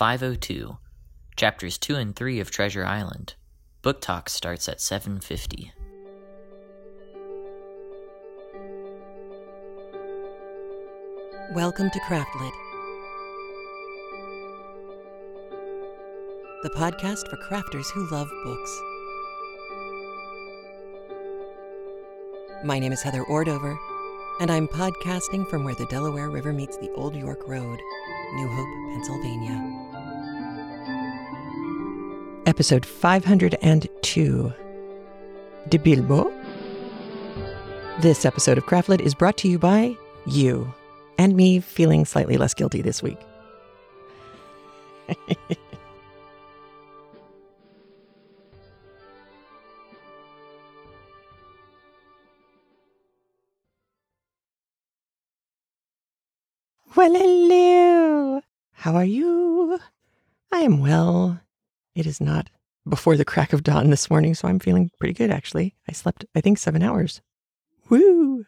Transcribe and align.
502, 0.00 0.78
chapters 1.36 1.76
2 1.76 1.94
and 1.94 2.16
3 2.16 2.40
of 2.40 2.50
Treasure 2.50 2.86
Island. 2.86 3.34
Book 3.82 4.00
talk 4.00 4.30
starts 4.30 4.66
at 4.66 4.80
750. 4.80 5.74
Welcome 11.52 11.90
to 11.90 12.00
Craftlit, 12.08 12.52
the 16.62 16.70
podcast 16.70 17.28
for 17.28 17.36
crafters 17.36 17.90
who 17.90 18.10
love 18.10 18.30
books. 18.42 18.80
My 22.64 22.78
name 22.78 22.92
is 22.92 23.02
Heather 23.02 23.24
Ordover, 23.24 23.76
and 24.40 24.50
I'm 24.50 24.66
podcasting 24.66 25.46
from 25.46 25.62
where 25.62 25.74
the 25.74 25.84
Delaware 25.90 26.30
River 26.30 26.54
meets 26.54 26.78
the 26.78 26.90
Old 26.92 27.14
York 27.14 27.46
Road, 27.46 27.78
New 28.32 28.48
Hope, 28.48 28.94
Pennsylvania. 28.94 29.79
Episode 32.60 32.84
502 32.84 34.52
De 35.70 35.78
Bilbo. 35.78 36.30
This 38.02 38.26
episode 38.26 38.58
of 38.58 38.66
Craftlit 38.66 39.00
is 39.00 39.14
brought 39.14 39.38
to 39.38 39.48
you 39.48 39.58
by 39.58 39.96
you 40.26 40.70
and 41.16 41.34
me 41.34 41.60
feeling 41.60 42.04
slightly 42.04 42.36
less 42.36 42.52
guilty 42.52 42.82
this 42.82 43.02
week. 43.02 43.16
well, 56.94 57.14
hello. 57.14 58.42
How 58.72 58.96
are 58.96 59.06
you? 59.06 59.78
I 60.52 60.58
am 60.58 60.80
well. 60.80 61.40
It 61.94 62.06
is 62.06 62.20
not 62.20 62.50
before 62.88 63.16
the 63.16 63.24
crack 63.24 63.52
of 63.52 63.62
dawn 63.62 63.90
this 63.90 64.10
morning, 64.10 64.34
so 64.34 64.48
I'm 64.48 64.58
feeling 64.58 64.90
pretty 64.98 65.14
good 65.14 65.30
actually. 65.30 65.74
I 65.88 65.92
slept, 65.92 66.24
I 66.34 66.40
think, 66.40 66.58
seven 66.58 66.82
hours. 66.82 67.20
Woo! 67.88 68.44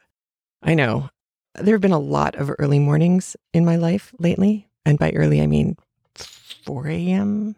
I 0.62 0.74
know. 0.74 1.10
There 1.54 1.74
have 1.74 1.82
been 1.82 1.92
a 1.92 1.98
lot 1.98 2.34
of 2.36 2.50
early 2.58 2.78
mornings 2.78 3.36
in 3.52 3.64
my 3.64 3.76
life 3.76 4.14
lately. 4.18 4.68
And 4.84 4.98
by 4.98 5.10
early, 5.12 5.40
I 5.42 5.46
mean 5.46 5.76
4 6.14 6.88
a.m. 6.88 7.56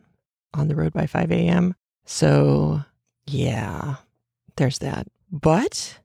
on 0.52 0.68
the 0.68 0.74
road 0.74 0.92
by 0.92 1.06
5 1.06 1.30
a.m. 1.30 1.74
So, 2.05 2.82
yeah, 3.27 3.96
there's 4.56 4.78
that. 4.78 5.06
But 5.30 6.00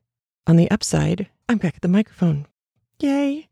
on 0.46 0.56
the 0.56 0.70
upside, 0.70 1.28
I'm 1.48 1.58
back 1.58 1.76
at 1.76 1.82
the 1.82 1.88
microphone. 1.88 2.46
Yay! 3.00 3.48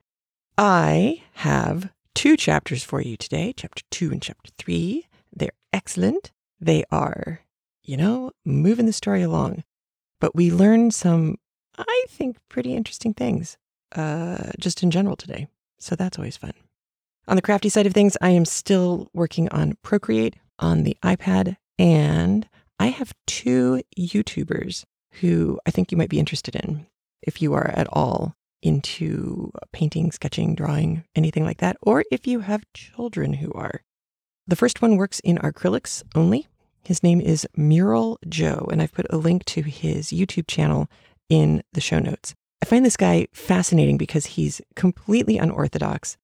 I 0.56 1.22
have 1.34 1.90
two 2.14 2.36
chapters 2.36 2.82
for 2.82 3.00
you 3.00 3.16
today 3.16 3.54
chapter 3.56 3.82
two 3.90 4.10
and 4.10 4.20
chapter 4.20 4.50
three. 4.58 5.06
Excellent. 5.72 6.32
They 6.60 6.84
are, 6.90 7.40
you 7.82 7.96
know, 7.96 8.32
moving 8.44 8.86
the 8.86 8.92
story 8.92 9.22
along. 9.22 9.64
But 10.20 10.34
we 10.34 10.50
learned 10.50 10.94
some, 10.94 11.36
I 11.76 12.04
think, 12.08 12.38
pretty 12.48 12.74
interesting 12.74 13.14
things 13.14 13.56
uh, 13.94 14.50
just 14.58 14.82
in 14.82 14.90
general 14.90 15.16
today. 15.16 15.48
So 15.78 15.94
that's 15.94 16.18
always 16.18 16.36
fun. 16.36 16.52
On 17.28 17.36
the 17.36 17.42
crafty 17.42 17.68
side 17.68 17.86
of 17.86 17.92
things, 17.92 18.16
I 18.20 18.30
am 18.30 18.44
still 18.44 19.10
working 19.12 19.48
on 19.50 19.76
Procreate 19.82 20.36
on 20.58 20.82
the 20.82 20.96
iPad, 21.02 21.56
and 21.78 22.48
I 22.78 22.86
have 22.86 23.12
two 23.26 23.82
YouTubers 23.98 24.84
who 25.20 25.60
I 25.66 25.70
think 25.70 25.92
you 25.92 25.98
might 25.98 26.08
be 26.08 26.18
interested 26.18 26.56
in 26.56 26.86
if 27.22 27.42
you 27.42 27.52
are 27.54 27.70
at 27.76 27.86
all 27.92 28.34
into 28.62 29.52
painting, 29.72 30.10
sketching, 30.10 30.54
drawing, 30.54 31.04
anything 31.14 31.44
like 31.44 31.58
that, 31.58 31.76
or 31.82 32.04
if 32.10 32.26
you 32.26 32.40
have 32.40 32.64
children 32.74 33.34
who 33.34 33.52
are. 33.52 33.82
The 34.48 34.56
first 34.56 34.80
one 34.80 34.96
works 34.96 35.20
in 35.20 35.36
acrylics 35.36 36.02
only. 36.14 36.46
His 36.82 37.02
name 37.02 37.20
is 37.20 37.46
Mural 37.54 38.18
Joe, 38.26 38.66
and 38.72 38.80
I've 38.80 38.94
put 38.94 39.04
a 39.10 39.18
link 39.18 39.44
to 39.44 39.60
his 39.60 40.06
YouTube 40.06 40.46
channel 40.46 40.88
in 41.28 41.62
the 41.74 41.82
show 41.82 41.98
notes. 41.98 42.34
I 42.62 42.64
find 42.64 42.82
this 42.82 42.96
guy 42.96 43.28
fascinating 43.34 43.98
because 43.98 44.24
he's 44.24 44.62
completely 44.74 45.36
unorthodox. 45.36 46.16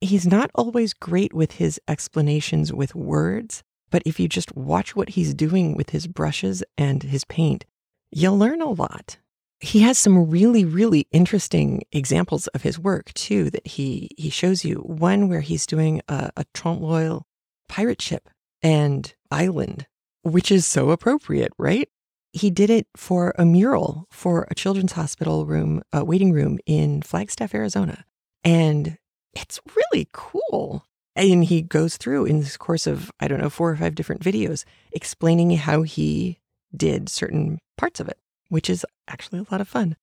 He's 0.00 0.28
not 0.28 0.52
always 0.54 0.94
great 0.94 1.34
with 1.34 1.54
his 1.54 1.80
explanations 1.88 2.72
with 2.72 2.94
words, 2.94 3.64
but 3.90 4.04
if 4.06 4.20
you 4.20 4.28
just 4.28 4.54
watch 4.54 4.94
what 4.94 5.10
he's 5.10 5.34
doing 5.34 5.76
with 5.76 5.90
his 5.90 6.06
brushes 6.06 6.62
and 6.78 7.02
his 7.02 7.24
paint, 7.24 7.64
you'll 8.12 8.38
learn 8.38 8.62
a 8.62 8.70
lot. 8.70 9.18
He 9.58 9.80
has 9.80 9.98
some 9.98 10.30
really, 10.30 10.64
really 10.64 11.08
interesting 11.10 11.82
examples 11.90 12.46
of 12.48 12.62
his 12.62 12.78
work 12.78 13.12
too 13.14 13.50
that 13.50 13.66
he 13.66 14.08
he 14.16 14.30
shows 14.30 14.64
you. 14.64 14.76
One 14.76 15.28
where 15.28 15.40
he's 15.40 15.66
doing 15.66 16.00
a, 16.08 16.30
a 16.36 16.44
Trompe 16.54 16.80
l'oeil 16.80 17.26
pirate 17.72 18.02
ship 18.02 18.28
and 18.62 19.14
island, 19.30 19.86
which 20.24 20.52
is 20.52 20.66
so 20.66 20.90
appropriate, 20.90 21.52
right? 21.58 21.88
He 22.34 22.50
did 22.50 22.68
it 22.68 22.86
for 22.94 23.34
a 23.38 23.46
mural 23.46 24.06
for 24.10 24.46
a 24.50 24.54
children's 24.54 24.92
hospital 24.92 25.46
room, 25.46 25.82
a 25.90 26.04
waiting 26.04 26.32
room 26.32 26.58
in 26.66 27.00
Flagstaff, 27.00 27.54
Arizona. 27.54 28.04
And 28.44 28.98
it's 29.32 29.58
really 29.74 30.06
cool. 30.12 30.84
And 31.16 31.44
he 31.44 31.62
goes 31.62 31.96
through 31.96 32.26
in 32.26 32.40
this 32.40 32.58
course 32.58 32.86
of, 32.86 33.10
I 33.20 33.26
don't 33.26 33.40
know, 33.40 33.48
four 33.48 33.70
or 33.70 33.76
five 33.76 33.94
different 33.94 34.20
videos 34.20 34.66
explaining 34.92 35.52
how 35.52 35.80
he 35.80 36.40
did 36.76 37.08
certain 37.08 37.58
parts 37.78 38.00
of 38.00 38.08
it, 38.08 38.18
which 38.50 38.68
is 38.68 38.84
actually 39.08 39.38
a 39.38 39.46
lot 39.50 39.62
of 39.62 39.68
fun. 39.68 39.96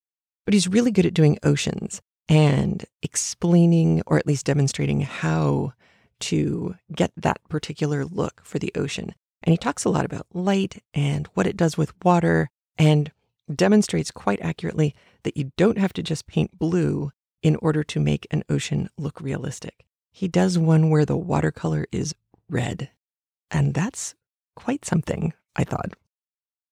But 0.44 0.54
he's 0.54 0.66
really 0.66 0.90
good 0.90 1.06
at 1.06 1.14
doing 1.14 1.38
oceans 1.44 2.02
and 2.28 2.84
explaining 3.00 4.02
or 4.08 4.18
at 4.18 4.26
least 4.26 4.46
demonstrating 4.46 5.02
how 5.02 5.72
to 6.20 6.76
get 6.94 7.12
that 7.16 7.40
particular 7.48 8.04
look 8.04 8.40
for 8.44 8.58
the 8.58 8.72
ocean. 8.74 9.14
And 9.42 9.52
he 9.52 9.56
talks 9.56 9.84
a 9.84 9.90
lot 9.90 10.04
about 10.04 10.26
light 10.32 10.82
and 10.92 11.26
what 11.34 11.46
it 11.46 11.56
does 11.56 11.76
with 11.76 11.92
water 12.04 12.50
and 12.78 13.10
demonstrates 13.54 14.10
quite 14.10 14.40
accurately 14.40 14.94
that 15.22 15.36
you 15.36 15.52
don't 15.56 15.78
have 15.78 15.92
to 15.94 16.02
just 16.02 16.26
paint 16.26 16.58
blue 16.58 17.10
in 17.42 17.56
order 17.56 17.82
to 17.82 18.00
make 18.00 18.26
an 18.30 18.44
ocean 18.48 18.88
look 18.98 19.20
realistic. 19.20 19.84
He 20.12 20.28
does 20.28 20.58
one 20.58 20.90
where 20.90 21.04
the 21.04 21.16
watercolor 21.16 21.86
is 21.90 22.14
red. 22.48 22.90
And 23.50 23.74
that's 23.74 24.14
quite 24.54 24.84
something, 24.84 25.32
I 25.56 25.64
thought. 25.64 25.94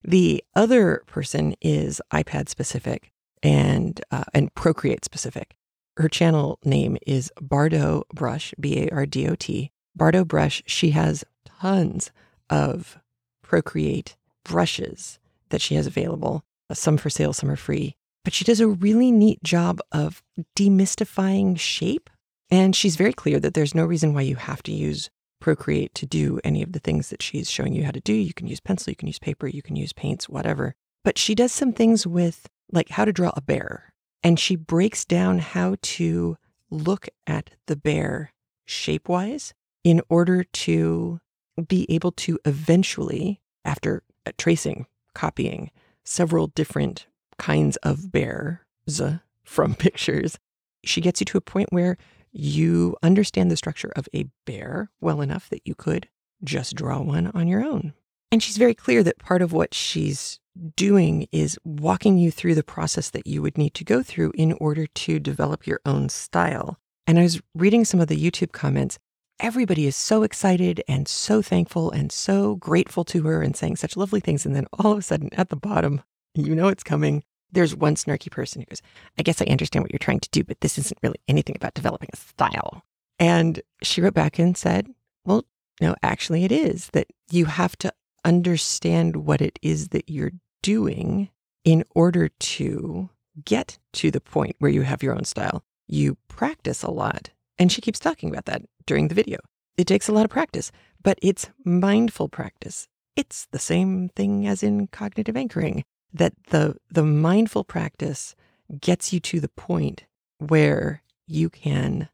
The 0.02 0.44
other 0.54 1.02
person 1.06 1.54
is 1.60 2.00
iPad 2.12 2.48
specific 2.48 3.10
and 3.42 4.00
uh, 4.10 4.24
and 4.34 4.54
Procreate 4.54 5.04
specific. 5.04 5.54
Her 5.98 6.08
channel 6.08 6.60
name 6.64 6.96
is 7.08 7.32
Bardot 7.40 8.04
Brush, 8.14 8.54
B 8.60 8.78
A 8.84 8.88
R 8.90 9.04
D 9.04 9.26
O 9.28 9.34
T. 9.34 9.72
Bardot 9.98 10.28
Brush. 10.28 10.62
She 10.64 10.90
has 10.90 11.24
tons 11.60 12.12
of 12.48 13.00
Procreate 13.42 14.16
brushes 14.44 15.18
that 15.48 15.60
she 15.60 15.74
has 15.74 15.88
available. 15.88 16.44
uh, 16.70 16.74
Some 16.74 16.98
for 16.98 17.10
sale, 17.10 17.32
some 17.32 17.50
are 17.50 17.56
free. 17.56 17.96
But 18.24 18.32
she 18.32 18.44
does 18.44 18.60
a 18.60 18.68
really 18.68 19.10
neat 19.10 19.42
job 19.42 19.80
of 19.90 20.22
demystifying 20.56 21.58
shape. 21.58 22.10
And 22.48 22.76
she's 22.76 22.94
very 22.94 23.12
clear 23.12 23.40
that 23.40 23.54
there's 23.54 23.74
no 23.74 23.84
reason 23.84 24.14
why 24.14 24.22
you 24.22 24.36
have 24.36 24.62
to 24.64 24.72
use 24.72 25.10
Procreate 25.40 25.94
to 25.94 26.06
do 26.06 26.38
any 26.44 26.62
of 26.62 26.72
the 26.72 26.78
things 26.78 27.10
that 27.10 27.22
she's 27.22 27.50
showing 27.50 27.72
you 27.72 27.82
how 27.84 27.90
to 27.90 28.00
do. 28.00 28.12
You 28.12 28.34
can 28.34 28.46
use 28.46 28.60
pencil, 28.60 28.92
you 28.92 28.96
can 28.96 29.08
use 29.08 29.18
paper, 29.18 29.48
you 29.48 29.62
can 29.62 29.74
use 29.74 29.92
paints, 29.92 30.28
whatever. 30.28 30.76
But 31.02 31.18
she 31.18 31.34
does 31.34 31.50
some 31.50 31.72
things 31.72 32.06
with 32.06 32.48
like 32.70 32.90
how 32.90 33.04
to 33.04 33.12
draw 33.12 33.32
a 33.34 33.40
bear. 33.40 33.92
And 34.22 34.38
she 34.38 34.56
breaks 34.56 35.04
down 35.04 35.38
how 35.38 35.76
to 35.80 36.36
look 36.70 37.08
at 37.26 37.50
the 37.66 37.76
bear 37.76 38.32
shape 38.66 39.08
wise 39.08 39.54
in 39.84 40.02
order 40.08 40.44
to 40.44 41.20
be 41.66 41.86
able 41.88 42.12
to 42.12 42.38
eventually, 42.44 43.40
after 43.64 44.02
uh, 44.26 44.32
tracing, 44.36 44.86
copying 45.14 45.70
several 46.04 46.48
different 46.48 47.06
kinds 47.38 47.76
of 47.78 48.12
bears 48.12 48.58
from 49.44 49.74
pictures, 49.74 50.38
she 50.84 51.00
gets 51.00 51.20
you 51.20 51.24
to 51.26 51.38
a 51.38 51.42
point 51.42 51.72
where 51.72 51.96
you 52.32 52.96
understand 53.02 53.50
the 53.50 53.56
structure 53.56 53.92
of 53.96 54.08
a 54.14 54.26
bear 54.44 54.90
well 55.00 55.20
enough 55.20 55.48
that 55.48 55.66
you 55.66 55.74
could 55.74 56.08
just 56.44 56.74
draw 56.74 57.00
one 57.00 57.28
on 57.28 57.48
your 57.48 57.64
own. 57.64 57.94
And 58.30 58.42
she's 58.42 58.58
very 58.58 58.74
clear 58.74 59.02
that 59.02 59.18
part 59.18 59.42
of 59.42 59.52
what 59.52 59.72
she's 59.72 60.38
doing 60.76 61.28
is 61.32 61.58
walking 61.64 62.18
you 62.18 62.30
through 62.30 62.54
the 62.54 62.62
process 62.62 63.10
that 63.10 63.26
you 63.26 63.42
would 63.42 63.56
need 63.56 63.74
to 63.74 63.84
go 63.84 64.02
through 64.02 64.32
in 64.34 64.52
order 64.54 64.86
to 64.86 65.18
develop 65.18 65.66
your 65.66 65.80
own 65.86 66.08
style. 66.08 66.78
And 67.06 67.18
I 67.18 67.22
was 67.22 67.40
reading 67.54 67.84
some 67.84 68.00
of 68.00 68.08
the 68.08 68.22
YouTube 68.22 68.52
comments. 68.52 68.98
Everybody 69.40 69.86
is 69.86 69.96
so 69.96 70.24
excited 70.24 70.82
and 70.88 71.06
so 71.06 71.40
thankful 71.42 71.90
and 71.90 72.10
so 72.10 72.56
grateful 72.56 73.04
to 73.04 73.22
her 73.22 73.40
and 73.40 73.56
saying 73.56 73.76
such 73.76 73.96
lovely 73.96 74.20
things. 74.20 74.44
And 74.44 74.54
then 74.54 74.66
all 74.72 74.92
of 74.92 74.98
a 74.98 75.02
sudden, 75.02 75.30
at 75.34 75.48
the 75.48 75.56
bottom, 75.56 76.02
you 76.34 76.54
know 76.54 76.68
it's 76.68 76.82
coming. 76.82 77.22
There's 77.50 77.74
one 77.74 77.94
snarky 77.94 78.30
person 78.30 78.60
who 78.60 78.66
goes, 78.66 78.82
I 79.18 79.22
guess 79.22 79.40
I 79.40 79.46
understand 79.46 79.84
what 79.84 79.92
you're 79.92 79.98
trying 79.98 80.20
to 80.20 80.30
do, 80.30 80.44
but 80.44 80.60
this 80.60 80.76
isn't 80.76 80.98
really 81.02 81.20
anything 81.28 81.56
about 81.56 81.74
developing 81.74 82.10
a 82.12 82.16
style. 82.16 82.82
And 83.18 83.62
she 83.82 84.00
wrote 84.00 84.14
back 84.14 84.38
and 84.38 84.56
said, 84.56 84.88
Well, 85.24 85.44
no, 85.80 85.94
actually, 86.02 86.44
it 86.44 86.52
is 86.52 86.88
that 86.92 87.06
you 87.30 87.46
have 87.46 87.76
to 87.78 87.92
understand 88.24 89.16
what 89.16 89.40
it 89.40 89.58
is 89.62 89.88
that 89.88 90.08
you're 90.08 90.32
doing 90.62 91.30
in 91.64 91.84
order 91.94 92.28
to 92.28 93.10
get 93.44 93.78
to 93.92 94.10
the 94.10 94.20
point 94.20 94.56
where 94.58 94.70
you 94.70 94.82
have 94.82 95.02
your 95.02 95.14
own 95.14 95.24
style. 95.24 95.62
You 95.86 96.16
practice 96.28 96.82
a 96.82 96.90
lot. 96.90 97.30
And 97.58 97.70
she 97.72 97.80
keeps 97.80 97.98
talking 97.98 98.30
about 98.30 98.46
that 98.46 98.62
during 98.86 99.08
the 99.08 99.14
video. 99.14 99.38
it 99.76 99.86
takes 99.86 100.08
a 100.08 100.12
lot 100.12 100.24
of 100.24 100.30
practice, 100.30 100.72
but 101.02 101.18
it's 101.22 101.50
mindful 101.64 102.28
practice. 102.28 102.88
It's 103.16 103.46
the 103.52 103.58
same 103.58 104.10
thing 104.10 104.46
as 104.46 104.62
in 104.62 104.88
cognitive 104.88 105.36
anchoring 105.36 105.84
that 106.12 106.34
the 106.50 106.76
the 106.90 107.04
mindful 107.04 107.64
practice 107.64 108.34
gets 108.80 109.12
you 109.12 109.20
to 109.20 109.40
the 109.40 109.48
point 109.48 110.04
where 110.38 111.02
you 111.26 111.48
can 111.48 112.08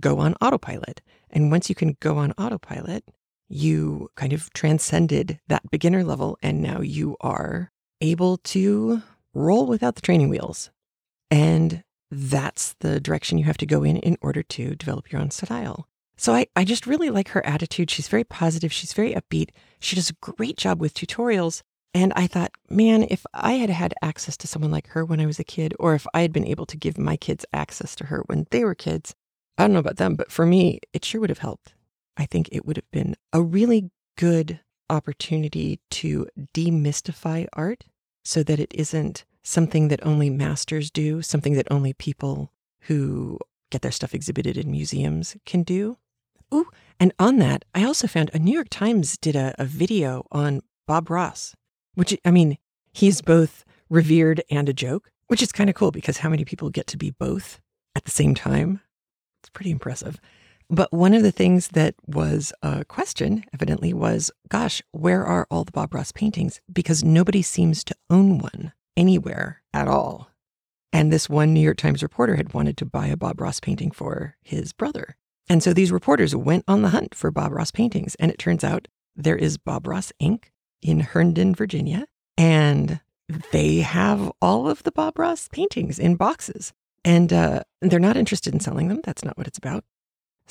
go 0.00 0.18
on 0.18 0.34
autopilot. 0.40 1.02
And 1.30 1.50
once 1.50 1.68
you 1.68 1.74
can 1.74 1.96
go 2.00 2.16
on 2.18 2.32
autopilot, 2.32 3.04
you 3.52 4.10
kind 4.16 4.32
of 4.32 4.52
transcended 4.54 5.38
that 5.48 5.70
beginner 5.70 6.02
level 6.02 6.38
and 6.42 6.62
now 6.62 6.80
you 6.80 7.16
are 7.20 7.70
able 8.00 8.38
to 8.38 9.02
roll 9.34 9.66
without 9.66 9.94
the 9.94 10.00
training 10.00 10.28
wheels. 10.28 10.70
And 11.30 11.84
that's 12.10 12.74
the 12.80 13.00
direction 13.00 13.38
you 13.38 13.44
have 13.44 13.58
to 13.58 13.66
go 13.66 13.84
in 13.84 13.96
in 13.98 14.16
order 14.20 14.42
to 14.42 14.74
develop 14.74 15.12
your 15.12 15.20
own 15.20 15.30
style. 15.30 15.86
So 16.16 16.34
I, 16.34 16.46
I 16.56 16.64
just 16.64 16.86
really 16.86 17.10
like 17.10 17.28
her 17.28 17.44
attitude. 17.46 17.90
She's 17.90 18.08
very 18.08 18.24
positive. 18.24 18.72
She's 18.72 18.92
very 18.92 19.14
upbeat. 19.14 19.50
She 19.80 19.96
does 19.96 20.10
a 20.10 20.14
great 20.20 20.56
job 20.56 20.80
with 20.80 20.94
tutorials. 20.94 21.62
And 21.94 22.12
I 22.16 22.26
thought, 22.26 22.52
man, 22.70 23.06
if 23.10 23.26
I 23.34 23.54
had 23.54 23.70
had 23.70 23.94
access 24.02 24.36
to 24.38 24.46
someone 24.46 24.70
like 24.70 24.88
her 24.88 25.04
when 25.04 25.20
I 25.20 25.26
was 25.26 25.38
a 25.38 25.44
kid, 25.44 25.74
or 25.78 25.94
if 25.94 26.06
I 26.14 26.22
had 26.22 26.32
been 26.32 26.46
able 26.46 26.64
to 26.66 26.76
give 26.76 26.96
my 26.96 27.16
kids 27.16 27.44
access 27.52 27.94
to 27.96 28.06
her 28.06 28.22
when 28.26 28.46
they 28.50 28.64
were 28.64 28.74
kids, 28.74 29.14
I 29.58 29.64
don't 29.64 29.74
know 29.74 29.78
about 29.78 29.96
them, 29.96 30.16
but 30.16 30.32
for 30.32 30.46
me, 30.46 30.80
it 30.94 31.04
sure 31.04 31.20
would 31.20 31.30
have 31.30 31.38
helped. 31.38 31.74
I 32.16 32.26
think 32.26 32.48
it 32.52 32.64
would 32.66 32.76
have 32.76 32.90
been 32.90 33.16
a 33.32 33.42
really 33.42 33.90
good 34.16 34.60
opportunity 34.90 35.80
to 35.90 36.26
demystify 36.54 37.46
art 37.54 37.84
so 38.24 38.42
that 38.42 38.60
it 38.60 38.72
isn't 38.74 39.24
something 39.42 39.88
that 39.88 40.04
only 40.04 40.30
masters 40.30 40.90
do, 40.90 41.22
something 41.22 41.54
that 41.54 41.66
only 41.70 41.92
people 41.92 42.52
who 42.82 43.38
get 43.70 43.82
their 43.82 43.90
stuff 43.90 44.14
exhibited 44.14 44.56
in 44.56 44.70
museums 44.70 45.36
can 45.46 45.62
do. 45.62 45.96
Ooh, 46.54 46.68
and 47.00 47.12
on 47.18 47.38
that, 47.38 47.64
I 47.74 47.84
also 47.84 48.06
found 48.06 48.30
a 48.32 48.38
New 48.38 48.52
York 48.52 48.68
Times 48.70 49.16
did 49.16 49.34
a, 49.34 49.54
a 49.58 49.64
video 49.64 50.26
on 50.30 50.60
Bob 50.86 51.08
Ross, 51.10 51.56
which, 51.94 52.16
I 52.24 52.30
mean, 52.30 52.58
he's 52.92 53.22
both 53.22 53.64
revered 53.88 54.42
and 54.50 54.68
a 54.68 54.74
joke, 54.74 55.10
which 55.28 55.42
is 55.42 55.50
kind 55.50 55.70
of 55.70 55.76
cool 55.76 55.90
because 55.90 56.18
how 56.18 56.28
many 56.28 56.44
people 56.44 56.68
get 56.68 56.86
to 56.88 56.98
be 56.98 57.10
both 57.10 57.60
at 57.96 58.04
the 58.04 58.10
same 58.10 58.34
time? 58.34 58.80
It's 59.42 59.48
pretty 59.48 59.70
impressive. 59.70 60.20
But 60.72 60.90
one 60.90 61.12
of 61.12 61.22
the 61.22 61.30
things 61.30 61.68
that 61.68 61.94
was 62.06 62.50
a 62.62 62.82
question, 62.86 63.44
evidently, 63.52 63.92
was 63.92 64.30
gosh, 64.48 64.82
where 64.90 65.22
are 65.22 65.46
all 65.50 65.64
the 65.64 65.70
Bob 65.70 65.92
Ross 65.92 66.12
paintings? 66.12 66.62
Because 66.72 67.04
nobody 67.04 67.42
seems 67.42 67.84
to 67.84 67.94
own 68.08 68.38
one 68.38 68.72
anywhere 68.96 69.60
at 69.74 69.86
all. 69.86 70.30
And 70.90 71.12
this 71.12 71.28
one 71.28 71.52
New 71.52 71.60
York 71.60 71.76
Times 71.76 72.02
reporter 72.02 72.36
had 72.36 72.54
wanted 72.54 72.78
to 72.78 72.86
buy 72.86 73.08
a 73.08 73.18
Bob 73.18 73.38
Ross 73.38 73.60
painting 73.60 73.90
for 73.90 74.36
his 74.40 74.72
brother. 74.72 75.16
And 75.46 75.62
so 75.62 75.74
these 75.74 75.92
reporters 75.92 76.34
went 76.34 76.64
on 76.66 76.80
the 76.80 76.88
hunt 76.88 77.14
for 77.14 77.30
Bob 77.30 77.52
Ross 77.52 77.70
paintings. 77.70 78.14
And 78.14 78.30
it 78.30 78.38
turns 78.38 78.64
out 78.64 78.88
there 79.14 79.36
is 79.36 79.58
Bob 79.58 79.86
Ross 79.86 80.10
Inc. 80.22 80.44
in 80.80 81.00
Herndon, 81.00 81.54
Virginia. 81.54 82.06
And 82.38 83.00
they 83.50 83.80
have 83.80 84.32
all 84.40 84.70
of 84.70 84.84
the 84.84 84.92
Bob 84.92 85.18
Ross 85.18 85.48
paintings 85.48 85.98
in 85.98 86.16
boxes. 86.16 86.72
And 87.04 87.30
uh, 87.30 87.64
they're 87.82 88.00
not 88.00 88.16
interested 88.16 88.54
in 88.54 88.60
selling 88.60 88.88
them. 88.88 89.02
That's 89.04 89.22
not 89.22 89.36
what 89.36 89.46
it's 89.46 89.58
about. 89.58 89.84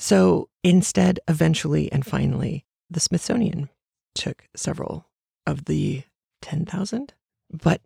So 0.02 0.48
instead, 0.64 1.20
eventually 1.28 1.90
and 1.92 2.04
finally, 2.04 2.64
the 2.90 2.98
Smithsonian 2.98 3.68
took 4.16 4.48
several 4.56 5.06
of 5.46 5.66
the 5.66 6.02
10,000. 6.40 7.14
But, 7.52 7.82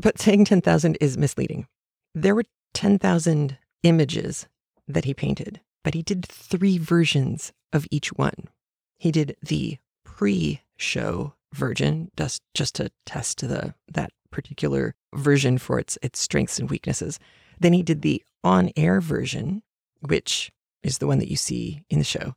but 0.00 0.18
saying 0.18 0.46
10,000 0.46 0.98
is 1.00 1.16
misleading. 1.16 1.68
There 2.12 2.34
were 2.34 2.42
10,000 2.74 3.56
images 3.84 4.48
that 4.88 5.04
he 5.04 5.14
painted, 5.14 5.60
but 5.84 5.94
he 5.94 6.02
did 6.02 6.26
three 6.26 6.76
versions 6.76 7.52
of 7.72 7.86
each 7.92 8.08
one. 8.14 8.48
He 8.98 9.12
did 9.12 9.36
the 9.40 9.78
pre 10.02 10.62
show 10.76 11.34
version 11.54 12.10
just, 12.16 12.42
just 12.52 12.74
to 12.74 12.90
test 13.06 13.46
the, 13.46 13.74
that 13.86 14.10
particular 14.32 14.96
version 15.14 15.56
for 15.56 15.78
its, 15.78 15.96
its 16.02 16.18
strengths 16.18 16.58
and 16.58 16.68
weaknesses. 16.68 17.20
Then 17.60 17.74
he 17.74 17.84
did 17.84 18.02
the 18.02 18.24
on 18.42 18.70
air 18.76 19.00
version, 19.00 19.62
which 20.00 20.50
is 20.82 20.98
the 20.98 21.06
one 21.06 21.18
that 21.18 21.30
you 21.30 21.36
see 21.36 21.84
in 21.90 21.98
the 21.98 22.04
show. 22.04 22.34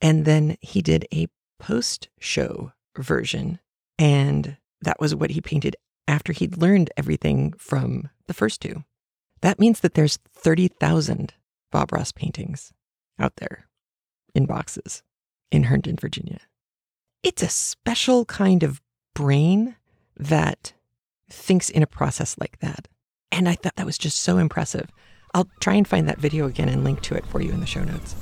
And 0.00 0.24
then 0.24 0.56
he 0.60 0.82
did 0.82 1.06
a 1.12 1.28
post 1.58 2.08
show 2.20 2.72
version. 2.96 3.60
And 3.98 4.56
that 4.82 5.00
was 5.00 5.14
what 5.14 5.30
he 5.30 5.40
painted 5.40 5.76
after 6.06 6.32
he'd 6.32 6.58
learned 6.58 6.90
everything 6.96 7.52
from 7.58 8.10
the 8.26 8.34
first 8.34 8.60
two. 8.60 8.84
That 9.42 9.58
means 9.58 9.80
that 9.80 9.94
there's 9.94 10.18
30,000 10.34 11.34
Bob 11.72 11.92
Ross 11.92 12.12
paintings 12.12 12.72
out 13.18 13.36
there 13.36 13.66
in 14.34 14.46
boxes 14.46 15.02
in 15.50 15.64
Herndon, 15.64 15.96
Virginia. 15.96 16.40
It's 17.22 17.42
a 17.42 17.48
special 17.48 18.24
kind 18.24 18.62
of 18.62 18.80
brain 19.14 19.76
that 20.16 20.74
thinks 21.30 21.70
in 21.70 21.82
a 21.82 21.86
process 21.86 22.36
like 22.38 22.58
that. 22.60 22.88
And 23.32 23.48
I 23.48 23.54
thought 23.54 23.76
that 23.76 23.86
was 23.86 23.98
just 23.98 24.20
so 24.20 24.38
impressive. 24.38 24.90
I'll 25.36 25.46
try 25.60 25.74
and 25.74 25.86
find 25.86 26.08
that 26.08 26.16
video 26.16 26.46
again 26.46 26.70
and 26.70 26.82
link 26.82 27.02
to 27.02 27.14
it 27.14 27.26
for 27.26 27.42
you 27.42 27.52
in 27.52 27.60
the 27.60 27.66
show 27.66 27.84
notes. 27.84 28.16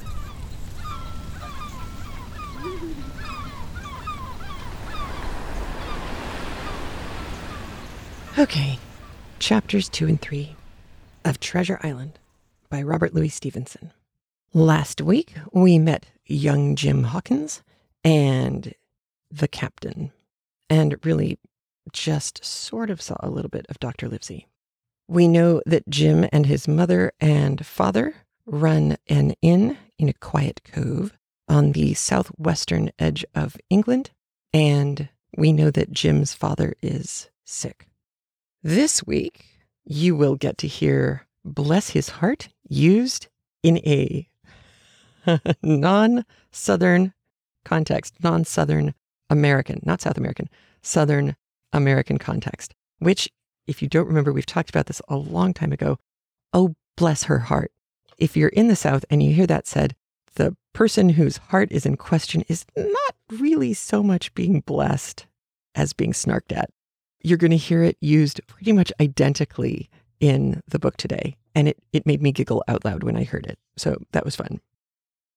Okay, 8.36 8.80
chapters 9.38 9.88
two 9.88 10.08
and 10.08 10.20
three 10.20 10.56
of 11.24 11.38
Treasure 11.38 11.78
Island 11.84 12.18
by 12.68 12.82
Robert 12.82 13.14
Louis 13.14 13.28
Stevenson. 13.28 13.92
Last 14.52 15.00
week, 15.00 15.34
we 15.52 15.78
met 15.78 16.06
young 16.26 16.74
Jim 16.74 17.04
Hawkins 17.04 17.62
and 18.02 18.74
the 19.30 19.46
captain, 19.46 20.10
and 20.68 20.96
really 21.04 21.38
just 21.92 22.44
sort 22.44 22.90
of 22.90 23.00
saw 23.00 23.14
a 23.20 23.30
little 23.30 23.50
bit 23.50 23.66
of 23.68 23.78
Dr. 23.78 24.08
Livesey. 24.08 24.48
We 25.06 25.28
know 25.28 25.60
that 25.66 25.88
Jim 25.88 26.26
and 26.32 26.46
his 26.46 26.66
mother 26.66 27.12
and 27.20 27.64
father 27.64 28.14
run 28.46 28.96
an 29.06 29.34
inn 29.42 29.76
in 29.98 30.08
a 30.08 30.14
quiet 30.14 30.62
cove 30.64 31.16
on 31.48 31.72
the 31.72 31.94
southwestern 31.94 32.90
edge 32.98 33.24
of 33.34 33.56
England, 33.68 34.10
and 34.52 35.08
we 35.36 35.52
know 35.52 35.70
that 35.70 35.92
Jim's 35.92 36.32
father 36.32 36.74
is 36.82 37.28
sick. 37.44 37.88
This 38.62 39.06
week, 39.06 39.44
you 39.84 40.16
will 40.16 40.36
get 40.36 40.56
to 40.58 40.66
hear 40.66 41.26
Bless 41.44 41.90
His 41.90 42.08
Heart 42.08 42.48
used 42.66 43.28
in 43.62 43.78
a 43.78 44.28
non 45.62 46.24
Southern 46.50 47.12
context, 47.64 48.14
non 48.22 48.44
Southern 48.44 48.94
American, 49.28 49.80
not 49.84 50.00
South 50.00 50.16
American, 50.16 50.48
Southern 50.82 51.36
American 51.72 52.18
context, 52.18 52.74
which, 52.98 53.28
if 53.66 53.82
you 53.82 53.88
don't 53.88 54.06
remember, 54.06 54.32
we've 54.32 54.46
talked 54.46 54.70
about 54.70 54.86
this 54.86 55.02
a 55.08 55.16
long 55.16 55.54
time 55.54 55.72
ago. 55.72 55.98
Oh, 56.52 56.74
bless 56.96 57.24
her 57.24 57.40
heart. 57.40 57.72
If 58.18 58.36
you're 58.36 58.48
in 58.50 58.68
the 58.68 58.76
South 58.76 59.04
and 59.10 59.22
you 59.22 59.34
hear 59.34 59.46
that 59.46 59.66
said, 59.66 59.94
the 60.36 60.56
person 60.72 61.10
whose 61.10 61.36
heart 61.36 61.70
is 61.70 61.86
in 61.86 61.96
question 61.96 62.44
is 62.48 62.64
not 62.76 63.14
really 63.30 63.74
so 63.74 64.02
much 64.02 64.34
being 64.34 64.60
blessed 64.60 65.26
as 65.74 65.92
being 65.92 66.12
snarked 66.12 66.56
at 66.56 66.70
you're 67.24 67.38
going 67.38 67.50
to 67.50 67.56
hear 67.56 67.82
it 67.82 67.96
used 68.00 68.46
pretty 68.46 68.72
much 68.72 68.92
identically 69.00 69.88
in 70.20 70.62
the 70.68 70.78
book 70.78 70.96
today. 70.96 71.36
And 71.54 71.68
it, 71.68 71.78
it 71.92 72.06
made 72.06 72.22
me 72.22 72.30
giggle 72.30 72.62
out 72.68 72.84
loud 72.84 73.02
when 73.02 73.16
I 73.16 73.24
heard 73.24 73.46
it. 73.46 73.58
So 73.76 73.96
that 74.12 74.24
was 74.24 74.36
fun. 74.36 74.60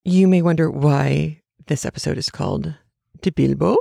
You 0.03 0.27
may 0.27 0.41
wonder 0.41 0.69
why 0.69 1.41
this 1.67 1.86
episode 1.86 2.17
is 2.17 2.29
called 2.29 2.75
De 3.22 3.31
Bilbo. 3.31 3.77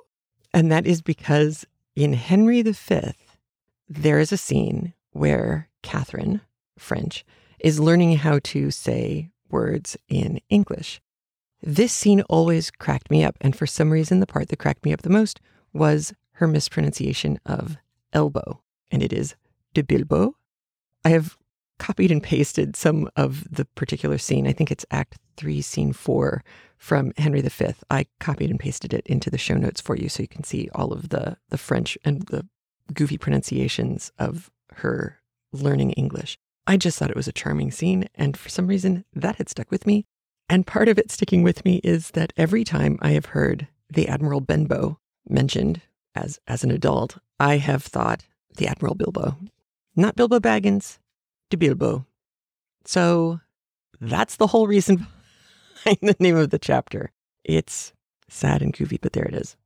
And 0.55 0.71
that 0.71 0.87
is 0.87 1.03
because 1.03 1.67
in 1.97 2.13
Henry 2.13 2.63
V, 2.63 2.73
there 3.89 4.19
is 4.19 4.33
a 4.33 4.37
scene 4.37 4.95
where 5.13 5.69
Catherine, 5.83 6.41
French, 6.79 7.25
is 7.61 7.81
learning 7.81 8.17
how 8.19 8.39
to 8.45 8.71
say 8.71 9.31
words 9.51 9.97
in 10.09 10.41
English. 10.49 11.01
This 11.63 11.93
scene 11.93 12.21
always 12.23 12.71
cracked 12.71 13.11
me 13.11 13.25
up. 13.25 13.37
And 13.41 13.57
for 13.57 13.67
some 13.67 13.91
reason, 13.91 14.21
the 14.21 14.27
part 14.27 14.49
that 14.49 14.59
cracked 14.59 14.85
me 14.85 14.93
up 14.93 15.03
the 15.03 15.11
most 15.11 15.41
was 15.73 16.13
her 16.33 16.47
mispronunciation 16.47 17.39
of 17.47 17.77
elbow, 18.13 18.63
and 18.91 19.03
it 19.03 19.13
is 19.13 19.35
de 19.75 19.83
Bilbo. 19.83 20.37
I 21.05 21.11
have 21.11 21.37
copied 21.79 22.11
and 22.11 22.23
pasted 22.23 22.77
some 22.77 23.09
of 23.17 23.47
the 23.51 23.65
particular 23.65 24.19
scene. 24.19 24.47
I 24.47 24.53
think 24.53 24.71
it's 24.71 24.87
Act 24.91 25.19
3, 25.37 25.61
Scene 25.61 25.93
4 25.93 26.43
from 26.79 27.13
Henry 27.17 27.41
V. 27.41 27.67
I 27.91 28.07
copied 28.21 28.51
and 28.51 28.61
pasted 28.61 28.93
it 28.93 29.07
into 29.07 29.31
the 29.31 29.39
show 29.39 29.55
notes 29.55 29.81
for 29.81 29.97
you 29.97 30.09
so 30.09 30.23
you 30.23 30.29
can 30.29 30.45
see 30.45 30.69
all 30.75 30.93
of 30.93 31.11
the, 31.11 31.37
the 31.51 31.59
French 31.59 31.97
and 32.05 32.23
the 32.23 32.47
goofy 32.93 33.19
pronunciations 33.19 34.13
of 34.19 34.51
her 34.75 35.21
learning 35.53 35.93
English. 35.93 36.37
I 36.67 36.77
just 36.77 36.99
thought 36.99 37.11
it 37.11 37.17
was 37.17 37.29
a 37.29 37.33
charming 37.33 37.71
scene, 37.71 38.09
and 38.15 38.37
for 38.37 38.49
some 38.49 38.67
reason 38.67 39.05
that 39.15 39.37
had 39.37 39.49
stuck 39.49 39.71
with 39.71 39.87
me. 39.87 40.05
And 40.49 40.67
part 40.67 40.89
of 40.89 40.99
it 40.99 41.11
sticking 41.11 41.43
with 41.43 41.65
me 41.65 41.81
is 41.83 42.13
that 42.13 42.33
every 42.37 42.65
time 42.65 42.99
I 43.01 43.11
have 43.11 43.27
heard 43.27 43.69
the 43.93 44.09
Admiral 44.09 44.41
Benbow 44.41 44.99
mentioned 45.29 45.81
as, 46.15 46.39
as 46.47 46.65
an 46.65 46.71
adult, 46.71 47.19
I 47.39 47.59
have 47.59 47.83
thought 47.83 48.27
the 48.57 48.67
Admiral 48.67 48.95
Bilbo, 48.95 49.37
not 49.95 50.17
Bilbo 50.17 50.41
Baggins, 50.41 50.99
to 51.51 51.57
Bilbo. 51.57 52.07
So 52.85 53.41
that's 54.01 54.37
the 54.37 54.49
whole 54.49 54.67
reason 54.67 55.07
behind 55.85 55.99
the 56.03 56.17
name 56.19 56.37
of 56.37 56.51
the 56.51 56.59
chapter. 56.59 57.13
It's 57.45 57.93
Sad 58.29 58.63
and 58.63 58.73
goofy, 58.73 58.99
but 59.01 59.13
there 59.13 59.25
it 59.25 59.35
is. 59.35 59.57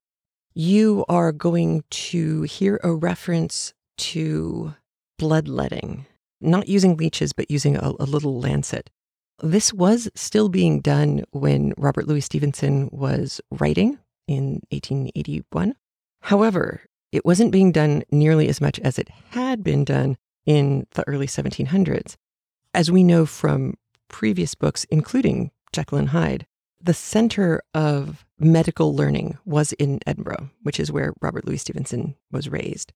You 0.55 1.05
are 1.09 1.33
going 1.33 1.85
to 1.91 2.43
hear 2.43 2.81
a 2.83 2.93
reference 2.93 3.73
to 3.99 4.75
bloodletting, 5.19 6.07
not 6.41 6.69
using 6.69 6.97
leeches, 6.97 7.33
but 7.33 7.51
using 7.51 7.77
a, 7.77 7.93
a 8.01 8.05
little 8.05 8.41
lancet. 8.41 8.91
This 9.43 9.73
was 9.73 10.09
still 10.15 10.49
being 10.49 10.81
done 10.81 11.25
when 11.31 11.73
Robert 11.79 12.09
Louis 12.09 12.21
Stevenson 12.21 12.89
was 12.93 13.41
writing 13.51 13.99
in 14.27 14.63
1881. 14.71 15.75
However, 16.23 16.83
it 17.13 17.25
wasn't 17.25 17.53
being 17.53 17.73
done 17.73 18.03
nearly 18.11 18.49
as 18.49 18.61
much 18.61 18.79
as 18.81 18.99
it 18.99 19.09
had 19.31 19.63
been 19.63 19.85
done 19.85 20.17
in 20.47 20.87
the 20.93 21.07
early 21.09 21.27
1700s. 21.27 22.17
As 22.75 22.91
we 22.91 23.03
know 23.03 23.27
from 23.27 23.75
previous 24.09 24.55
books, 24.55 24.85
including 24.91 25.51
and 25.93 26.09
Hyde, 26.09 26.47
the 26.81 26.95
center 26.95 27.63
of 27.75 28.25
medical 28.39 28.95
learning 28.95 29.39
was 29.45 29.73
in 29.75 30.01
Edinburgh, 30.07 30.51
which 30.63 30.81
is 30.81 30.91
where 30.91 31.13
Robert 31.21 31.47
Louis 31.47 31.59
Stevenson 31.59 32.15
was 32.31 32.49
raised. 32.49 32.93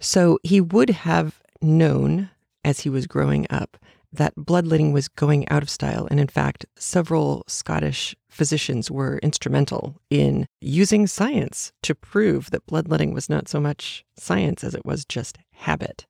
So 0.00 0.38
he 0.42 0.60
would 0.60 0.90
have 0.90 1.40
known 1.60 2.30
as 2.64 2.80
he 2.80 2.88
was 2.88 3.06
growing 3.06 3.46
up 3.50 3.76
that 4.12 4.34
bloodletting 4.36 4.92
was 4.92 5.08
going 5.08 5.48
out 5.48 5.62
of 5.62 5.68
style. 5.68 6.06
And 6.10 6.20
in 6.20 6.28
fact, 6.28 6.64
several 6.76 7.42
Scottish 7.48 8.14
physicians 8.30 8.90
were 8.90 9.18
instrumental 9.18 10.00
in 10.08 10.46
using 10.60 11.06
science 11.06 11.72
to 11.82 11.94
prove 11.94 12.50
that 12.50 12.66
bloodletting 12.66 13.12
was 13.12 13.28
not 13.28 13.48
so 13.48 13.60
much 13.60 14.04
science 14.16 14.62
as 14.62 14.74
it 14.74 14.86
was 14.86 15.04
just 15.04 15.38
habit. 15.52 16.06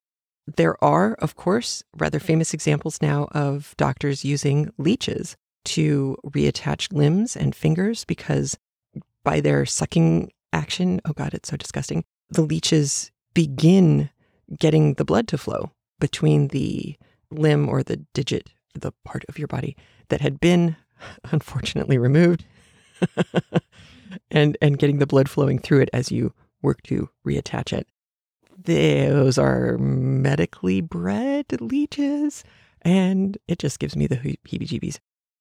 There 0.47 0.83
are, 0.85 1.15
of 1.15 1.37
course, 1.37 1.83
rather 1.97 2.21
famous 2.21 2.53
examples 2.53 3.01
now 3.01 3.29
of 3.33 3.75
doctors 3.79 4.25
using 4.25 4.71
leeches 4.77 5.37
to 5.65 6.17
reattach 6.27 6.93
limbs 6.93 7.37
and 7.37 7.55
fingers 7.55 8.05
because 8.05 8.57
by 9.25 9.41
their 9.41 9.67
sucking 9.67 10.31
action, 10.53 11.01
oh 11.05 11.13
God, 11.13 11.35
it's 11.35 11.49
so 11.49 11.57
disgusting, 11.57 12.05
the 12.31 12.43
leeches 12.43 13.11
begin 13.35 14.11
getting 14.59 14.95
the 14.95 15.05
blood 15.05 15.29
to 15.29 15.39
flow 15.39 15.71
between 15.99 16.49
the 16.49 16.97
limb 17.31 17.69
or 17.69 17.83
the 17.83 17.97
digit, 18.15 18.51
the 18.75 18.93
part 19.05 19.25
of 19.29 19.39
your 19.39 19.49
body 19.49 19.77
that 20.09 20.21
had 20.21 20.41
been 20.41 20.77
unfortunately 21.33 21.99
removed, 21.99 22.45
and 24.31 24.57
and 24.61 24.79
getting 24.79 24.99
the 24.99 25.07
blood 25.07 25.29
flowing 25.29 25.59
through 25.59 25.81
it 25.81 25.91
as 25.93 26.13
you 26.13 26.33
work 26.63 26.83
to 26.83 27.09
reattach 27.27 27.73
it. 27.73 27.89
Those 28.57 29.37
are 29.37 29.77
medically 29.79 30.81
bred 30.81 31.61
leeches, 31.61 32.45
and 32.83 33.37
it 33.49 33.59
just 33.59 33.79
gives 33.79 33.97
me 33.97 34.07
the 34.07 34.17
heebie-jeebies. 34.17 34.99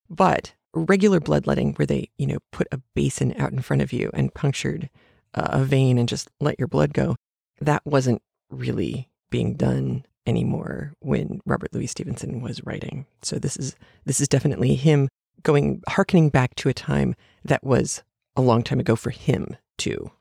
But 0.09 0.53
regular 0.73 1.19
bloodletting, 1.19 1.73
where 1.73 1.85
they 1.85 2.09
you 2.17 2.27
know 2.27 2.39
put 2.51 2.67
a 2.71 2.81
basin 2.95 3.33
out 3.37 3.51
in 3.51 3.61
front 3.61 3.81
of 3.81 3.93
you 3.93 4.09
and 4.13 4.33
punctured 4.33 4.89
a 5.33 5.63
vein 5.63 5.97
and 5.97 6.07
just 6.07 6.29
let 6.39 6.59
your 6.59 6.67
blood 6.67 6.93
go, 6.93 7.15
that 7.59 7.81
wasn't 7.85 8.21
really 8.51 9.09
being 9.29 9.55
done 9.55 10.05
anymore 10.25 10.93
when 10.99 11.41
Robert 11.45 11.73
Louis 11.73 11.87
Stevenson 11.87 12.41
was 12.41 12.63
writing. 12.63 13.05
So 13.21 13.39
this 13.39 13.57
is 13.57 13.75
this 14.05 14.21
is 14.21 14.27
definitely 14.27 14.75
him 14.75 15.09
going 15.41 15.81
harkening 15.87 16.29
back 16.29 16.55
to 16.55 16.69
a 16.69 16.73
time 16.73 17.15
that 17.43 17.63
was 17.63 18.03
a 18.35 18.41
long 18.41 18.63
time 18.63 18.79
ago 18.79 18.95
for 18.95 19.09
him 19.09 19.57
too. 19.77 20.11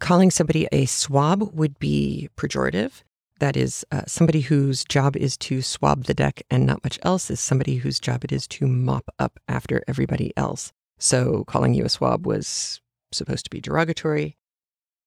Calling 0.00 0.30
somebody 0.30 0.66
a 0.72 0.86
swab 0.86 1.54
would 1.54 1.78
be 1.78 2.28
pejorative. 2.36 3.02
That 3.42 3.56
is, 3.56 3.84
uh, 3.90 4.02
somebody 4.06 4.42
whose 4.42 4.84
job 4.84 5.16
is 5.16 5.36
to 5.38 5.62
swab 5.62 6.04
the 6.04 6.14
deck 6.14 6.42
and 6.48 6.64
not 6.64 6.84
much 6.84 7.00
else 7.02 7.28
is 7.28 7.40
somebody 7.40 7.74
whose 7.74 7.98
job 7.98 8.22
it 8.22 8.30
is 8.30 8.46
to 8.46 8.68
mop 8.68 9.12
up 9.18 9.40
after 9.48 9.82
everybody 9.88 10.32
else. 10.36 10.72
So 11.00 11.42
calling 11.48 11.74
you 11.74 11.84
a 11.84 11.88
swab 11.88 12.24
was 12.24 12.80
supposed 13.10 13.42
to 13.46 13.50
be 13.50 13.60
derogatory. 13.60 14.36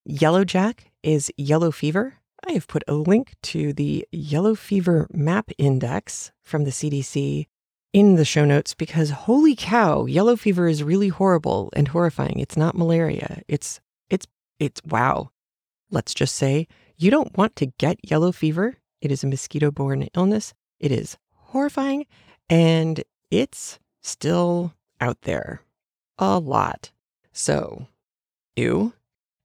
Yellow 0.03 0.43
jack 0.43 0.91
is 1.01 1.31
yellow 1.37 1.71
fever. 1.71 2.15
I 2.45 2.51
have 2.51 2.67
put 2.67 2.83
a 2.89 2.95
link 2.95 3.35
to 3.43 3.71
the 3.71 4.05
yellow 4.11 4.53
fever 4.53 5.07
map 5.13 5.49
index 5.57 6.33
from 6.43 6.65
the 6.65 6.71
CDC 6.71 7.45
in 7.93 8.15
the 8.15 8.25
show 8.25 8.43
notes 8.43 8.73
because 8.73 9.11
holy 9.11 9.55
cow, 9.55 10.07
yellow 10.07 10.35
fever 10.35 10.67
is 10.67 10.83
really 10.83 11.07
horrible 11.07 11.69
and 11.73 11.87
horrifying. 11.87 12.39
It's 12.39 12.57
not 12.57 12.75
malaria. 12.75 13.43
It's 13.47 13.79
it's 14.09 14.27
it's 14.59 14.81
wow. 14.83 15.29
Let's 15.89 16.13
just 16.13 16.35
say 16.35 16.67
you 16.97 17.11
don't 17.11 17.37
want 17.37 17.55
to 17.57 17.67
get 17.77 18.09
yellow 18.09 18.31
fever. 18.31 18.77
It 19.01 19.11
is 19.11 19.23
a 19.23 19.27
mosquito-borne 19.27 20.07
illness. 20.15 20.53
It 20.79 20.91
is 20.91 21.17
horrifying 21.33 22.05
and 22.49 23.03
it's 23.29 23.79
still 24.01 24.73
out 25.01 25.21
there 25.21 25.61
a 26.17 26.39
lot. 26.39 26.91
So, 27.33 27.87
ew, 28.55 28.93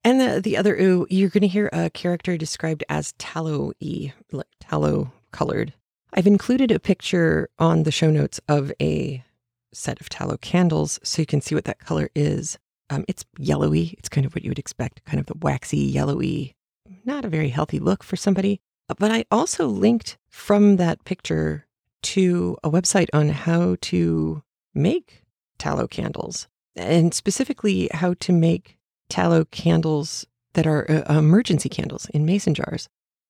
and 0.05 0.21
the, 0.21 0.41
the 0.41 0.57
other 0.57 0.77
ooh, 0.77 1.07
you're 1.11 1.29
going 1.29 1.43
to 1.43 1.49
hear 1.49 1.69
a 1.73 1.91
character 1.91 2.37
described 2.37 2.85
as 2.89 3.13
tallow-y, 3.19 4.15
like 4.33 4.47
tallow 4.61 5.13
colored. 5.33 5.75
I've 6.15 6.27
included 6.27 6.71
a 6.71 6.81
picture 6.81 7.49
on 7.59 7.83
the 7.83 7.93
show 7.93 8.11
notes 8.11 8.41
of 8.49 8.73
a 8.81 9.25
set 9.73 10.01
of 10.01 10.09
tallow 10.09 10.37
candles 10.39 10.99
so 11.03 11.23
you 11.23 11.27
can 11.27 11.41
see 11.41 11.55
what 11.55 11.65
that 11.67 11.79
color 11.79 12.11
is. 12.15 12.59
Um, 12.89 13.05
it's 13.07 13.25
yellowy. 13.39 13.95
It's 13.99 14.09
kind 14.09 14.27
of 14.27 14.35
what 14.35 14.43
you 14.43 14.51
would 14.51 14.59
expect, 14.59 15.05
kind 15.05 15.21
of 15.21 15.27
the 15.27 15.39
waxy, 15.41 15.79
yellowy, 15.79 16.57
not 17.05 17.25
a 17.25 17.29
very 17.29 17.49
healthy 17.49 17.79
look 17.79 18.03
for 18.03 18.17
somebody. 18.17 18.61
But 18.99 19.11
I 19.11 19.25
also 19.31 19.67
linked 19.67 20.19
from 20.29 20.77
that 20.77 21.05
picture 21.05 21.67
to 22.03 22.57
a 22.65 22.71
website 22.71 23.09
on 23.13 23.29
how 23.29 23.77
to 23.83 24.43
make 24.75 25.23
tallow 25.59 25.87
candles 25.87 26.49
and 26.75 27.13
specifically 27.13 27.89
how 27.93 28.15
to 28.21 28.33
make 28.33 28.79
tallow 29.09 29.45
candles 29.47 30.27
that 30.55 30.67
are 30.67 30.91
uh, 30.91 31.19
emergency 31.19 31.69
candles 31.69 32.07
in 32.13 32.25
mason 32.25 32.55
jars. 32.55 32.89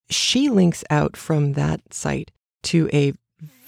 She 0.08 0.48
links 0.48 0.84
out 0.90 1.16
from 1.16 1.52
that 1.54 1.92
site 1.92 2.30
to 2.64 2.88
a 2.92 3.12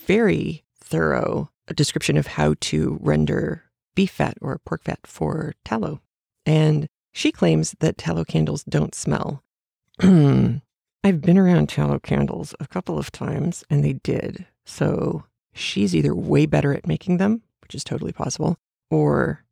very 0.06 0.64
thorough 0.78 1.50
description 1.74 2.16
of 2.16 2.26
how 2.26 2.54
to 2.60 2.98
render 3.00 3.64
beef 3.94 4.10
fat 4.10 4.36
or 4.40 4.58
pork 4.64 4.84
fat 4.84 5.00
for 5.06 5.54
tallow. 5.64 6.00
And 6.44 6.86
she 7.12 7.30
claims 7.30 7.74
that 7.80 7.98
tallow 7.98 8.24
candles 8.24 8.64
don't 8.64 8.94
smell. 8.94 9.42
I've 11.04 11.20
been 11.20 11.38
around 11.38 11.68
tallow 11.68 12.00
candles 12.00 12.56
a 12.58 12.66
couple 12.66 12.98
of 12.98 13.12
times 13.12 13.62
and 13.70 13.84
they 13.84 13.92
did. 13.92 14.46
So 14.64 15.24
she's 15.54 15.94
either 15.94 16.12
way 16.12 16.46
better 16.46 16.74
at 16.74 16.88
making 16.88 17.18
them, 17.18 17.42
which 17.60 17.74
is 17.74 17.84
totally 17.84 18.10
possible, 18.10 18.56
or 18.90 19.44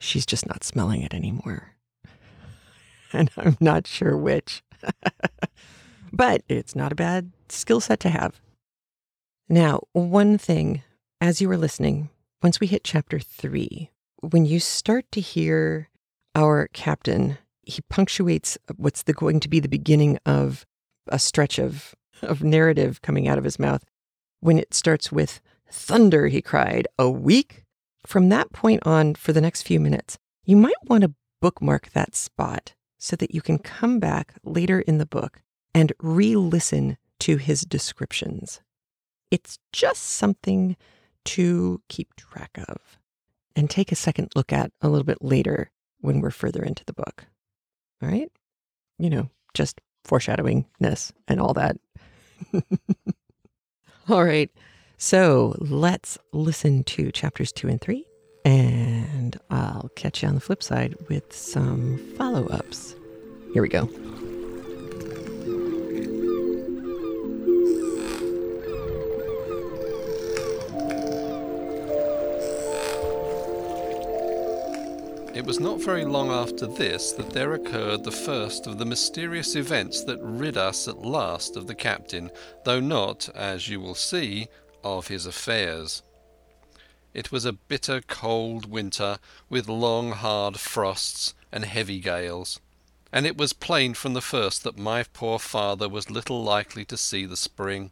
she's 0.00 0.26
just 0.26 0.46
not 0.46 0.64
smelling 0.64 1.02
it 1.02 1.14
anymore. 1.14 1.76
and 3.12 3.30
I'm 3.36 3.56
not 3.60 3.86
sure 3.86 4.16
which. 4.16 4.64
but 6.12 6.42
it's 6.48 6.74
not 6.74 6.90
a 6.90 6.96
bad 6.96 7.30
skill 7.48 7.80
set 7.80 8.00
to 8.00 8.10
have. 8.10 8.40
Now, 9.48 9.82
one 9.92 10.36
thing 10.36 10.82
as 11.20 11.40
you 11.40 11.48
were 11.48 11.56
listening, 11.56 12.10
once 12.42 12.58
we 12.58 12.66
hit 12.66 12.82
chapter 12.82 13.20
three, 13.20 13.90
when 14.20 14.46
you 14.46 14.58
start 14.58 15.04
to 15.12 15.20
hear 15.20 15.90
our 16.34 16.68
captain, 16.72 17.38
he 17.62 17.82
punctuates 17.88 18.58
what's 18.76 19.04
the, 19.04 19.12
going 19.12 19.40
to 19.40 19.48
be 19.48 19.60
the 19.60 19.68
beginning 19.68 20.18
of 20.26 20.66
a 21.08 21.18
stretch 21.18 21.58
of, 21.58 21.94
of 22.22 22.42
narrative 22.42 23.02
coming 23.02 23.28
out 23.28 23.38
of 23.38 23.44
his 23.44 23.58
mouth. 23.58 23.84
When 24.40 24.58
it 24.58 24.74
starts 24.74 25.12
with 25.12 25.40
thunder, 25.70 26.28
he 26.28 26.42
cried, 26.42 26.88
a 26.98 27.10
week? 27.10 27.64
From 28.06 28.28
that 28.30 28.52
point 28.52 28.84
on, 28.84 29.14
for 29.14 29.32
the 29.32 29.40
next 29.40 29.62
few 29.62 29.78
minutes, 29.78 30.18
you 30.44 30.56
might 30.56 30.74
want 30.84 31.02
to 31.02 31.14
bookmark 31.40 31.90
that 31.90 32.16
spot 32.16 32.74
so 32.98 33.16
that 33.16 33.34
you 33.34 33.40
can 33.40 33.58
come 33.58 33.98
back 33.98 34.34
later 34.44 34.80
in 34.80 34.98
the 34.98 35.06
book 35.06 35.42
and 35.74 35.92
re 36.00 36.36
listen 36.36 36.98
to 37.20 37.36
his 37.36 37.62
descriptions. 37.62 38.60
It's 39.30 39.58
just 39.72 40.02
something 40.02 40.76
to 41.24 41.80
keep 41.88 42.14
track 42.16 42.58
of 42.68 42.98
and 43.54 43.70
take 43.70 43.92
a 43.92 43.96
second 43.96 44.32
look 44.34 44.52
at 44.52 44.72
a 44.80 44.88
little 44.88 45.04
bit 45.04 45.22
later 45.22 45.70
when 46.00 46.20
we're 46.20 46.30
further 46.30 46.62
into 46.62 46.84
the 46.84 46.92
book. 46.92 47.26
All 48.02 48.08
right? 48.08 48.30
You 48.98 49.10
know, 49.10 49.30
just 49.54 49.80
foreshadowingness 50.04 51.12
and 51.28 51.40
all 51.40 51.54
that. 51.54 51.76
all 54.08 54.24
right. 54.24 54.50
So 54.98 55.56
let's 55.58 56.18
listen 56.32 56.84
to 56.84 57.10
chapters 57.12 57.52
two 57.52 57.68
and 57.68 57.80
three 57.80 58.06
and 58.44 59.38
I'll 59.50 59.90
catch 59.94 60.22
you 60.22 60.28
on 60.28 60.34
the 60.34 60.40
flip 60.40 60.62
side 60.62 60.96
with 61.08 61.34
some 61.34 61.98
follow 62.16 62.46
ups. 62.48 62.94
Here 63.52 63.62
we 63.62 63.68
go. 63.68 63.88
It 75.34 75.46
was 75.46 75.58
not 75.58 75.80
very 75.80 76.04
long 76.04 76.30
after 76.30 76.66
this 76.66 77.12
that 77.12 77.30
there 77.30 77.54
occurred 77.54 78.04
the 78.04 78.12
first 78.12 78.66
of 78.66 78.76
the 78.76 78.84
mysterious 78.84 79.56
events 79.56 80.04
that 80.04 80.20
rid 80.20 80.58
us 80.58 80.86
at 80.86 81.06
last 81.06 81.56
of 81.56 81.66
the 81.66 81.74
captain, 81.74 82.30
though 82.64 82.80
not, 82.80 83.30
as 83.34 83.66
you 83.66 83.80
will 83.80 83.94
see, 83.94 84.48
of 84.84 85.08
his 85.08 85.24
affairs. 85.24 86.02
It 87.14 87.32
was 87.32 87.46
a 87.46 87.54
bitter 87.54 88.02
cold 88.02 88.66
winter 88.66 89.18
with 89.48 89.70
long 89.70 90.12
hard 90.12 90.60
frosts 90.60 91.32
and 91.50 91.64
heavy 91.64 92.00
gales, 92.00 92.60
and 93.10 93.26
it 93.26 93.38
was 93.38 93.54
plain 93.54 93.94
from 93.94 94.12
the 94.12 94.20
first 94.20 94.64
that 94.64 94.78
my 94.78 95.02
poor 95.02 95.38
father 95.38 95.88
was 95.88 96.10
little 96.10 96.44
likely 96.44 96.84
to 96.84 96.96
see 96.98 97.24
the 97.24 97.38
spring. 97.38 97.90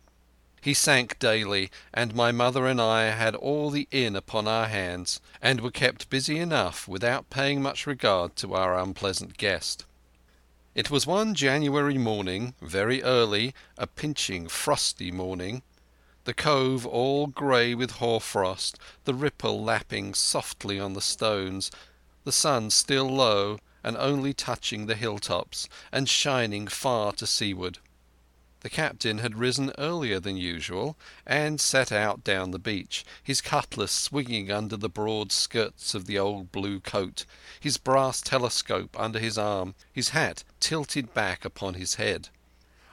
He 0.60 0.74
sank 0.74 1.18
daily, 1.18 1.70
and 1.94 2.14
my 2.14 2.32
mother 2.32 2.66
and 2.66 2.80
I 2.80 3.04
had 3.10 3.34
all 3.34 3.70
the 3.70 3.88
inn 3.90 4.14
upon 4.14 4.46
our 4.46 4.68
hands, 4.68 5.20
and 5.40 5.60
were 5.60 5.70
kept 5.70 6.10
busy 6.10 6.38
enough 6.38 6.86
without 6.86 7.30
paying 7.30 7.62
much 7.62 7.86
regard 7.86 8.36
to 8.36 8.54
our 8.54 8.78
unpleasant 8.78 9.38
guest. 9.38 9.86
It 10.74 10.90
was 10.90 11.06
one 11.06 11.34
January 11.34 11.98
morning, 11.98 12.54
very 12.60 13.02
early, 13.02 13.54
a 13.78 13.86
pinching, 13.86 14.48
frosty 14.48 15.10
morning, 15.10 15.62
the 16.24 16.34
cove 16.34 16.86
all 16.86 17.26
grey 17.26 17.74
with 17.74 17.92
hoar 17.92 18.20
frost, 18.20 18.78
the 19.04 19.14
ripple 19.14 19.64
lapping 19.64 20.12
softly 20.14 20.78
on 20.78 20.92
the 20.92 21.00
stones, 21.00 21.70
the 22.24 22.32
sun 22.32 22.70
still 22.70 23.08
low 23.08 23.58
and 23.82 23.96
only 23.96 24.34
touching 24.34 24.86
the 24.86 24.94
hilltops, 24.94 25.68
and 25.90 26.08
shining 26.08 26.68
far 26.68 27.12
to 27.12 27.26
seaward. 27.26 27.78
The 28.60 28.68
captain 28.68 29.18
had 29.18 29.38
risen 29.38 29.72
earlier 29.78 30.20
than 30.20 30.36
usual 30.36 30.98
and 31.26 31.58
set 31.58 31.90
out 31.90 32.22
down 32.22 32.50
the 32.50 32.58
beach, 32.58 33.06
his 33.22 33.40
cutlass 33.40 33.90
swinging 33.90 34.50
under 34.50 34.76
the 34.76 34.90
broad 34.90 35.32
skirts 35.32 35.94
of 35.94 36.04
the 36.04 36.18
old 36.18 36.52
blue 36.52 36.78
coat, 36.78 37.24
his 37.58 37.78
brass 37.78 38.20
telescope 38.20 38.94
under 39.00 39.18
his 39.18 39.38
arm, 39.38 39.74
his 39.90 40.10
hat 40.10 40.44
tilted 40.60 41.14
back 41.14 41.46
upon 41.46 41.72
his 41.72 41.94
head. 41.94 42.28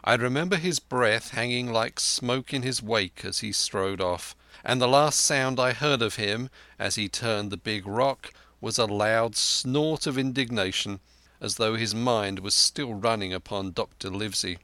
I 0.05 0.13
remember 0.13 0.55
his 0.55 0.79
breath 0.79 1.31
hanging 1.31 1.69
like 1.69 1.99
smoke 1.99 2.53
in 2.53 2.63
his 2.63 2.81
wake 2.81 3.25
as 3.25 3.39
he 3.39 3.51
strode 3.51 3.99
off, 3.99 4.37
and 4.63 4.81
the 4.81 4.87
last 4.87 5.19
sound 5.19 5.59
I 5.59 5.73
heard 5.73 6.01
of 6.01 6.15
him 6.15 6.49
as 6.79 6.95
he 6.95 7.09
turned 7.09 7.51
the 7.51 7.57
big 7.57 7.85
rock 7.85 8.31
was 8.61 8.77
a 8.77 8.85
loud 8.85 9.35
snort 9.35 10.07
of 10.07 10.17
indignation, 10.17 11.01
as 11.41 11.55
though 11.57 11.75
his 11.75 11.93
mind 11.93 12.39
was 12.39 12.55
still 12.55 12.93
running 12.93 13.33
upon 13.33 13.73
Dr. 13.73 14.09
Livesey. 14.09 14.59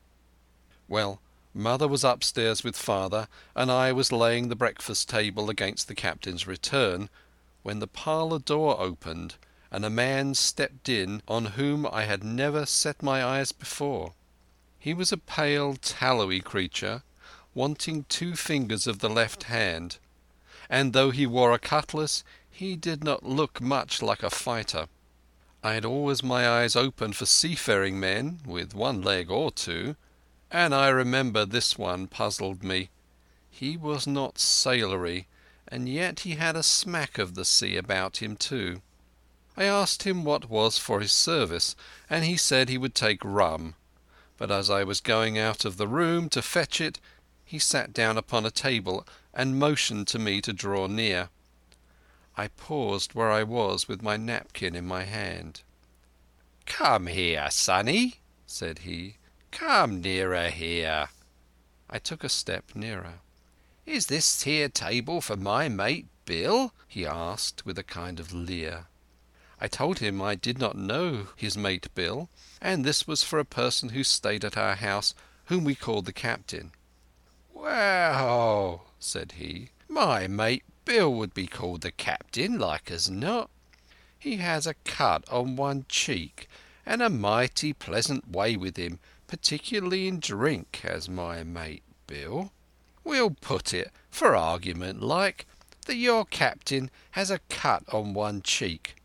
Well, 0.88 1.22
mother 1.54 1.88
was 1.88 2.04
upstairs 2.04 2.64
with 2.64 2.76
father, 2.76 3.28
and 3.56 3.72
I 3.72 3.92
was 3.92 4.12
laying 4.12 4.50
the 4.50 4.56
breakfast 4.56 5.08
table 5.08 5.50
against 5.50 5.88
the 5.88 5.96
captain's 5.96 6.46
return, 6.46 7.10
when 7.62 7.80
the 7.80 7.88
parlour 7.88 8.40
door 8.40 8.80
opened 8.80 9.36
and 9.72 9.84
a 9.84 9.90
man 9.90 10.36
stepped 10.36 10.88
in 10.88 11.24
on 11.28 11.46
whom 11.58 11.88
I 11.88 12.04
had 12.04 12.24
never 12.24 12.66
set 12.66 13.02
my 13.02 13.26
eyes 13.26 13.52
before. 13.52 14.14
He 14.78 14.94
was 14.94 15.12
a 15.12 15.18
pale, 15.18 15.74
tallowy 15.76 16.42
creature, 16.42 17.02
wanting 17.56 18.06
two 18.08 18.36
fingers 18.36 18.86
of 18.86 19.00
the 19.00 19.10
left 19.10 19.44
hand, 19.44 19.98
and 20.70 20.94
though 20.94 21.10
he 21.10 21.26
wore 21.26 21.54
a 21.54 21.60
cutlass, 21.60 22.24
he 22.52 22.76
did 22.76 23.04
not 23.04 23.24
look 23.24 23.62
much 23.62 24.02
like 24.02 24.22
a 24.22 24.30
fighter. 24.30 24.88
I 25.64 25.74
had 25.74 25.86
always 25.86 26.22
my 26.22 26.48
eyes 26.48 26.76
open 26.76 27.14
for 27.14 27.26
seafaring 27.26 28.00
men 28.00 28.42
with 28.46 28.76
one 28.76 29.02
leg 29.02 29.32
or 29.32 29.50
two, 29.50 29.96
and 30.54 30.74
I 30.74 30.88
remember 30.88 31.46
this 31.46 31.78
one 31.78 32.08
puzzled 32.08 32.64
me. 32.64 32.90
He 33.52 33.76
was 33.76 34.08
not 34.08 34.40
sailory, 34.40 35.28
and 35.68 35.90
yet 35.90 36.22
he 36.22 36.36
had 36.36 36.56
a 36.56 36.64
smack 36.64 37.18
of 37.18 37.36
the 37.36 37.44
sea 37.44 37.76
about 37.76 38.22
him 38.22 38.38
too. 38.38 38.82
I 39.58 39.66
asked 39.66 40.04
him 40.04 40.24
what 40.24 40.50
was 40.50 40.78
for 40.78 41.02
his 41.02 41.12
service, 41.12 41.76
and 42.10 42.24
he 42.24 42.38
said 42.38 42.70
he 42.70 42.78
would 42.78 42.96
take 42.96 43.20
rum 43.26 43.76
but 44.44 44.52
as 44.52 44.70
I 44.70 44.84
was 44.84 45.00
going 45.00 45.38
out 45.38 45.64
of 45.64 45.78
the 45.78 45.88
room 45.88 46.28
to 46.30 46.42
fetch 46.42 46.82
it 46.82 47.00
he 47.46 47.60
sat 47.60 47.94
down 47.94 48.18
upon 48.18 48.46
a 48.46 48.52
table 48.52 49.08
and 49.34 49.60
motioned 49.60 50.08
to 50.10 50.20
me 50.20 50.42
to 50.42 50.52
draw 50.52 50.88
near. 50.88 51.30
I 52.36 52.48
paused 52.48 53.14
where 53.14 53.32
I 53.32 53.44
was 53.44 53.88
with 53.88 54.02
my 54.02 54.18
napkin 54.18 54.76
in 54.76 54.86
my 54.86 55.04
hand. 55.04 55.62
"Come 56.66 57.08
here, 57.08 57.50
sonny," 57.52 58.16
said 58.48 58.80
he. 58.80 59.16
"Come 59.56 60.02
nearer 60.02 60.50
here." 60.50 61.10
I 61.88 62.00
took 62.00 62.24
a 62.24 62.28
step 62.30 62.74
nearer. 62.74 63.20
"Is 63.86 64.08
this 64.08 64.42
here 64.42 64.68
table 64.68 65.22
for 65.22 65.36
my 65.36 65.70
mate 65.70 66.08
Bill?" 66.26 66.74
he 66.88 67.06
asked 67.06 67.64
with 67.64 67.78
a 67.78 67.84
kind 67.84 68.20
of 68.20 68.34
leer. 68.34 68.88
I 69.62 69.68
told 69.68 70.00
him 70.00 70.24
I 70.24 70.34
did 70.34 70.58
not 70.58 70.76
know 70.76 71.28
his 71.36 71.56
mate 71.56 71.94
Bill, 71.94 72.30
and 72.62 72.84
this 72.84 73.06
was 73.06 73.22
for 73.22 73.38
a 73.38 73.46
person 73.46 73.90
who 73.90 74.04
stayed 74.04 74.44
at 74.44 74.58
our 74.58 74.74
house, 74.74 75.14
whom 75.46 75.66
we 75.66 75.76
called 75.76 76.06
the 76.06 76.14
captain. 76.14 76.72
"Well," 77.54 78.88
said 79.00 79.34
he, 79.34 79.70
"my 79.88 80.26
mate 80.26 80.64
Bill 80.84 81.14
would 81.14 81.36
be 81.36 81.46
called 81.46 81.82
the 81.82 81.92
captain, 81.92 82.58
like 82.58 82.90
as 82.90 83.08
not. 83.08 83.52
He 84.18 84.38
has 84.38 84.66
a 84.66 84.74
cut 84.84 85.30
on 85.30 85.58
one 85.58 85.86
cheek, 85.88 86.50
and 86.88 87.04
a 87.04 87.10
mighty 87.12 87.72
pleasant 87.72 88.28
way 88.28 88.58
with 88.58 88.78
him, 88.78 89.00
particularly 89.28 90.08
in 90.08 90.20
drink, 90.20 90.80
has 90.84 91.08
my 91.08 91.44
mate 91.44 91.84
Bill. 92.08 92.52
We'll 93.04 93.32
put 93.32 93.74
it, 93.74 93.92
for 94.10 94.36
argument 94.36 95.02
like, 95.02 95.46
that 95.86 95.96
your 95.96 96.26
captain 96.26 96.90
has 97.12 97.30
a 97.30 97.40
cut 97.50 97.84
on 97.94 98.14
one 98.14 98.42
cheek 98.42 98.96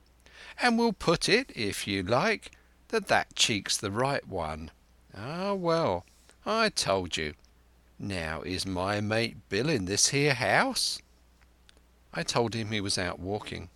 and 0.60 0.78
we'll 0.78 0.92
put 0.92 1.28
it, 1.28 1.52
if 1.54 1.86
you 1.86 2.02
like, 2.02 2.50
that 2.88 3.06
that 3.06 3.34
cheek's 3.36 3.76
the 3.76 3.90
right 3.90 4.26
one. 4.26 4.70
Ah, 5.16 5.54
well, 5.54 6.04
I 6.44 6.68
told 6.68 7.16
you. 7.16 7.34
Now, 7.98 8.42
is 8.42 8.66
my 8.66 9.00
mate 9.00 9.36
Bill 9.48 9.68
in 9.68 9.84
this 9.84 10.08
here 10.08 10.34
house?" 10.34 11.00
I 12.12 12.22
told 12.22 12.54
him 12.54 12.70
he 12.70 12.80
was 12.80 12.98
out 12.98 13.20
walking. 13.20 13.70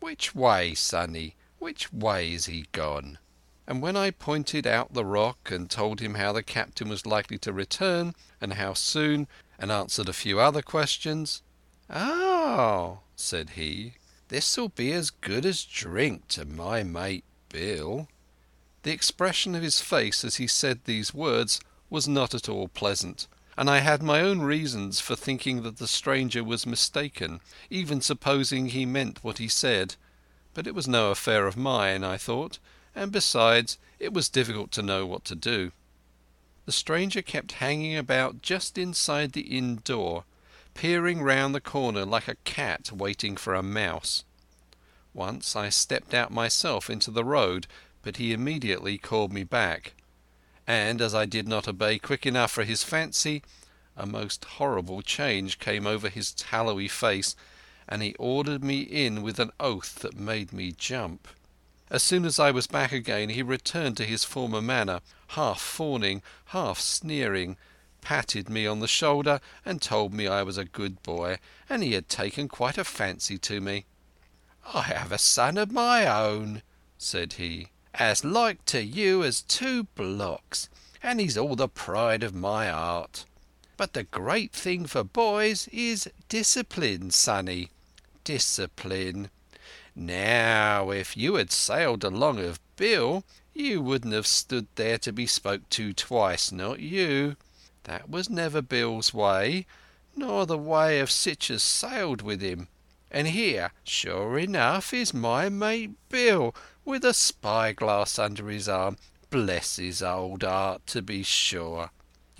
"Which 0.00 0.34
way, 0.34 0.74
sonny? 0.74 1.36
Which 1.58 1.92
way 1.92 2.32
is 2.32 2.46
he 2.46 2.66
gone?" 2.72 3.18
And 3.66 3.82
when 3.82 3.96
I 3.96 4.10
pointed 4.10 4.66
out 4.66 4.94
the 4.94 5.04
rock 5.04 5.50
and 5.50 5.70
told 5.70 6.00
him 6.00 6.14
how 6.14 6.32
the 6.32 6.42
captain 6.42 6.88
was 6.88 7.06
likely 7.06 7.38
to 7.38 7.52
return 7.52 8.14
and 8.40 8.54
how 8.54 8.74
soon, 8.74 9.28
and 9.58 9.70
answered 9.70 10.08
a 10.08 10.14
few 10.14 10.40
other 10.40 10.62
questions, 10.62 11.42
"Oh," 11.90 13.00
said 13.16 13.50
he, 13.50 13.94
This'll 14.28 14.68
be 14.70 14.92
as 14.92 15.10
good 15.10 15.44
as 15.44 15.64
drink 15.64 16.28
to 16.28 16.44
my 16.44 16.82
mate 16.82 17.24
Bill." 17.48 18.08
The 18.82 18.92
expression 18.92 19.54
of 19.54 19.62
his 19.62 19.80
face 19.80 20.24
as 20.24 20.36
he 20.36 20.46
said 20.46 20.84
these 20.84 21.12
words 21.12 21.60
was 21.90 22.08
not 22.08 22.34
at 22.34 22.48
all 22.48 22.68
pleasant, 22.68 23.26
and 23.58 23.68
I 23.68 23.80
had 23.80 24.02
my 24.02 24.20
own 24.20 24.40
reasons 24.40 25.00
for 25.00 25.16
thinking 25.16 25.62
that 25.64 25.76
the 25.76 25.86
stranger 25.86 26.42
was 26.42 26.64
mistaken, 26.64 27.40
even 27.68 28.00
supposing 28.00 28.68
he 28.70 28.86
meant 28.86 29.22
what 29.22 29.38
he 29.38 29.48
said. 29.48 29.96
But 30.54 30.66
it 30.66 30.74
was 30.74 30.88
no 30.88 31.10
affair 31.10 31.46
of 31.46 31.56
mine, 31.56 32.02
I 32.02 32.16
thought, 32.16 32.58
and 32.94 33.12
besides 33.12 33.78
it 33.98 34.12
was 34.12 34.28
difficult 34.28 34.70
to 34.72 34.82
know 34.82 35.06
what 35.06 35.24
to 35.26 35.34
do. 35.34 35.72
The 36.66 36.72
stranger 36.72 37.22
kept 37.22 37.52
hanging 37.52 37.96
about 37.96 38.42
just 38.42 38.78
inside 38.78 39.32
the 39.32 39.56
inn 39.56 39.80
door, 39.84 40.24
peering 40.74 41.22
round 41.22 41.54
the 41.54 41.60
corner 41.60 42.04
like 42.04 42.28
a 42.28 42.36
cat 42.44 42.92
waiting 42.92 43.36
for 43.36 43.54
a 43.54 43.62
mouse. 43.62 44.24
Once 45.12 45.56
I 45.56 45.68
stepped 45.68 46.14
out 46.14 46.30
myself 46.30 46.88
into 46.88 47.10
the 47.10 47.24
road, 47.24 47.66
but 48.02 48.18
he 48.18 48.32
immediately 48.32 48.96
called 48.98 49.32
me 49.32 49.44
back, 49.44 49.94
and 50.66 51.02
as 51.02 51.14
I 51.14 51.26
did 51.26 51.48
not 51.48 51.66
obey 51.66 51.98
quick 51.98 52.24
enough 52.24 52.52
for 52.52 52.64
his 52.64 52.84
fancy, 52.84 53.42
a 53.96 54.06
most 54.06 54.44
horrible 54.44 55.02
change 55.02 55.58
came 55.58 55.86
over 55.86 56.08
his 56.08 56.32
tallowy 56.32 56.88
face, 56.88 57.34
and 57.88 58.02
he 58.02 58.14
ordered 58.14 58.62
me 58.62 58.80
in 58.80 59.22
with 59.22 59.40
an 59.40 59.50
oath 59.58 59.96
that 59.96 60.18
made 60.18 60.52
me 60.52 60.72
jump. 60.72 61.26
As 61.90 62.04
soon 62.04 62.24
as 62.24 62.38
I 62.38 62.52
was 62.52 62.68
back 62.68 62.92
again 62.92 63.30
he 63.30 63.42
returned 63.42 63.96
to 63.96 64.04
his 64.04 64.22
former 64.22 64.62
manner, 64.62 65.00
half 65.28 65.60
fawning, 65.60 66.22
half 66.46 66.78
sneering, 66.78 67.56
patted 68.00 68.48
me 68.48 68.64
on 68.64 68.78
the 68.78 68.86
shoulder 68.86 69.40
and 69.64 69.82
told 69.82 70.14
me 70.14 70.28
I 70.28 70.44
was 70.44 70.56
a 70.56 70.64
good 70.64 71.02
boy, 71.02 71.38
and 71.68 71.82
he 71.82 71.94
had 71.94 72.08
taken 72.08 72.46
quite 72.46 72.78
a 72.78 72.84
fancy 72.84 73.38
to 73.38 73.60
me. 73.60 73.86
"I 74.72 74.82
have 74.82 75.10
a 75.10 75.18
son 75.18 75.58
of 75.58 75.72
my 75.72 76.06
own," 76.06 76.62
said 76.96 77.34
he, 77.34 77.70
"as 77.92 78.24
like 78.24 78.64
to 78.66 78.82
you 78.84 79.24
as 79.24 79.42
two 79.42 79.84
blocks, 79.96 80.68
and 81.02 81.18
he's 81.18 81.36
all 81.36 81.56
the 81.56 81.68
pride 81.68 82.22
of 82.22 82.34
my 82.34 82.68
heart. 82.68 83.24
But 83.76 83.94
the 83.94 84.04
great 84.04 84.52
thing 84.52 84.86
for 84.86 85.02
boys 85.02 85.66
is 85.72 86.08
discipline, 86.28 87.10
sonny, 87.10 87.70
discipline. 88.22 89.30
Now, 90.02 90.88
if 90.88 91.14
you 91.14 91.34
had 91.34 91.52
sailed 91.52 92.04
along 92.04 92.38
of 92.38 92.58
Bill, 92.76 93.22
you 93.52 93.82
wouldn't 93.82 94.14
have 94.14 94.26
stood 94.26 94.66
there 94.76 94.96
to 94.96 95.12
be 95.12 95.26
spoke 95.26 95.68
to 95.68 95.92
twice, 95.92 96.50
not 96.50 96.80
you. 96.80 97.36
That 97.84 98.08
was 98.08 98.30
never 98.30 98.62
Bill's 98.62 99.12
way, 99.12 99.66
nor 100.16 100.46
the 100.46 100.56
way 100.56 101.00
of 101.00 101.10
sich 101.10 101.50
as 101.50 101.62
sailed 101.62 102.22
with 102.22 102.40
him. 102.40 102.68
And 103.10 103.28
here, 103.28 103.72
sure 103.84 104.38
enough, 104.38 104.94
is 104.94 105.12
my 105.12 105.50
mate 105.50 105.90
Bill, 106.08 106.54
with 106.82 107.04
a 107.04 107.12
spyglass 107.12 108.18
under 108.18 108.48
his 108.48 108.70
arm. 108.70 108.96
Bless 109.28 109.76
his 109.76 110.02
old 110.02 110.44
heart, 110.44 110.86
to 110.86 111.02
be 111.02 111.22
sure! 111.22 111.90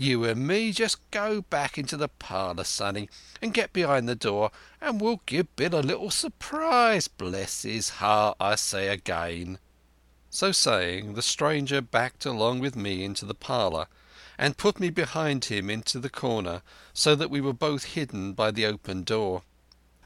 You 0.02 0.24
and 0.24 0.46
me 0.46 0.72
just 0.72 0.98
go 1.10 1.42
back 1.42 1.76
into 1.76 1.94
the 1.98 2.08
parlour, 2.08 2.64
sonny, 2.64 3.10
and 3.42 3.52
get 3.52 3.74
behind 3.74 4.08
the 4.08 4.14
door, 4.14 4.50
and 4.80 4.98
we'll 4.98 5.20
give 5.26 5.54
Bill 5.56 5.74
a 5.74 5.82
little 5.84 6.08
surprise. 6.08 7.06
Bless 7.06 7.64
his 7.64 7.90
heart, 7.90 8.38
I 8.40 8.54
say 8.54 8.88
again." 8.88 9.58
So 10.30 10.52
saying, 10.52 11.12
the 11.12 11.20
stranger 11.20 11.82
backed 11.82 12.24
along 12.24 12.60
with 12.60 12.76
me 12.76 13.04
into 13.04 13.26
the 13.26 13.34
parlour, 13.34 13.88
and 14.38 14.56
put 14.56 14.80
me 14.80 14.88
behind 14.88 15.44
him 15.44 15.68
into 15.68 15.98
the 15.98 16.08
corner, 16.08 16.62
so 16.94 17.14
that 17.14 17.28
we 17.28 17.42
were 17.42 17.52
both 17.52 17.92
hidden 17.92 18.32
by 18.32 18.50
the 18.50 18.64
open 18.64 19.02
door. 19.02 19.42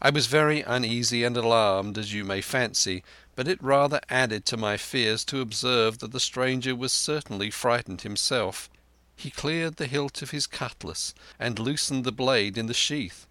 I 0.02 0.10
was 0.10 0.26
very 0.26 0.62
uneasy 0.62 1.22
and 1.22 1.36
alarmed, 1.36 1.98
as 1.98 2.12
you 2.12 2.24
may 2.24 2.40
fancy, 2.40 3.04
but 3.36 3.46
it 3.46 3.62
rather 3.62 4.00
added 4.08 4.44
to 4.46 4.56
my 4.56 4.76
fears 4.76 5.24
to 5.26 5.40
observe 5.40 6.00
that 6.00 6.10
the 6.10 6.18
stranger 6.18 6.74
was 6.74 6.92
certainly 6.92 7.48
frightened 7.48 8.00
himself. 8.00 8.68
He 9.16 9.30
cleared 9.30 9.76
the 9.76 9.86
hilt 9.86 10.22
of 10.22 10.32
his 10.32 10.48
cutlass 10.48 11.14
and 11.38 11.60
loosened 11.60 12.02
the 12.04 12.10
blade 12.10 12.58
in 12.58 12.66
the 12.66 12.74
sheath, 12.74 13.28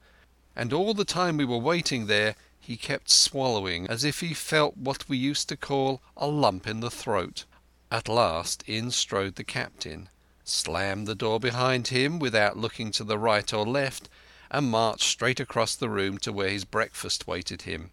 and 0.55 0.71
all 0.71 0.93
the 0.93 1.03
time 1.03 1.35
we 1.35 1.43
were 1.43 1.57
waiting 1.57 2.05
there 2.07 2.35
he 2.57 2.77
kept 2.77 3.09
swallowing 3.09 3.87
as 3.87 4.05
if 4.05 4.21
he 4.21 4.33
felt 4.33 4.77
what 4.77 5.09
we 5.09 5.17
used 5.17 5.49
to 5.49 5.57
call 5.57 6.01
a 6.15 6.25
lump 6.25 6.67
in 6.67 6.79
the 6.79 6.89
throat. 6.89 7.43
At 7.91 8.07
last 8.07 8.63
in 8.65 8.91
strode 8.91 9.35
the 9.35 9.43
captain, 9.43 10.07
slammed 10.45 11.05
the 11.05 11.15
door 11.15 11.37
behind 11.37 11.89
him 11.89 12.17
without 12.17 12.55
looking 12.57 12.89
to 12.93 13.03
the 13.03 13.19
right 13.19 13.53
or 13.53 13.65
left, 13.67 14.07
and 14.49 14.71
marched 14.71 15.03
straight 15.03 15.41
across 15.41 15.75
the 15.75 15.89
room 15.89 16.17
to 16.19 16.31
where 16.31 16.49
his 16.49 16.63
breakfast 16.63 17.27
waited 17.27 17.63
him. 17.63 17.91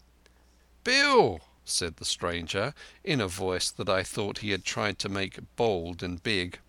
"Bill!" 0.84 1.40
said 1.64 1.96
the 1.96 2.04
stranger, 2.04 2.72
in 3.02 3.20
a 3.20 3.26
voice 3.26 3.68
that 3.72 3.88
I 3.88 4.04
thought 4.04 4.38
he 4.38 4.52
had 4.52 4.64
tried 4.64 5.00
to 5.00 5.08
make 5.08 5.40
bold 5.56 6.04
and 6.04 6.22
big. 6.22 6.60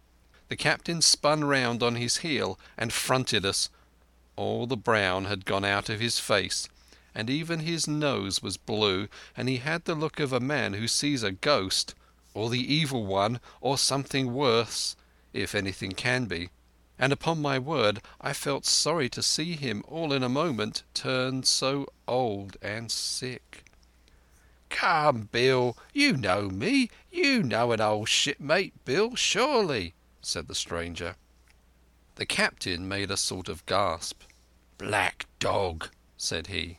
The 0.51 0.57
captain 0.57 1.01
spun 1.01 1.45
round 1.45 1.81
on 1.81 1.95
his 1.95 2.17
heel 2.17 2.59
and 2.77 2.91
fronted 2.91 3.45
us. 3.45 3.69
All 4.35 4.67
the 4.67 4.75
brown 4.75 5.23
had 5.23 5.45
gone 5.45 5.63
out 5.63 5.87
of 5.87 6.01
his 6.01 6.19
face, 6.19 6.67
and 7.15 7.29
even 7.29 7.61
his 7.61 7.87
nose 7.87 8.43
was 8.43 8.57
blue, 8.57 9.07
and 9.37 9.47
he 9.47 9.59
had 9.59 9.85
the 9.85 9.95
look 9.95 10.19
of 10.19 10.33
a 10.33 10.41
man 10.41 10.73
who 10.73 10.89
sees 10.89 11.23
a 11.23 11.31
ghost, 11.31 11.95
or 12.33 12.49
the 12.49 12.59
Evil 12.59 13.05
One, 13.05 13.39
or 13.61 13.77
something 13.77 14.33
worse, 14.33 14.97
if 15.31 15.55
anything 15.55 15.93
can 15.93 16.25
be. 16.25 16.49
And 16.99 17.13
upon 17.13 17.41
my 17.41 17.57
word 17.57 18.01
I 18.19 18.33
felt 18.33 18.65
sorry 18.65 19.07
to 19.11 19.23
see 19.23 19.55
him 19.55 19.85
all 19.87 20.11
in 20.11 20.21
a 20.21 20.27
moment 20.27 20.83
turn 20.93 21.43
so 21.43 21.87
old 22.09 22.57
and 22.61 22.91
sick. 22.91 23.63
"Come, 24.67 25.29
Bill, 25.31 25.77
you 25.93 26.17
know 26.17 26.49
me. 26.49 26.89
You 27.09 27.41
know 27.41 27.71
an 27.71 27.79
old 27.79 28.09
shipmate, 28.09 28.73
Bill, 28.83 29.15
surely," 29.15 29.93
said 30.23 30.47
the 30.47 30.55
stranger. 30.55 31.15
The 32.15 32.25
captain 32.25 32.87
made 32.87 33.09
a 33.09 33.17
sort 33.17 33.49
of 33.49 33.65
gasp. 33.65 34.21
"Black 34.77 35.25
Dog," 35.39 35.89
said 36.17 36.47
he. 36.47 36.77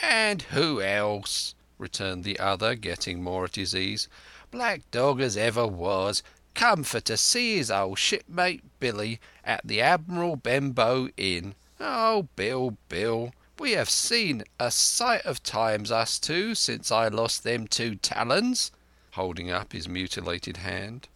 "And 0.00 0.42
who 0.42 0.80
else?" 0.80 1.54
returned 1.76 2.24
the 2.24 2.38
other, 2.38 2.74
getting 2.74 3.22
more 3.22 3.44
at 3.44 3.56
his 3.56 3.74
ease. 3.74 4.08
"Black 4.50 4.90
Dog 4.90 5.20
as 5.20 5.36
ever 5.36 5.66
was, 5.66 6.22
come 6.54 6.82
for 6.82 7.00
to 7.00 7.16
see 7.16 7.56
his 7.56 7.70
old 7.70 7.98
shipmate 7.98 8.62
Billy 8.80 9.20
at 9.44 9.60
the 9.66 9.80
Admiral 9.80 10.36
Benbow 10.36 11.08
Inn. 11.16 11.54
Oh, 11.78 12.28
Bill, 12.36 12.76
Bill, 12.88 13.34
we 13.58 13.72
have 13.72 13.90
seen 13.90 14.42
a 14.58 14.70
sight 14.70 15.26
of 15.26 15.42
times, 15.42 15.90
us 15.90 16.18
two, 16.18 16.54
since 16.54 16.90
I 16.90 17.08
lost 17.08 17.42
them 17.44 17.66
two 17.66 17.96
talons," 17.96 18.72
holding 19.12 19.50
up 19.50 19.72
his 19.72 19.88
mutilated 19.88 20.58
hand. 20.58 21.08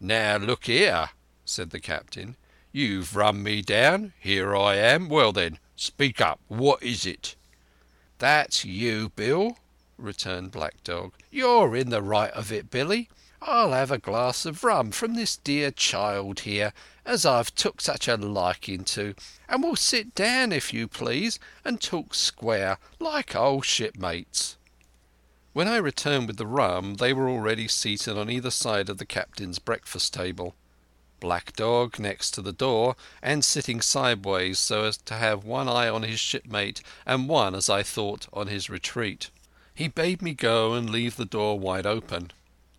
"Now 0.00 0.38
look 0.38 0.66
here," 0.66 1.10
said 1.44 1.70
the 1.70 1.78
captain. 1.78 2.36
"You've 2.72 3.14
run 3.14 3.42
me 3.44 3.62
down. 3.62 4.12
Here 4.18 4.56
I 4.56 4.74
am. 4.74 5.08
Well 5.08 5.32
then, 5.32 5.60
speak 5.76 6.20
up. 6.20 6.40
What 6.48 6.82
is 6.82 7.06
it?" 7.06 7.36
"That's 8.18 8.64
you, 8.64 9.10
Bill," 9.10 9.56
returned 9.96 10.50
Black 10.50 10.82
Dog. 10.82 11.14
"You're 11.30 11.76
in 11.76 11.90
the 11.90 12.02
right 12.02 12.32
of 12.32 12.50
it, 12.50 12.70
Billy. 12.70 13.08
I'll 13.40 13.72
have 13.72 13.90
a 13.90 13.98
glass 13.98 14.46
of 14.46 14.64
rum 14.64 14.90
from 14.90 15.14
this 15.14 15.36
dear 15.36 15.70
child 15.70 16.40
here, 16.40 16.72
as 17.04 17.24
I've 17.24 17.54
took 17.54 17.80
such 17.80 18.08
a 18.08 18.16
liking 18.16 18.84
to, 18.86 19.14
and 19.48 19.62
we'll 19.62 19.76
sit 19.76 20.14
down, 20.14 20.50
if 20.50 20.72
you 20.72 20.88
please, 20.88 21.38
and 21.64 21.80
talk 21.80 22.14
square, 22.14 22.78
like 22.98 23.36
old 23.36 23.64
shipmates." 23.64 24.56
When 25.54 25.68
I 25.68 25.76
returned 25.76 26.26
with 26.26 26.36
the 26.36 26.48
rum 26.48 26.96
they 26.96 27.12
were 27.12 27.28
already 27.28 27.68
seated 27.68 28.18
on 28.18 28.28
either 28.28 28.50
side 28.50 28.88
of 28.88 28.98
the 28.98 29.06
captain's 29.06 29.60
breakfast 29.60 30.12
table. 30.12 30.56
Black 31.20 31.54
Dog 31.54 32.00
next 32.00 32.32
to 32.32 32.42
the 32.42 32.52
door, 32.52 32.96
and 33.22 33.44
sitting 33.44 33.80
sideways 33.80 34.58
so 34.58 34.82
as 34.82 34.96
to 34.96 35.14
have 35.14 35.44
one 35.44 35.68
eye 35.68 35.88
on 35.88 36.02
his 36.02 36.18
shipmate 36.18 36.82
and 37.06 37.28
one, 37.28 37.54
as 37.54 37.70
I 37.70 37.84
thought, 37.84 38.26
on 38.32 38.48
his 38.48 38.68
retreat. 38.68 39.30
He 39.72 39.86
bade 39.86 40.22
me 40.22 40.34
go 40.34 40.72
and 40.72 40.90
leave 40.90 41.14
the 41.14 41.24
door 41.24 41.56
wide 41.56 41.86
open. 41.86 42.32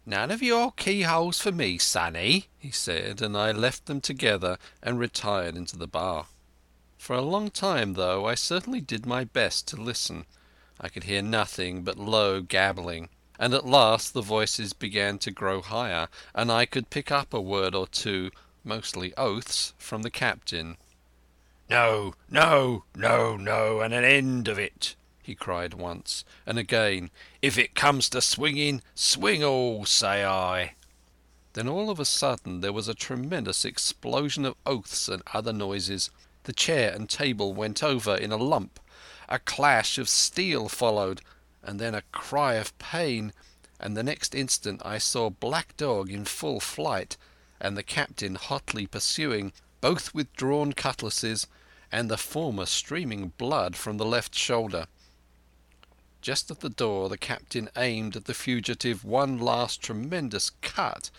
"None 0.05 0.29
of 0.29 0.43
your 0.43 0.73
keyholes 0.73 1.39
for 1.39 1.53
me, 1.53 1.77
sonny," 1.77 2.47
he 2.59 2.71
said, 2.71 3.21
and 3.21 3.38
I 3.38 3.53
left 3.53 3.85
them 3.85 4.01
together 4.01 4.57
and 4.83 4.99
retired 4.99 5.55
into 5.55 5.77
the 5.77 5.88
bar. 5.88 6.27
For 6.97 7.15
a 7.15 7.21
long 7.21 7.51
time, 7.51 7.93
though, 7.93 8.25
I 8.25 8.35
certainly 8.35 8.81
did 8.81 9.05
my 9.05 9.23
best 9.23 9.65
to 9.69 9.77
listen. 9.77 10.25
I 10.79 10.89
could 10.89 11.05
hear 11.05 11.21
nothing 11.21 11.83
but 11.83 11.97
low 11.97 12.41
gabbling, 12.41 13.09
and 13.39 13.53
at 13.53 13.65
last 13.65 14.13
the 14.13 14.21
voices 14.21 14.73
began 14.73 15.17
to 15.19 15.31
grow 15.31 15.61
higher, 15.61 16.09
and 16.33 16.51
I 16.51 16.65
could 16.65 16.89
pick 16.89 17.11
up 17.11 17.33
a 17.33 17.39
word 17.39 17.73
or 17.73 17.88
two, 17.88 18.31
mostly 18.63 19.13
oaths, 19.15 19.73
from 19.77 20.01
the 20.01 20.11
captain. 20.11 20.77
"No, 21.69 22.13
no, 22.29 22.83
no, 22.93 23.38
no, 23.38 23.79
and 23.81 23.93
an 23.93 24.03
end 24.03 24.47
of 24.47 24.59
it!" 24.59 24.95
he 25.23 25.33
cried 25.33 25.73
once, 25.73 26.23
and 26.45 26.59
again, 26.59 27.09
"If 27.41 27.57
it 27.57 27.73
comes 27.73 28.09
to 28.09 28.21
swinging, 28.21 28.81
swing 28.93 29.43
all, 29.43 29.85
say 29.85 30.25
I." 30.25 30.75
Then 31.53 31.69
all 31.69 31.89
of 31.89 31.99
a 31.99 32.05
sudden 32.05 32.59
there 32.59 32.73
was 32.73 32.88
a 32.88 32.93
tremendous 32.93 33.63
explosion 33.63 34.45
of 34.45 34.57
oaths 34.65 35.07
and 35.07 35.23
other 35.33 35.53
noises. 35.53 36.11
The 36.43 36.53
chair 36.53 36.93
and 36.93 37.09
table 37.09 37.53
went 37.53 37.81
over 37.81 38.15
in 38.15 38.31
a 38.31 38.38
lump. 38.38 38.79
A 39.27 39.39
clash 39.39 39.97
of 39.97 40.07
steel 40.07 40.69
followed, 40.69 41.21
and 41.63 41.79
then 41.79 41.95
a 41.95 42.03
cry 42.11 42.55
of 42.55 42.77
pain, 42.77 43.33
and 43.79 43.97
the 43.97 44.03
next 44.03 44.35
instant 44.35 44.81
I 44.85 44.99
saw 44.99 45.31
Black 45.31 45.75
Dog 45.77 46.11
in 46.11 46.25
full 46.25 46.59
flight, 46.59 47.17
and 47.59 47.75
the 47.75 47.83
captain 47.83 48.35
hotly 48.35 48.85
pursuing, 48.85 49.51
both 49.81 50.13
with 50.13 50.31
drawn 50.35 50.73
cutlasses, 50.73 51.47
and 51.91 52.09
the 52.09 52.17
former 52.17 52.67
streaming 52.67 53.33
blood 53.38 53.75
from 53.75 53.97
the 53.97 54.05
left 54.05 54.35
shoulder. 54.35 54.85
Just 56.21 56.51
at 56.51 56.59
the 56.59 56.69
door 56.69 57.09
the 57.09 57.17
captain 57.17 57.69
aimed 57.75 58.15
at 58.15 58.25
the 58.25 58.33
fugitive 58.33 59.03
one 59.03 59.39
last 59.39 59.81
tremendous 59.81 60.51
cut, 60.61 61.09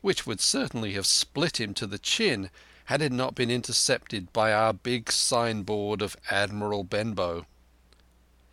which 0.00 0.26
would 0.26 0.40
certainly 0.40 0.94
have 0.94 1.06
split 1.06 1.60
him 1.60 1.74
to 1.74 1.86
the 1.86 1.98
chin 1.98 2.50
had 2.86 3.00
it 3.02 3.12
not 3.12 3.36
been 3.36 3.50
intercepted 3.50 4.32
by 4.32 4.52
our 4.52 4.72
big 4.72 5.12
signboard 5.12 6.02
of 6.02 6.16
Admiral 6.30 6.82
Benbow. 6.82 7.46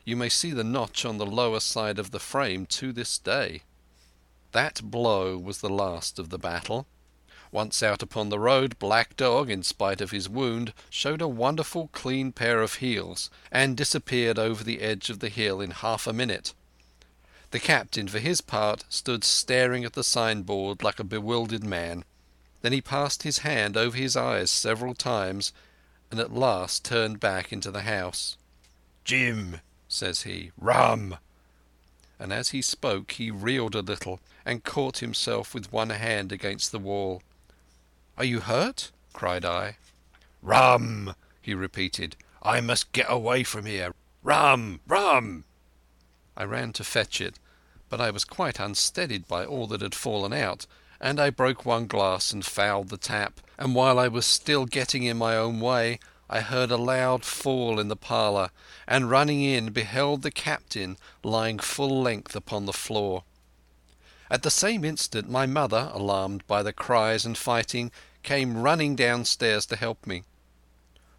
You 0.10 0.16
may 0.16 0.30
see 0.30 0.50
the 0.50 0.64
notch 0.64 1.06
on 1.06 1.20
the 1.20 1.26
lower 1.28 1.60
side 1.60 2.00
of 2.00 2.10
the 2.10 2.20
frame 2.20 2.66
to 2.66 2.92
this 2.92 3.20
day. 3.20 3.62
That 4.54 4.82
blow 4.82 5.38
was 5.38 5.60
the 5.60 5.70
last 5.70 6.18
of 6.18 6.30
the 6.30 6.40
battle. 6.40 6.88
Once 7.52 7.84
out 7.84 8.02
upon 8.02 8.30
the 8.30 8.40
road, 8.40 8.80
Black 8.80 9.16
Dog, 9.16 9.52
in 9.52 9.62
spite 9.62 10.02
of 10.02 10.10
his 10.10 10.28
wound, 10.28 10.74
showed 10.90 11.22
a 11.22 11.28
wonderful 11.28 11.90
clean 11.90 12.32
pair 12.32 12.64
of 12.64 12.78
heels, 12.78 13.30
and 13.52 13.78
disappeared 13.78 14.40
over 14.40 14.64
the 14.64 14.82
edge 14.82 15.12
of 15.12 15.20
the 15.20 15.30
hill 15.30 15.62
in 15.62 15.70
half 15.70 16.08
a 16.08 16.12
minute. 16.12 16.56
The 17.52 17.60
captain, 17.60 18.08
for 18.08 18.18
his 18.18 18.42
part, 18.42 18.86
stood 18.90 19.24
staring 19.24 19.86
at 19.86 19.94
the 19.94 20.04
signboard 20.04 20.82
like 20.82 21.00
a 21.00 21.04
bewildered 21.04 21.64
man. 21.64 22.04
Then 22.64 22.74
he 22.74 22.82
passed 22.82 23.22
his 23.22 23.46
hand 23.46 23.78
over 23.78 23.96
his 23.96 24.18
eyes 24.18 24.50
several 24.50 24.96
times, 24.96 25.54
and 26.10 26.20
at 26.20 26.34
last 26.34 26.84
turned 26.84 27.20
back 27.20 27.54
into 27.54 27.70
the 27.70 27.84
house. 27.84 28.38
"Jim," 29.06 29.62
says 29.92 30.22
he, 30.22 30.52
"rum!" 30.56 31.18
And 32.20 32.32
as 32.32 32.50
he 32.50 32.62
spoke 32.62 33.14
he 33.14 33.32
reeled 33.32 33.74
a 33.74 33.82
little, 33.82 34.20
and 34.46 34.64
caught 34.64 35.00
himself 35.00 35.54
with 35.54 35.74
one 35.74 35.90
hand 35.90 36.32
against 36.32 36.72
the 36.72 36.80
wall. 36.80 37.24
"Are 38.18 38.24
you 38.24 38.42
hurt?" 38.42 38.92
cried 39.14 39.44
I. 39.44 39.78
"Rum!" 40.44 41.16
he 41.42 41.54
repeated. 41.56 42.16
"I 42.44 42.62
must 42.62 42.92
get 42.92 43.08
away 43.10 43.44
from 43.44 43.66
here. 43.66 43.96
Rum! 44.22 44.80
Rum!" 44.88 45.44
I 46.38 46.44
ran 46.44 46.72
to 46.74 46.84
fetch 46.84 47.20
it, 47.20 47.40
but 47.90 48.00
I 48.00 48.12
was 48.12 48.24
quite 48.24 48.60
unsteadied 48.60 49.28
by 49.28 49.44
all 49.44 49.66
that 49.68 49.82
had 49.82 49.96
fallen 49.96 50.34
out, 50.34 50.68
and 51.02 51.20
I 51.20 51.32
broke 51.32 51.66
one 51.66 51.88
glass 51.88 52.32
and 52.32 52.46
fouled 52.46 52.90
the 52.90 52.98
tap, 52.98 53.42
and 53.58 53.74
while 53.74 53.98
I 53.98 54.08
was 54.08 54.26
still 54.26 54.66
getting 54.66 55.04
in 55.04 55.18
my 55.18 55.36
own 55.36 55.60
way 55.60 56.00
I 56.32 56.42
heard 56.42 56.70
a 56.70 56.78
loud 56.78 57.26
fall 57.26 57.80
in 57.80 57.88
the 57.88 57.96
parlour, 57.96 58.52
and 58.88 59.10
running 59.10 59.42
in 59.42 59.72
beheld 59.72 60.22
the 60.22 60.30
captain 60.30 60.98
lying 61.24 61.58
full 61.58 62.02
length 62.04 62.36
upon 62.36 62.66
the 62.68 62.74
floor. 62.74 63.24
At 64.30 64.44
the 64.44 64.52
same 64.52 64.86
instant 64.86 65.28
my 65.28 65.48
mother, 65.48 65.90
alarmed 65.92 66.46
by 66.46 66.62
the 66.62 66.72
cries 66.72 67.26
and 67.26 67.36
fighting, 67.36 67.92
came 68.22 68.62
running 68.62 68.96
downstairs 68.96 69.66
to 69.68 69.76
help 69.76 70.06
me. 70.06 70.24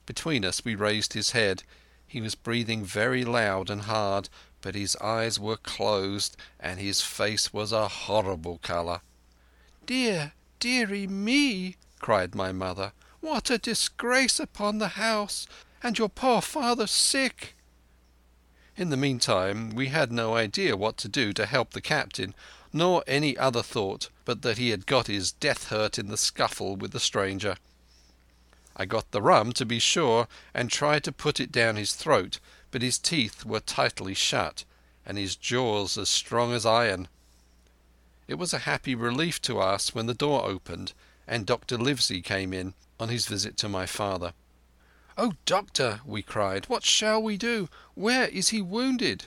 Between 0.07 0.45
us 0.45 0.65
we 0.65 0.77
raised 0.77 1.15
his 1.15 1.33
head. 1.33 1.65
He 2.07 2.21
was 2.21 2.37
breathing 2.37 2.85
very 2.85 3.25
loud 3.25 3.69
and 3.69 3.83
hard, 3.83 4.29
but 4.61 4.77
his 4.77 4.95
eyes 4.97 5.41
were 5.41 5.57
closed 5.57 6.37
and 6.61 6.79
his 6.79 7.01
face 7.01 7.53
was 7.53 7.73
a 7.73 7.89
horrible 7.89 8.59
colour. 8.59 9.01
"Dear, 9.87 10.35
dearie 10.61 11.09
me!" 11.09 11.75
cried 11.99 12.35
my 12.37 12.53
mother. 12.53 12.93
"What 13.23 13.51
a 13.51 13.59
disgrace 13.59 14.41
upon 14.41 14.79
the 14.79 14.97
house! 14.97 15.47
And 15.83 15.99
your 15.99 16.09
poor 16.09 16.41
father 16.41 16.87
sick!" 16.87 17.55
In 18.79 18.89
the 18.89 18.97
meantime 18.97 19.75
we 19.75 19.89
had 19.89 20.11
no 20.11 20.35
idea 20.35 20.75
what 20.75 20.97
to 20.97 21.07
do 21.09 21.35
to 21.35 21.45
help 21.45 21.73
the 21.73 21.83
captain, 21.83 22.35
nor 22.73 23.05
any 23.07 23.37
other 23.37 23.63
thought 23.63 24.09
but 24.25 24.41
that 24.41 24.57
he 24.57 24.71
had 24.71 24.87
got 24.87 25.07
his 25.07 25.33
death 25.33 25.69
hurt 25.69 25.99
in 25.99 26.09
the 26.09 26.17
scuffle 26.17 26.77
with 26.77 26.93
the 26.93 26.99
stranger. 26.99 27.59
I 28.75 28.87
got 28.87 29.11
the 29.11 29.21
rum, 29.21 29.53
to 29.53 29.67
be 29.67 29.81
sure, 29.81 30.27
and 30.55 30.71
tried 30.71 31.05
to 31.05 31.13
put 31.13 31.41
it 31.41 31.53
down 31.53 31.77
his 31.77 31.93
throat, 31.93 32.39
but 32.71 32.81
his 32.81 32.97
teeth 32.97 33.45
were 33.45 33.61
tightly 33.61 34.15
shut, 34.15 34.65
and 35.05 35.19
his 35.19 35.37
jaws 35.37 35.99
as 35.99 36.09
strong 36.09 36.55
as 36.55 36.65
iron. 36.65 37.07
It 38.27 38.37
was 38.37 38.55
a 38.55 38.61
happy 38.61 38.95
relief 38.95 39.43
to 39.43 39.61
us 39.61 39.95
when 39.95 40.07
the 40.07 40.15
door 40.15 40.47
opened 40.47 40.95
and 41.27 41.45
Dr. 41.45 41.77
Livesey 41.77 42.23
came 42.23 42.55
in 42.55 42.73
on 43.01 43.09
his 43.09 43.27
visit 43.27 43.57
to 43.57 43.69
my 43.69 43.87
father. 43.87 44.35
"Oh, 45.17 45.33
doctor!" 45.47 46.01
we 46.05 46.23
cried, 46.23 46.67
"what 46.67 46.85
shall 46.85 47.23
we 47.23 47.37
do? 47.37 47.69
Where 47.95 48.29
is 48.29 48.51
he 48.51 48.61
wounded?" 48.61 49.25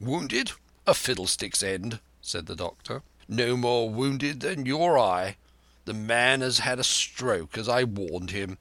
"Wounded? 0.00 0.52
A 0.86 0.94
fiddlestick's 0.94 1.62
end," 1.62 2.00
said 2.20 2.46
the 2.46 2.56
doctor. 2.56 3.02
"No 3.28 3.56
more 3.56 3.88
wounded 3.88 4.40
than 4.40 4.66
your 4.66 4.98
eye. 4.98 5.36
The 5.84 5.94
man 5.94 6.40
has 6.40 6.58
had 6.58 6.78
a 6.78 6.84
stroke, 6.84 7.56
as 7.56 7.68
I 7.68 7.84
warned 7.84 8.30
him. 8.30 8.58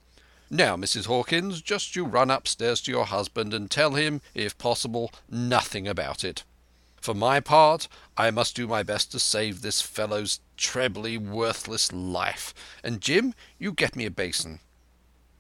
Now, 0.50 0.76
Mrs 0.76 1.06
Hawkins, 1.06 1.62
just 1.62 1.96
you 1.96 2.04
run 2.04 2.30
upstairs 2.30 2.82
to 2.82 2.92
your 2.92 3.06
husband 3.06 3.54
and 3.54 3.72
tell 3.72 3.94
him, 3.94 4.22
if 4.34 4.58
possible, 4.58 5.12
nothing 5.30 5.88
about 5.88 6.24
it. 6.24 6.44
For 7.02 7.16
my 7.16 7.40
part, 7.40 7.88
I 8.16 8.30
must 8.30 8.56
do 8.56 8.68
my 8.68 8.84
best 8.84 9.12
to 9.12 9.20
save 9.20 9.62
this 9.62 9.82
fellow's 9.82 10.40
trebly 10.56 11.18
worthless 11.18 11.92
life. 11.92 12.54
And 12.84 13.02
Jim, 13.02 13.34
you 13.58 13.74
get 13.74 13.96
me 13.96 14.06
a 14.06 14.12
basin." 14.12 14.60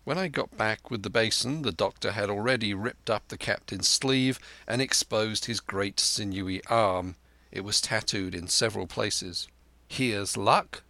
When 0.03 0.17
I 0.17 0.27
got 0.27 0.57
back 0.57 0.89
with 0.89 1.03
the 1.03 1.11
basin 1.11 1.61
the 1.61 1.71
doctor 1.71 2.13
had 2.13 2.31
already 2.31 2.73
ripped 2.73 3.11
up 3.11 3.27
the 3.27 3.37
captain's 3.37 3.87
sleeve 3.87 4.39
and 4.67 4.81
exposed 4.81 5.45
his 5.45 5.59
great 5.59 5.99
sinewy 5.99 6.65
arm. 6.65 7.15
It 7.51 7.61
was 7.61 7.79
tattooed 7.79 8.33
in 8.33 8.47
several 8.47 8.87
places. 8.87 9.47
"Here's 9.87 10.35
luck!" 10.35 10.81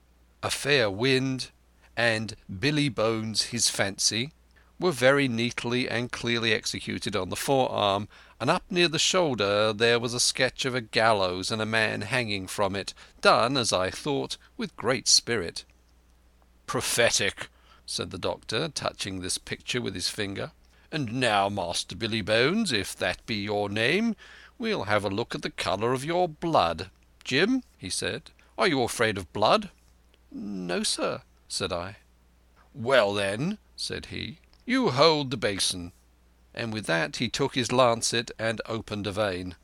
A 0.41 0.49
Fair 0.49 0.89
Wind, 0.89 1.51
and 1.97 2.37
Billy 2.47 2.87
Bones 2.87 3.51
His 3.51 3.69
Fancy 3.69 4.31
were 4.79 4.93
very 4.93 5.27
neatly 5.27 5.89
and 5.89 6.11
clearly 6.11 6.53
executed 6.53 7.15
on 7.15 7.29
the 7.29 7.35
forearm, 7.35 8.07
and 8.41 8.49
up 8.49 8.63
near 8.71 8.87
the 8.87 8.97
shoulder 8.97 9.71
there 9.71 9.99
was 9.99 10.15
a 10.15 10.19
sketch 10.19 10.65
of 10.65 10.73
a 10.73 10.81
gallows 10.81 11.51
and 11.51 11.61
a 11.61 11.65
man 11.65 12.01
hanging 12.01 12.47
from 12.47 12.75
it, 12.75 12.91
done, 13.21 13.55
as 13.55 13.71
I 13.71 13.91
thought, 13.91 14.35
with 14.57 14.75
great 14.75 15.07
spirit. 15.07 15.63
"Prophetic," 16.65 17.49
said 17.85 18.09
the 18.09 18.17
doctor, 18.17 18.67
touching 18.67 19.21
this 19.21 19.37
picture 19.37 19.79
with 19.79 19.93
his 19.93 20.09
finger. 20.09 20.53
"And 20.91 21.13
now, 21.13 21.49
Master 21.49 21.95
Billy 21.95 22.21
Bones, 22.21 22.71
if 22.71 22.95
that 22.95 23.23
be 23.27 23.35
your 23.35 23.69
name, 23.69 24.15
we'll 24.57 24.85
have 24.85 25.05
a 25.05 25.09
look 25.09 25.35
at 25.35 25.43
the 25.43 25.51
colour 25.51 25.93
of 25.93 26.03
your 26.03 26.27
blood. 26.27 26.89
Jim," 27.23 27.61
he 27.77 27.91
said, 27.91 28.31
"are 28.57 28.67
you 28.67 28.81
afraid 28.81 29.19
of 29.19 29.31
blood?" 29.33 29.69
"No, 30.31 30.81
sir," 30.81 31.21
said 31.47 31.71
I. 31.71 31.97
"Well, 32.73 33.13
then," 33.13 33.59
said 33.75 34.07
he, 34.07 34.39
"you 34.65 34.89
hold 34.89 35.29
the 35.29 35.37
basin." 35.37 35.91
And 36.53 36.73
with 36.73 36.85
that 36.87 37.17
he 37.17 37.29
took 37.29 37.55
his 37.55 37.71
lancet 37.71 38.31
and 38.37 38.61
opened 38.65 39.07
a 39.07 39.11
vein. 39.11 39.55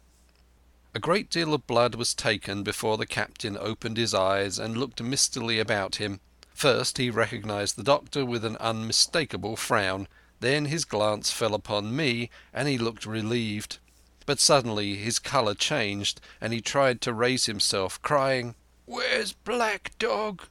A 0.95 0.99
great 0.99 1.29
deal 1.29 1.53
of 1.53 1.67
blood 1.67 1.95
was 1.95 2.13
taken 2.13 2.63
before 2.63 2.97
the 2.97 3.05
captain 3.05 3.57
opened 3.59 3.97
his 3.97 4.13
eyes 4.13 4.57
and 4.57 4.77
looked 4.77 5.01
mistily 5.01 5.59
about 5.59 5.97
him. 5.97 6.21
First 6.53 6.97
he 6.97 7.09
recognized 7.09 7.75
the 7.75 7.83
doctor 7.83 8.25
with 8.25 8.43
an 8.43 8.57
unmistakable 8.57 9.55
frown, 9.55 10.07
then 10.39 10.65
his 10.65 10.85
glance 10.85 11.31
fell 11.31 11.53
upon 11.53 11.95
me 11.95 12.29
and 12.53 12.67
he 12.67 12.77
looked 12.77 13.05
relieved. 13.05 13.77
But 14.25 14.39
suddenly 14.39 14.95
his 14.95 15.19
colour 15.19 15.53
changed 15.53 16.19
and 16.41 16.51
he 16.51 16.61
tried 16.61 16.99
to 17.01 17.13
raise 17.13 17.45
himself, 17.45 18.01
crying, 18.01 18.55
"Where's 18.85 19.33
Black 19.33 19.91
Dog?" 19.99 20.47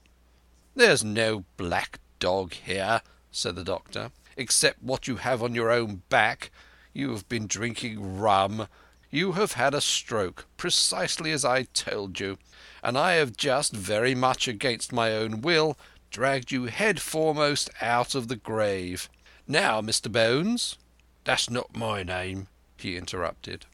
"There's 0.75 1.03
no 1.03 1.45
black 1.57 1.99
dog 2.19 2.53
here," 2.53 3.03
said 3.33 3.57
the 3.57 3.65
doctor, 3.65 4.13
"except 4.37 4.83
what 4.83 5.09
you 5.09 5.17
have 5.17 5.43
on 5.43 5.55
your 5.55 5.71
own 5.71 6.03
back. 6.09 6.51
You 6.93 7.11
have 7.11 7.29
been 7.29 7.47
drinking 7.47 8.19
rum. 8.19 8.69
You 9.11 9.33
have 9.33 9.53
had 9.53 9.75
a 9.75 9.81
stroke, 9.81 10.47
precisely 10.57 11.33
as 11.33 11.45
I 11.45 11.65
told 11.65 12.21
you, 12.21 12.39
and 12.83 12.99
I 12.99 13.15
have 13.15 13.37
just, 13.37 13.73
very 13.73 14.15
much 14.15 14.49
against 14.49 14.93
my 14.93 15.13
own 15.13 15.41
will, 15.41 15.79
dragged 16.11 16.53
you 16.53 16.65
head 16.65 17.01
foremost 17.01 17.71
out 17.81 18.15
of 18.15 18.29
the 18.29 18.37
grave. 18.37 19.09
Now, 19.47 19.81
Mr 19.81 20.11
Bones—" 20.11 20.77
"That's 21.25 21.51
not 21.51 21.77
my 21.77 22.03
name," 22.03 22.49
he 22.77 22.97
interrupted. 22.97 23.67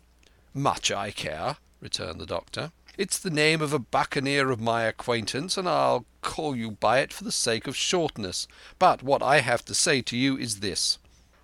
"Much 0.55 0.91
I 0.91 1.11
care," 1.11 1.57
returned 1.81 2.21
the 2.21 2.27
doctor. 2.27 2.73
It's 2.99 3.19
the 3.19 3.31
name 3.31 3.63
of 3.63 3.73
a 3.73 3.79
buccaneer 3.79 4.51
of 4.51 4.61
my 4.61 4.83
acquaintance, 4.83 5.57
and 5.57 5.67
I'll 5.67 6.05
call 6.21 6.55
you 6.55 6.73
by 6.73 6.99
it 6.99 7.11
for 7.11 7.25
the 7.25 7.33
sake 7.33 7.67
of 7.67 7.75
shortness. 7.75 8.47
But 8.79 9.03
what 9.03 9.23
I 9.23 9.41
have 9.41 9.65
to 9.65 9.75
say 9.75 10.03
to 10.03 10.17
you 10.17 10.37
is 10.37 10.61
this. 10.61 10.99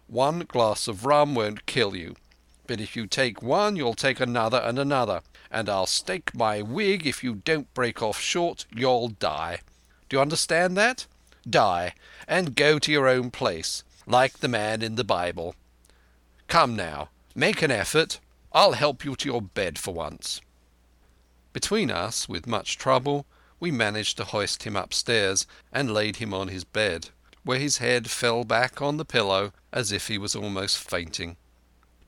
One 0.09 0.41
glass 0.41 0.89
of 0.89 1.07
rum 1.07 1.35
won't 1.35 1.65
kill 1.65 1.97
you, 1.97 2.17
but 2.67 2.83
if 2.83 2.97
you 2.97 3.07
take 3.07 3.43
one 3.43 3.77
you'll 3.77 3.95
take 3.95 4.21
another 4.21 4.59
and 4.59 4.79
another, 4.79 5.23
and 5.51 5.71
I'll 5.71 5.87
stake 5.87 6.35
my 6.35 6.61
wig 6.61 7.07
if 7.07 7.25
you 7.25 7.37
don't 7.37 7.73
break 7.73 8.03
off 8.03 8.21
short 8.21 8.67
you'll 8.75 9.09
die. 9.09 9.61
Do 10.11 10.19
you 10.19 10.21
understand 10.21 10.77
that? 10.77 11.07
Die, 11.49 11.95
and 12.27 12.57
go 12.57 12.79
to 12.79 12.93
your 12.93 13.09
own 13.09 13.31
place, 13.31 13.85
like 14.07 14.41
the 14.41 14.49
man 14.49 14.83
in 14.83 14.97
the 14.97 15.05
Bible. 15.05 15.55
Come 16.47 16.77
now, 16.77 17.09
make 17.35 17.63
an 17.63 17.71
effort. 17.71 18.21
I'll 18.53 18.73
help 18.73 19.03
you 19.03 19.17
to 19.17 19.29
your 19.29 19.43
bed 19.43 19.79
for 19.79 19.95
once. 19.95 20.43
Between 21.61 21.91
us, 21.91 22.29
with 22.29 22.47
much 22.47 22.79
trouble, 22.79 23.27
we 23.59 23.73
managed 23.73 24.17
to 24.19 24.25
hoist 24.25 24.63
him 24.63 24.77
upstairs 24.77 25.45
and 25.73 25.93
laid 25.93 26.19
him 26.19 26.33
on 26.33 26.47
his 26.47 26.63
bed, 26.63 27.09
where 27.43 27.59
his 27.59 27.79
head 27.79 28.09
fell 28.09 28.45
back 28.45 28.81
on 28.81 28.97
the 28.97 29.05
pillow 29.05 29.53
as 29.73 29.91
if 29.91 30.07
he 30.07 30.19
was 30.19 30.37
almost 30.37 30.79
fainting. 30.79 31.37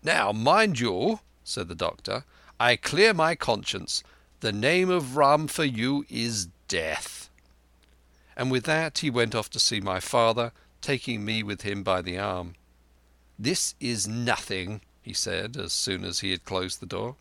"Now, 0.05 0.31
mind 0.31 0.79
you," 0.79 1.19
said 1.43 1.67
the 1.67 1.75
doctor, 1.75 2.25
"I 2.61 2.77
clear 2.77 3.13
my 3.13 3.35
conscience. 3.35 4.05
The 4.39 4.53
name 4.53 4.89
of 4.89 5.17
rum 5.17 5.49
for 5.49 5.65
you 5.65 6.07
is 6.09 6.47
death." 6.69 7.29
And 8.37 8.53
with 8.53 8.63
that 8.67 8.99
he 8.99 9.11
went 9.11 9.35
off 9.35 9.51
to 9.51 9.59
see 9.59 9.81
my 9.81 9.99
father, 9.99 10.53
taking 10.81 11.25
me 11.25 11.43
with 11.43 11.63
him 11.63 11.83
by 11.83 12.03
the 12.03 12.19
arm. 12.19 12.55
"This 13.37 13.75
is 13.81 14.07
nothing," 14.07 14.81
he 15.03 15.13
said, 15.13 15.57
as 15.57 15.73
soon 15.73 16.05
as 16.05 16.21
he 16.21 16.31
had 16.31 16.45
closed 16.45 16.79
the 16.79 16.87
door. 16.87 17.17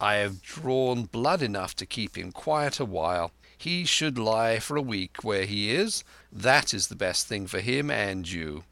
I 0.00 0.14
have 0.14 0.42
drawn 0.42 1.04
blood 1.04 1.42
enough 1.42 1.74
to 1.76 1.86
keep 1.86 2.16
him 2.16 2.30
quiet 2.30 2.78
a 2.78 2.84
while. 2.84 3.32
He 3.56 3.84
should 3.84 4.16
lie 4.16 4.60
for 4.60 4.76
a 4.76 4.82
week 4.82 5.24
where 5.24 5.44
he 5.44 5.72
is. 5.72 6.04
That 6.30 6.72
is 6.72 6.86
the 6.86 6.94
best 6.94 7.26
thing 7.26 7.48
for 7.48 7.60
him 7.60 7.90
and 7.90 8.28
you. 8.30 8.62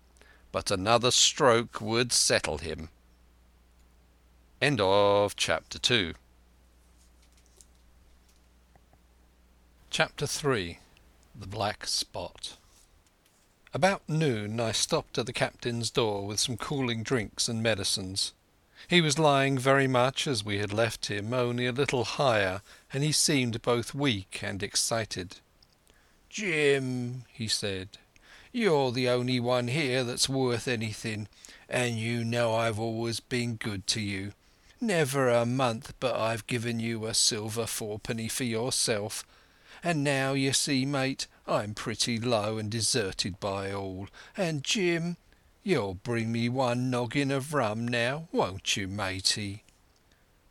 But 0.53 0.71
another 0.71 1.11
stroke 1.11 1.81
would 1.81 2.13
settle 2.13 2.59
him. 2.59 2.91
End 4.63 4.81
of 4.81 5.35
chapter 5.35 5.79
2 5.79 6.15
Chapter 9.91 10.27
3 10.27 10.79
The 11.39 11.47
Black 11.47 11.87
Spot 11.87 12.57
About 13.75 14.09
noon 14.09 14.61
I 14.61 14.73
stopped 14.73 15.19
at 15.19 15.27
the 15.27 15.33
captain's 15.33 15.91
door 15.91 16.25
with 16.27 16.39
some 16.39 16.57
cooling 16.57 17.03
drinks 17.03 17.49
and 17.49 17.63
medicines. 17.63 18.33
He 18.89 19.01
was 19.01 19.19
lying 19.19 19.59
very 19.59 19.89
much 19.89 20.29
as 20.29 20.45
we 20.45 20.59
had 20.59 20.73
left 20.73 21.07
him, 21.07 21.33
only 21.33 21.67
a 21.67 21.73
little 21.73 22.05
higher, 22.05 22.63
and 22.93 23.03
he 23.03 23.11
seemed 23.11 23.61
both 23.63 23.95
weak 23.95 24.41
and 24.43 24.63
excited. 24.63 25.39
"Jim," 26.31 27.25
he 27.33 27.49
said, 27.49 27.99
"you're 28.53 28.93
the 28.93 29.09
only 29.09 29.41
one 29.41 29.67
here 29.69 30.05
that's 30.05 30.29
worth 30.29 30.69
anything, 30.69 31.27
and 31.69 31.99
you 31.99 32.25
know 32.25 32.55
I've 32.55 32.79
always 32.79 33.19
been 33.19 33.57
good 33.57 33.89
to 33.89 34.01
you. 34.01 34.35
Never 34.81 35.31
a 35.31 35.45
month 35.45 35.95
but 35.99 36.15
I've 36.15 36.47
given 36.47 36.79
you 36.79 37.07
a 37.07 37.15
silver 37.15 37.67
fourpenny 37.67 38.29
for 38.29 38.45
yourself, 38.45 39.25
and 39.83 40.05
now 40.05 40.35
you 40.35 40.53
see, 40.53 40.85
mate, 40.87 41.27
I'm 41.47 41.75
pretty 41.75 42.21
low 42.21 42.57
and 42.59 42.71
deserted 42.71 43.41
by 43.41 43.73
all, 43.73 44.07
and 44.37 44.63
Jim, 44.63 45.17
You'll 45.69 45.95
bring 45.95 46.31
me 46.31 46.49
one 46.49 46.91
noggin 46.91 47.33
of 47.33 47.53
rum 47.53 47.89
now, 47.89 48.29
won't 48.31 48.77
you, 48.77 48.87
matey?" 48.87 49.65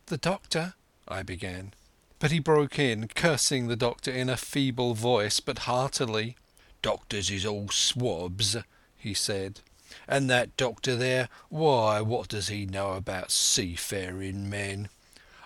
"The 0.08 0.18
doctor—" 0.18 0.74
I 1.08 1.22
began. 1.22 1.72
But 2.18 2.32
he 2.32 2.38
broke 2.38 2.78
in, 2.78 3.08
cursing 3.08 3.66
the 3.66 3.76
doctor 3.76 4.10
in 4.10 4.28
a 4.28 4.36
feeble 4.36 4.92
voice, 4.92 5.40
but 5.40 5.60
heartily. 5.60 6.36
"Doctors 6.82 7.30
is 7.30 7.46
all 7.46 7.70
swabs," 7.70 8.58
he 8.98 9.14
said. 9.14 9.60
"And 10.06 10.28
that 10.28 10.54
doctor 10.58 10.94
there, 10.96 11.30
why, 11.48 12.02
what 12.02 12.28
does 12.28 12.48
he 12.48 12.66
know 12.66 12.92
about 12.92 13.30
seafaring 13.30 14.50
men? 14.50 14.90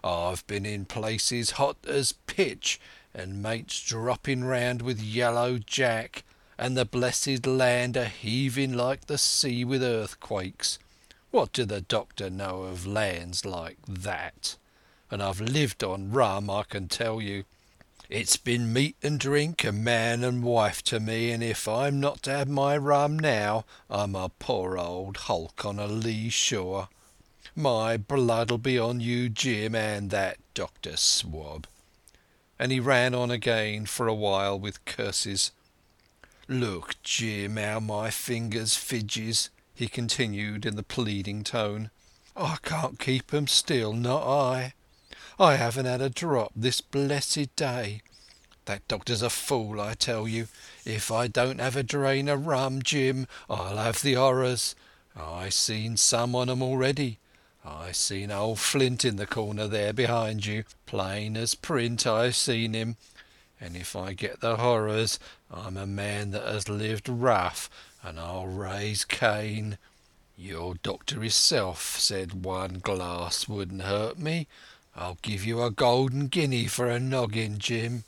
I've 0.03 0.45
been 0.49 0.67
in 0.67 0.85
places 0.85 1.53
hot 1.53 1.77
as 1.87 2.15
pitch, 2.27 2.81
and 3.15 3.41
mates 3.41 3.81
dropping 3.81 4.43
round 4.43 4.83
with 4.83 5.01
yellow 5.01 5.59
jack, 5.59 6.25
and 6.61 6.77
the 6.77 6.85
blessed 6.85 7.47
land 7.47 7.97
a 7.97 8.05
heaving 8.05 8.75
like 8.75 9.07
the 9.07 9.17
sea 9.17 9.65
with 9.65 9.83
earthquakes. 9.83 10.79
What 11.31 11.55
do 11.55 11.65
the 11.65 11.81
doctor 11.81 12.29
know 12.29 12.65
of 12.65 12.87
lands 12.87 13.47
like 13.47 13.79
that? 13.89 14.57
And 15.11 15.23
I've 15.23 15.41
lived 15.41 15.83
on 15.83 16.13
rum, 16.13 16.51
I 16.51 16.65
can 16.65 16.87
tell 16.87 17.19
you. 17.19 17.45
It's 18.11 18.37
been 18.37 18.75
meat 18.75 18.97
and 19.03 19.19
drink 19.19 19.65
and 19.65 19.83
man 19.83 20.23
and 20.23 20.45
wife 20.45 20.83
to 20.85 21.01
me, 21.01 21.31
and 21.31 21.43
if 21.43 21.67
I'm 21.67 21.99
not 21.99 22.23
to 22.25 22.31
have 22.31 22.49
my 22.49 22.77
rum 22.77 23.19
now, 23.19 23.65
I'm 23.89 24.15
a 24.15 24.29
poor 24.29 24.77
old 24.77 25.17
hulk 25.17 25.65
on 25.65 25.79
a 25.79 25.87
lee 25.87 26.29
shore. 26.29 26.91
My 27.57 27.97
blood'll 27.97 28.59
be 28.59 28.79
on 28.79 29.01
you, 29.01 29.31
Jim, 29.31 29.75
and 29.75 30.11
that 30.11 30.37
Doctor 30.53 30.99
Swab." 30.99 31.67
And 32.59 32.71
he 32.71 32.81
ran 32.81 33.15
on 33.15 33.31
again 33.31 33.87
for 33.87 34.09
a 34.09 34.15
while 34.15 34.59
with 34.59 34.85
curses. 34.85 35.53
"Look, 36.53 37.01
Jim, 37.05 37.59
how 37.59 37.79
my 37.79 38.11
fingers 38.11 38.75
fidges," 38.75 39.51
he 39.73 39.87
continued 39.87 40.67
in 40.67 40.75
the 40.75 40.83
pleading 40.83 41.45
tone. 41.45 41.93
"I 42.35 42.57
can't 42.65 42.99
keep 42.99 43.33
'em 43.33 43.47
still, 43.47 43.93
not 43.93 44.27
I. 44.27 44.75
I 45.39 45.55
haven't 45.55 45.87
had 45.87 46.03
a 46.03 46.11
drop 46.11 46.51
this 46.57 46.81
blessed 46.81 47.55
day. 47.55 48.03
That 48.65 48.89
doctor's 48.89 49.23
a 49.23 49.31
fool, 49.31 49.81
I 49.81 49.95
tell 49.95 50.27
you. 50.27 50.49
If 50.85 51.13
I 51.13 51.29
don't 51.29 51.61
have 51.61 51.77
a 51.77 51.85
drain 51.85 52.29
of 52.29 52.45
rum, 52.45 52.83
Jim, 52.83 53.29
I'll 53.49 53.77
have 53.77 54.03
the 54.03 54.15
horrors. 54.15 54.75
I 55.15 55.51
seen 55.51 55.97
some 55.97 56.35
on 56.35 56.51
'em 56.51 56.65
already. 56.65 57.21
I 57.65 57.93
seen 57.93 58.33
old 58.33 58.59
Flint 58.59 59.05
in 59.05 59.15
the 59.15 59.27
corner 59.29 59.69
there 59.69 59.93
behind 59.93 60.47
you, 60.47 60.65
plain 60.85 61.37
as 61.37 61.55
print 61.55 62.09
I 62.09 62.33
seen 62.33 62.75
him. 62.75 62.97
And 63.61 63.77
if 63.77 63.95
I 63.95 64.15
get 64.15 64.41
the 64.41 64.57
horrors, 64.57 65.19
I'm 65.51 65.77
a 65.77 65.87
man 65.87 66.31
that 66.31 66.47
has 66.47 66.69
lived 66.69 67.09
rough, 67.09 67.69
and 68.03 68.19
I'll 68.19 68.47
raise 68.47 69.05
Cain. 69.05 69.77
Your 70.37 70.77
doctor 70.77 71.21
hisself 71.21 71.99
said 71.99 72.45
one 72.45 72.79
glass 72.79 73.47
wouldn't 73.47 73.83
hurt 73.83 74.19
me. 74.19 74.47
I'll 74.97 75.19
give 75.21 75.45
you 75.45 75.63
a 75.63 75.71
golden 75.71 76.29
guinea 76.29 76.67
for 76.67 76.89
a 76.89 76.99
noggin, 76.99 77.59
Jim." 77.59 78.05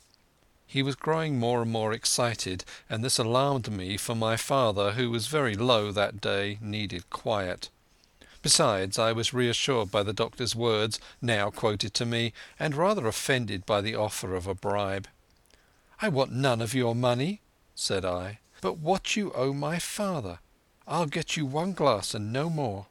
He 0.65 0.81
was 0.81 0.95
growing 0.95 1.37
more 1.37 1.61
and 1.61 1.71
more 1.71 1.93
excited, 1.93 2.65
and 2.89 3.03
this 3.03 3.19
alarmed 3.19 3.71
me, 3.71 3.95
for 3.95 4.15
my 4.15 4.37
father, 4.37 4.93
who 4.93 5.11
was 5.11 5.27
very 5.27 5.53
low 5.53 5.91
that 5.91 6.19
day, 6.19 6.57
needed 6.59 7.11
quiet. 7.11 7.69
Besides, 8.41 8.97
I 8.97 9.11
was 9.11 9.35
reassured 9.35 9.91
by 9.91 10.01
the 10.01 10.13
doctor's 10.13 10.55
words, 10.55 10.99
now 11.21 11.51
quoted 11.51 11.93
to 11.93 12.07
me, 12.07 12.33
and 12.59 12.73
rather 12.73 13.05
offended 13.05 13.67
by 13.67 13.81
the 13.81 13.93
offer 13.93 14.35
of 14.35 14.47
a 14.47 14.55
bribe. 14.55 15.07
"I 16.03 16.09
want 16.09 16.33
none 16.33 16.59
of 16.59 16.73
your 16.73 16.95
money," 16.95 17.39
said 17.75 18.03
I, 18.03 18.39
"but 18.59 18.77
what 18.77 19.15
you 19.15 19.31
owe 19.31 19.53
my 19.53 19.79
father. 19.79 20.39
I'll 20.85 21.05
get 21.05 21.37
you 21.37 21.45
one 21.45 21.71
glass 21.71 22.13
and 22.13 22.33
no 22.33 22.49
more." 22.49 22.87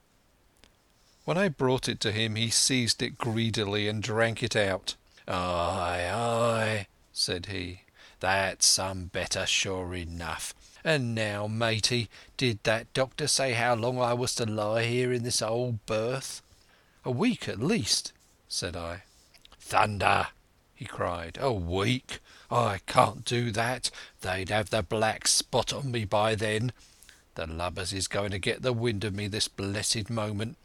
When 1.27 1.37
I 1.37 1.51
brought 1.51 1.91
it 1.91 2.01
to 2.01 2.11
him 2.11 2.37
he 2.37 2.49
seized 2.49 3.03
it 3.03 3.19
greedily 3.19 3.87
and 3.87 4.03
drank 4.03 4.43
it 4.43 4.57
out. 4.57 4.95
"Ay, 5.29 6.09
ay," 6.11 6.87
said 7.13 7.49
he, 7.53 7.83
"that's 8.21 8.65
some 8.65 9.09
better 9.09 9.45
sure 9.45 9.95
enough. 9.95 10.55
And 10.83 11.15
now, 11.15 11.47
matey, 11.47 12.09
did 12.39 12.61
that 12.63 12.95
doctor 12.95 13.29
say 13.29 13.53
how 13.53 13.75
long 13.75 14.01
I 14.01 14.15
was 14.15 14.35
to 14.37 14.47
lie 14.47 14.85
here 14.85 15.13
in 15.13 15.23
this 15.23 15.43
old 15.43 15.85
berth?" 15.85 16.41
"A 17.05 17.11
week 17.11 17.47
at 17.47 17.61
least," 17.61 18.15
said 18.49 18.75
I. 18.75 19.03
"Thunder!" 19.61 20.29
he 20.75 20.87
cried. 20.87 21.37
"A 21.39 21.53
week! 21.53 22.21
I 22.53 22.81
can't 22.87 23.25
do 23.25 23.51
that. 23.53 23.91
They'd 24.21 24.51
have 24.51 24.71
the 24.71 24.83
black 24.83 25.27
spot 25.27 25.73
on 25.73 25.91
me 25.91 26.05
by 26.05 26.35
then. 26.35 26.73
The 27.35 27.47
lubbers 27.47 27.93
is 27.93 28.07
going 28.07 28.31
to 28.33 28.39
get 28.39 28.63
the 28.63 28.73
wind 28.73 29.05
of 29.05 29.15
me 29.15 29.27
this 29.27 29.49
blessed 29.49 30.11
moment 30.11 30.57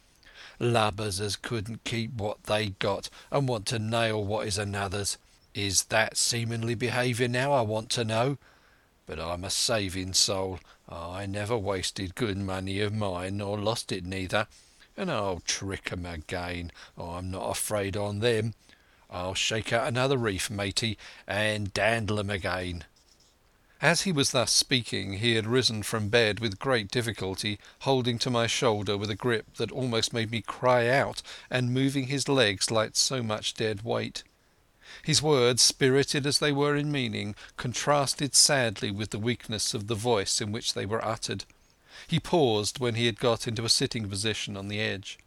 lubbers 0.59 1.19
as 1.19 1.35
couldn't 1.35 1.83
keep 1.83 2.13
what 2.13 2.43
they 2.43 2.69
got, 2.69 3.09
and 3.31 3.47
want 3.47 3.65
to 3.67 3.79
nail 3.79 4.23
what 4.23 4.47
is 4.47 4.57
another's. 4.57 5.17
Is 5.53 5.85
that 5.85 6.17
seemly 6.17 6.75
behaviour 6.75 7.27
now, 7.27 7.53
I 7.53 7.61
want 7.61 7.89
to 7.91 8.03
know? 8.03 8.37
But 9.05 9.19
I'm 9.19 9.43
a 9.43 9.49
saving 9.49 10.13
soul. 10.13 10.59
I 10.89 11.25
never 11.25 11.57
wasted 11.57 12.15
good 12.15 12.37
money 12.37 12.79
of 12.81 12.93
mine, 12.93 13.37
nor 13.37 13.57
lost 13.57 13.91
it 13.91 14.05
neither. 14.05 14.47
And 14.95 15.11
I'll 15.11 15.41
trick 15.41 15.91
'em 15.91 16.05
again. 16.05 16.71
I'm 16.97 17.31
not 17.31 17.49
afraid 17.49 17.95
on 17.95 18.19
them. 18.19 18.53
I'll 19.09 19.35
shake 19.35 19.71
out 19.71 19.87
another 19.87 20.17
reef, 20.17 20.49
matey, 20.49 20.97
and 21.27 21.73
dandle 21.73 22.19
'em 22.19 22.29
again. 22.29 22.85
As 23.79 24.01
he 24.01 24.11
was 24.11 24.31
thus 24.31 24.51
speaking 24.51 25.19
he 25.19 25.35
had 25.35 25.45
risen 25.45 25.83
from 25.83 26.09
bed 26.09 26.39
with 26.39 26.57
great 26.57 26.89
difficulty, 26.89 27.59
holding 27.81 28.17
to 28.19 28.31
my 28.31 28.47
shoulder 28.47 28.97
with 28.97 29.11
a 29.11 29.15
grip 29.15 29.57
that 29.57 29.71
almost 29.71 30.13
made 30.13 30.31
me 30.31 30.41
cry 30.41 30.87
out, 30.89 31.21
and 31.49 31.73
moving 31.73 32.07
his 32.07 32.27
legs 32.27 32.71
like 32.71 32.95
so 32.95 33.21
much 33.21 33.53
dead 33.53 33.83
weight. 33.83 34.23
His 35.03 35.21
words, 35.21 35.61
spirited 35.61 36.25
as 36.25 36.39
they 36.39 36.51
were 36.51 36.75
in 36.75 36.91
meaning, 36.91 37.35
contrasted 37.55 38.33
sadly 38.33 38.89
with 38.89 39.11
the 39.11 39.19
weakness 39.19 39.73
of 39.73 39.87
the 39.87 39.95
voice 39.95 40.41
in 40.41 40.51
which 40.51 40.73
they 40.73 40.85
were 40.85 41.05
uttered. 41.05 41.45
He 42.07 42.19
paused 42.19 42.79
when 42.79 42.95
he 42.95 43.05
had 43.05 43.19
got 43.19 43.47
into 43.47 43.63
a 43.63 43.69
sitting 43.69 44.09
position 44.09 44.57
on 44.57 44.69
the 44.69 44.79
edge. 44.79 45.19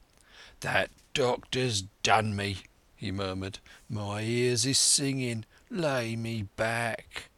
"That 0.60 0.90
doctor's 1.14 1.82
done 2.02 2.34
me," 2.34 2.62
he 3.00 3.10
murmured. 3.10 3.60
"My 3.88 4.20
ears 4.20 4.66
is 4.66 4.78
singing. 4.78 5.46
Lay 5.70 6.16
me 6.16 6.42
back." 6.42 7.30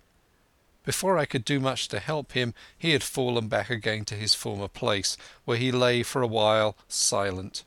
Before 0.83 1.17
I 1.17 1.25
could 1.25 1.45
do 1.45 1.61
much 1.61 1.87
to 1.89 2.01
help 2.01 2.33
him 2.33 2.53
he 2.77 2.91
had 2.91 3.05
fallen 3.05 3.47
back 3.47 3.71
again 3.71 4.05
to 4.07 4.17
his 4.17 4.35
former 4.35 4.67
place, 4.67 5.17
where 5.45 5.57
he 5.57 5.71
lay 5.71 6.03
for 6.03 6.21
a 6.21 6.27
while 6.27 6.77
silent. 6.89 7.63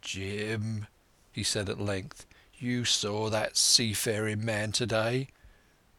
"Jim," 0.00 0.86
he 1.32 1.42
said 1.42 1.68
at 1.68 1.80
length, 1.80 2.26
"you 2.56 2.84
saw 2.84 3.28
that 3.28 3.56
seafaring 3.56 4.44
man 4.44 4.70
to 4.70 4.86
day?" 4.86 5.26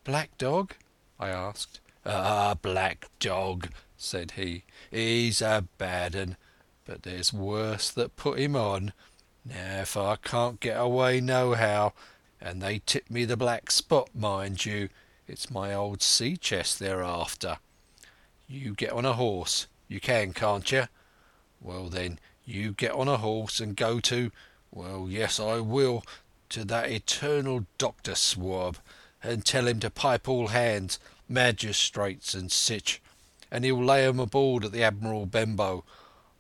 "Black 0.06 0.38
Dog?" 0.38 0.76
I 1.20 1.28
asked. 1.28 1.82
"Ah, 2.06 2.54
Black 2.54 3.08
Dog," 3.20 3.74
said 3.98 4.32
he. 4.38 4.64
"He's 4.90 5.42
a 5.42 5.68
bad 5.78 6.16
un, 6.16 6.38
but 6.86 7.04
there's 7.04 7.34
worse 7.34 7.90
that 7.92 8.16
put 8.16 8.40
him 8.40 8.56
on. 8.56 8.94
Now 9.48 9.82
if 9.82 9.96
I 9.96 10.18
can't 10.18 10.60
get 10.60 10.80
away 10.80 11.22
nohow, 11.22 11.94
and 12.42 12.62
they 12.62 12.80
tip 12.80 13.10
me 13.10 13.24
the 13.24 13.38
black 13.38 13.72
spot, 13.72 14.10
mind 14.14 14.66
you, 14.66 14.90
it's 15.28 15.50
my 15.50 15.74
old 15.74 16.02
sea 16.02 16.36
chest 16.38 16.80
they're 16.80 17.04
after. 17.04 17.60
You 18.48 18.74
get 18.74 18.92
on 18.92 19.06
a 19.06 19.14
horse. 19.14 19.68
You 19.88 20.00
can, 20.00 20.34
can't 20.34 20.70
you? 20.72 20.88
Well 21.62 21.88
then, 21.88 22.20
you 22.46 22.72
get 22.72 22.92
on 22.92 23.08
a 23.08 23.18
horse 23.18 23.60
and 23.60 23.76
go 23.76 24.00
to, 24.02 24.32
well, 24.72 25.08
yes, 25.10 25.40
I 25.40 25.60
will, 25.60 26.04
to 26.50 26.66
that 26.66 26.92
eternal 26.92 27.66
Doctor 27.78 28.16
Swab, 28.16 28.78
and 29.24 29.46
tell 29.46 29.68
him 29.68 29.80
to 29.80 29.90
pipe 29.90 30.28
all 30.28 30.48
hands, 30.48 31.00
magistrates 31.28 32.34
and 32.34 32.52
sich, 32.52 33.02
and 33.50 33.64
he'll 33.64 33.84
lay 33.84 34.06
'em 34.06 34.20
aboard 34.20 34.66
at 34.66 34.72
the 34.72 34.84
Admiral 34.84 35.26
Benbow. 35.26 35.84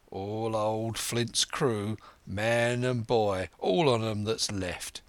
All 0.09 0.55
old 0.55 0.97
Flint's 0.97 1.43
crew, 1.43 1.97
man 2.25 2.83
and 2.83 3.05
boy, 3.05 3.49
all 3.59 3.89
on 3.89 4.03
'em 4.03 4.23
that's 4.23 4.51
left. 4.51 5.01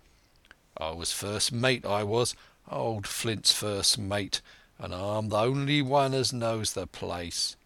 I 0.76 0.90
was 0.90 1.12
first 1.12 1.52
mate, 1.52 1.86
I 1.86 2.02
was, 2.02 2.34
Old 2.70 3.06
Flint's 3.06 3.52
first 3.52 3.98
mate, 3.98 4.40
and 4.78 4.94
I'm 4.94 5.28
the 5.28 5.38
only 5.38 5.82
one 5.82 6.14
as 6.14 6.32
knows 6.32 6.72
the 6.72 6.86
place. 6.86 7.56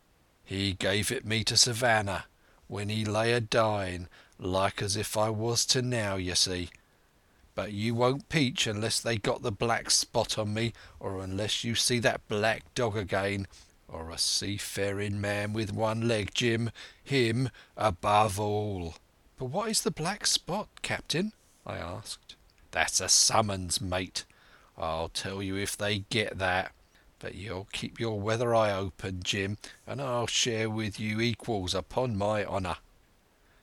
He 0.45 0.75
gave 0.75 1.11
it 1.11 1.25
me 1.25 1.45
to 1.45 1.57
Savannah 1.57 2.27
when 2.69 2.89
he 2.89 3.05
lay 3.05 3.33
a 3.33 3.41
dying, 3.41 4.09
like 4.39 4.81
as 4.83 4.97
if 4.97 5.17
I 5.17 5.29
was 5.29 5.65
to 5.67 5.83
now, 5.83 6.17
you 6.17 6.35
see. 6.35 6.71
But 7.55 7.73
you 7.73 7.95
won't 7.95 8.29
peach 8.29 8.67
unless 8.67 9.01
they 9.01 9.19
got 9.19 9.43
the 9.43 9.53
black 9.53 9.91
spot 9.91 10.39
on 10.39 10.55
me, 10.55 10.73
or 11.01 11.23
unless 11.23 11.65
you 11.65 11.75
see 11.75 11.99
that 11.99 12.27
black 12.29 12.75
dog 12.75 12.97
again, 12.97 13.47
or 13.93 14.11
a 14.11 14.17
seafaring 14.17 15.21
man 15.21 15.53
with 15.53 15.71
one 15.71 16.09
leg, 16.09 16.33
Jim, 16.33 16.71
him 17.05 17.51
above 17.77 18.41
all." 18.41 18.95
"But 19.39 19.47
what 19.47 19.69
is 19.71 19.83
the 19.83 19.91
black 19.91 20.27
spot, 20.27 20.69
Captain?" 20.81 21.33
I 21.67 21.77
asked. 21.77 22.35
"That's 22.71 23.01
a 23.01 23.09
summons, 23.09 23.81
mate. 23.81 24.25
I'll 24.79 25.11
tell 25.11 25.43
you 25.43 25.57
if 25.57 25.77
they 25.77 26.01
get 26.11 26.39
that. 26.39 26.73
But 27.19 27.35
you'll 27.35 27.69
keep 27.73 28.01
your 28.01 28.19
weather 28.19 28.55
eye 28.55 28.73
open, 28.73 29.23
Jim, 29.23 29.59
and 29.87 30.01
I'll 30.01 30.27
share 30.27 30.71
with 30.71 30.99
you 30.99 31.21
equals, 31.21 31.75
upon 31.75 32.17
my 32.17 32.45
honour." 32.45 32.79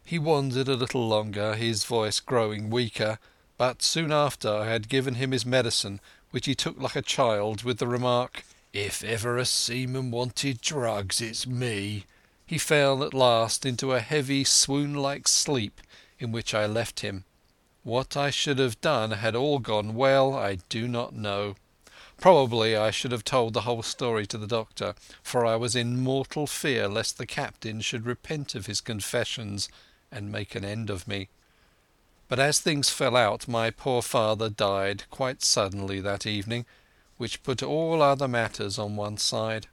He 0.05 0.19
wandered 0.19 0.67
a 0.67 0.75
little 0.75 1.07
longer, 1.07 1.55
his 1.55 1.83
voice 1.83 2.19
growing 2.19 2.69
weaker, 2.69 3.19
But 3.59 3.81
soon 3.81 4.13
after 4.13 4.49
I 4.49 4.67
had 4.67 4.87
given 4.87 5.15
him 5.15 5.33
his 5.33 5.45
medicine, 5.45 5.99
which 6.31 6.45
he 6.45 6.55
took 6.55 6.79
like 6.79 6.95
a 6.95 7.01
child, 7.01 7.63
with 7.63 7.77
the 7.77 7.87
remark, 7.87 8.45
"If 8.71 9.03
ever 9.03 9.39
a 9.39 9.47
seaman 9.47 10.11
wanted 10.11 10.61
drugs, 10.61 11.21
it's 11.21 11.47
me," 11.47 12.05
he 12.45 12.59
fell 12.59 13.03
at 13.03 13.15
last 13.15 13.65
into 13.65 13.93
a 13.93 13.99
heavy 13.99 14.43
swoon 14.43 14.93
like 14.93 15.27
sleep 15.27 15.81
in 16.19 16.31
which 16.31 16.53
I 16.53 16.67
left 16.67 16.99
him. 16.99 17.25
What 17.81 18.15
I 18.15 18.29
should 18.29 18.59
have 18.59 18.79
done 18.79 19.09
had 19.09 19.35
all 19.35 19.57
gone 19.57 19.95
well 19.95 20.35
I 20.35 20.59
do 20.69 20.87
not 20.87 21.15
know. 21.15 21.55
Probably 22.17 22.75
I 22.75 22.91
should 22.91 23.11
have 23.11 23.23
told 23.23 23.53
the 23.53 23.61
whole 23.61 23.81
story 23.81 24.27
to 24.27 24.37
the 24.37 24.45
doctor, 24.45 24.93
for 25.23 25.47
I 25.47 25.55
was 25.55 25.75
in 25.75 25.99
mortal 26.01 26.45
fear 26.45 26.87
lest 26.87 27.17
the 27.17 27.25
captain 27.25 27.81
should 27.81 28.05
repent 28.05 28.53
of 28.53 28.67
his 28.67 28.81
confessions 28.81 29.67
and 30.11 30.31
make 30.31 30.53
an 30.53 30.63
end 30.63 30.91
of 30.91 31.07
me. 31.07 31.29
But 32.27 32.37
as 32.37 32.59
things 32.59 32.89
fell 32.89 33.15
out 33.15 33.47
my 33.47 33.71
poor 33.71 34.03
father 34.03 34.47
died 34.47 35.05
quite 35.09 35.41
suddenly 35.41 35.99
that 36.01 36.27
evening, 36.27 36.67
which 37.19 37.43
put 37.43 37.61
all 37.61 38.01
other 38.01 38.27
matters 38.27 38.79
on 38.79 38.95
one 38.95 39.17
side. 39.17 39.67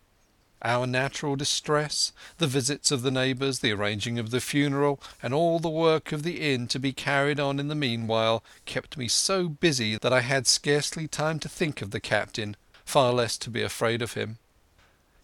Our 0.63 0.85
natural 0.85 1.37
distress, 1.37 2.13
the 2.39 2.49
visits 2.49 2.91
of 2.91 3.03
the 3.03 3.11
neighbours, 3.13 3.61
the 3.61 3.71
arranging 3.71 4.19
of 4.19 4.33
the 4.33 4.41
funeral, 4.41 5.01
and 5.23 5.33
all 5.33 5.61
the 5.61 5.69
work 5.69 6.11
of 6.11 6.25
the 6.25 6.53
inn 6.53 6.67
to 6.69 6.81
be 6.81 6.93
carried 6.93 7.39
on 7.39 7.61
in 7.61 7.69
the 7.69 7.77
meanwhile, 7.77 8.43
kept 8.65 8.97
me 8.97 9.07
so 9.07 9.49
busy 9.49 9.97
that 9.97 10.13
I 10.13 10.23
had 10.23 10.49
scarcely 10.49 11.07
time 11.07 11.39
to 11.39 11.49
think 11.49 11.83
of 11.83 11.93
the 11.93 12.01
captain, 12.01 12.57
far 12.85 13.13
less 13.13 13.39
to 13.39 13.49
be 13.49 13.63
afraid 13.63 14.03
of 14.03 14.15
him. 14.15 14.39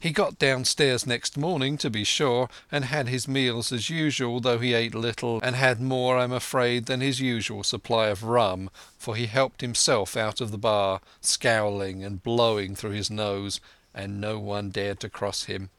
He 0.03 0.11
got 0.11 0.37
downstairs 0.37 1.07
next 1.07 1.37
morning, 1.37 1.79
to 1.79 1.89
be 1.89 2.03
sure, 2.03 2.49
and 2.73 2.87
had 2.87 3.07
his 3.07 3.29
meals 3.29 3.71
as 3.71 3.89
usual, 3.89 4.41
though 4.41 4.59
he 4.59 4.75
ate 4.75 4.97
little 4.97 5.39
and 5.45 5.55
had 5.55 5.81
more, 5.81 6.19
I 6.19 6.25
am 6.25 6.33
afraid, 6.33 6.87
than 6.87 7.01
his 7.01 7.21
usual 7.21 7.63
supply 7.63 8.09
of 8.09 8.25
rum, 8.25 8.69
for 8.99 9.15
he 9.15 9.27
helped 9.27 9.61
himself 9.61 10.17
out 10.17 10.41
of 10.41 10.51
the 10.51 10.59
bar, 10.59 11.01
scowling 11.21 12.03
and 12.03 12.21
blowing 12.21 12.75
through 12.75 12.91
his 12.91 13.13
nose, 13.13 13.61
and 13.95 14.21
no 14.21 14.41
one 14.41 14.71
dared 14.71 14.99
to 14.99 15.09
cross 15.09 15.45
him. 15.45 15.71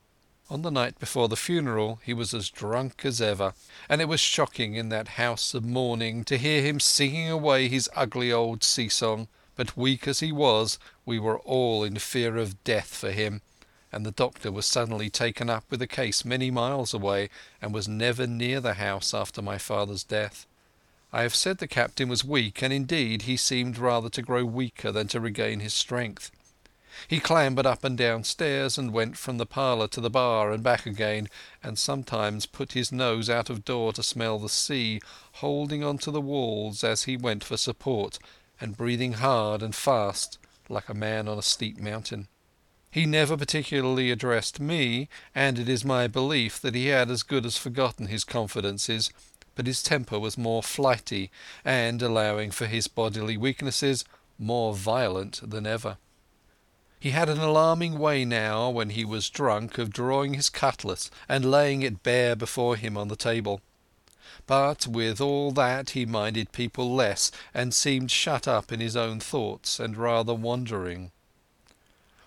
On 0.49 0.61
the 0.61 0.71
night 0.71 0.97
before 0.99 1.28
the 1.28 1.36
funeral 1.36 1.99
he 2.05 2.13
was 2.13 2.34
as 2.34 2.49
drunk 2.49 3.03
as 3.03 3.19
ever, 3.19 3.53
and 3.89 3.99
it 3.99 4.07
was 4.07 4.21
shocking 4.21 4.76
in 4.76 4.88
that 4.88 5.19
house 5.19 5.53
of 5.53 5.65
mourning 5.65 6.24
to 6.24 6.38
hear 6.38 6.61
him 6.61 6.80
singing 6.80 7.30
away 7.30 7.67
his 7.67 7.89
ugly 7.93 8.32
old 8.32 8.63
sea 8.63 8.88
song, 8.88 9.28
but 9.57 9.76
weak 9.76 10.07
as 10.07 10.21
he 10.21 10.32
was 10.32 10.80
we 11.05 11.19
were 11.19 11.39
all 11.39 11.84
in 11.84 11.97
fear 11.97 12.38
of 12.38 12.63
death 12.63 12.95
for 12.95 13.11
him 13.11 13.41
and 13.94 14.06
the 14.06 14.12
doctor 14.12 14.52
was 14.52 14.66
suddenly 14.66 15.10
taken 15.10 15.50
up 15.50 15.64
with 15.70 15.82
a 15.82 15.88
case 15.88 16.26
many 16.26 16.50
miles 16.50 16.94
away, 16.94 17.30
and 17.62 17.74
was 17.74 17.88
never 17.88 18.26
near 18.26 18.60
the 18.60 18.74
house 18.74 19.14
after 19.14 19.41
my 19.41 19.58
father's 19.58 20.04
death. 20.04 20.48
I 21.14 21.22
have 21.22 21.36
said 21.36 21.60
the 21.60 21.68
captain 21.68 22.10
was 22.10 22.26
weak, 22.26 22.64
and 22.64 22.74
indeed 22.74 23.22
he 23.22 23.38
seemed 23.38 23.78
rather 23.78 24.10
to 24.10 24.22
grow 24.24 24.44
weaker 24.44 24.91
than 24.91 25.08
to 25.10 25.20
regain 25.20 25.60
his 25.60 25.74
strength. 25.76 26.32
He 27.08 27.20
clambered 27.20 27.68
up 27.68 27.84
and 27.84 27.96
down 27.96 28.24
stairs, 28.24 28.80
and 28.80 28.91
went 28.91 29.18
from 29.18 29.38
the 29.38 29.46
parlour 29.46 29.88
to 29.89 30.02
the 30.02 30.10
bar 30.10 30.52
and 30.52 30.64
back 30.64 30.88
again, 30.88 31.30
and 31.62 31.78
sometimes 31.78 32.48
put 32.48 32.74
his 32.74 32.91
nose 32.91 33.30
out 33.30 33.52
of 33.52 33.64
door 33.64 33.94
to 33.94 34.02
smell 34.02 34.39
the 34.39 34.50
sea, 34.50 35.02
holding 35.34 35.84
on 35.84 36.00
to 36.00 36.10
the 36.10 36.22
walls 36.22 36.84
as 36.84 37.04
he 37.04 37.16
went 37.16 37.44
for 37.44 37.58
support, 37.58 38.18
and 38.60 38.76
breathing 38.78 39.14
hard 39.14 39.62
and 39.62 39.76
fast 39.76 40.39
like 40.70 40.89
a 40.89 40.94
man 40.94 41.28
on 41.28 41.38
a 41.38 41.44
steep 41.44 41.78
mountain. 41.78 42.28
He 42.94 43.08
never 43.08 43.36
particularly 43.36 44.12
addressed 44.12 44.60
me, 44.60 45.10
and 45.34 45.58
it 45.58 45.68
is 45.68 45.84
my 45.84 46.06
belief 46.06 46.62
that 46.62 46.76
he 46.76 46.89
had 46.89 47.10
as 47.10 47.24
good 47.24 47.44
as 47.44 47.58
forgotten 47.58 48.06
his 48.06 48.24
confidences, 48.24 49.10
but 49.56 49.66
his 49.66 49.82
temper 49.82 50.20
was 50.20 50.38
more 50.38 50.62
flighty, 50.62 51.32
and, 51.66 52.04
allowing 52.04 52.52
for 52.52 52.68
his 52.68 52.88
bodily 52.88 53.36
weaknesses, 53.36 54.06
more 54.38 54.76
violent 54.76 55.41
than 55.50 55.66
ever. 55.66 55.98
He 57.00 57.10
had 57.10 57.30
an 57.30 57.39
alarming 57.39 57.98
way 57.98 58.26
now, 58.26 58.70
when 58.70 58.91
he 58.91 59.04
was 59.04 59.28
drunk, 59.28 59.80
of 59.80 59.91
drawing 59.91 60.36
his 60.36 60.52
cutlass 60.52 61.10
and 61.28 61.50
laying 61.50 61.82
it 61.82 62.04
bare 62.04 62.36
before 62.36 62.76
him 62.76 62.96
on 62.96 63.08
the 63.08 63.16
table. 63.16 63.60
But 64.46 64.86
with 64.86 65.20
all 65.20 65.52
that 65.54 65.89
he 65.89 66.06
minded 66.06 66.52
people 66.52 66.94
less, 66.94 67.32
and 67.56 67.74
seemed 67.74 68.12
shut 68.12 68.48
up 68.48 68.72
in 68.72 68.80
his 68.80 68.96
own 68.96 69.20
thoughts 69.20 69.80
and 69.80 69.98
rather 69.98 70.36
wandering. 70.36 71.10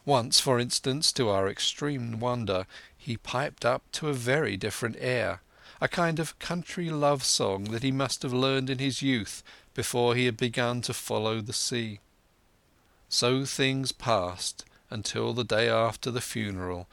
Once, 0.06 0.38
for 0.38 0.60
instance, 0.60 1.10
to 1.10 1.28
our 1.28 1.48
extreme 1.48 2.20
wonder, 2.20 2.64
he 2.96 3.16
piped 3.16 3.64
up 3.64 3.82
to 3.90 4.08
a 4.08 4.14
very 4.14 4.56
different 4.56 4.96
air, 5.00 5.40
a 5.80 5.88
kind 5.88 6.20
of 6.20 6.38
country 6.38 6.88
love 6.90 7.24
song 7.24 7.64
that 7.64 7.82
he 7.82 7.90
must 7.90 8.22
have 8.22 8.32
learned 8.32 8.70
in 8.70 8.78
his 8.78 9.02
youth 9.02 9.42
before 9.74 10.14
he 10.14 10.26
had 10.26 10.36
begun 10.36 10.80
to 10.80 10.94
follow 10.94 11.40
the 11.40 11.52
sea. 11.52 11.98
So 13.08 13.44
things 13.44 13.90
passed 13.90 14.64
until 14.90 15.34
the 15.34 15.42
day 15.42 15.68
after 15.68 16.12
the 16.12 16.20
funeral, 16.20 16.86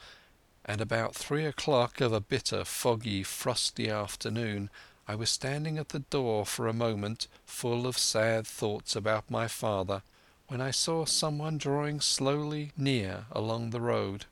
and 0.64 0.80
about 0.80 1.14
three 1.14 1.44
o'clock 1.44 2.00
of 2.00 2.12
a 2.12 2.20
bitter, 2.20 2.64
foggy, 2.64 3.22
frosty 3.22 3.88
afternoon 3.88 4.70
I 5.06 5.14
was 5.14 5.30
standing 5.30 5.78
at 5.78 5.90
the 5.90 6.00
door 6.00 6.44
for 6.44 6.66
a 6.66 6.72
moment, 6.72 7.28
full 7.46 7.86
of 7.86 7.96
sad 7.96 8.44
thoughts 8.44 8.96
about 8.96 9.30
my 9.30 9.46
father 9.46 10.02
when 10.48 10.60
I 10.60 10.70
saw 10.70 11.04
someone 11.04 11.58
drawing 11.58 12.00
slowly 12.00 12.72
near 12.76 13.26
along 13.32 13.70
the 13.70 13.80
road. 13.80 14.26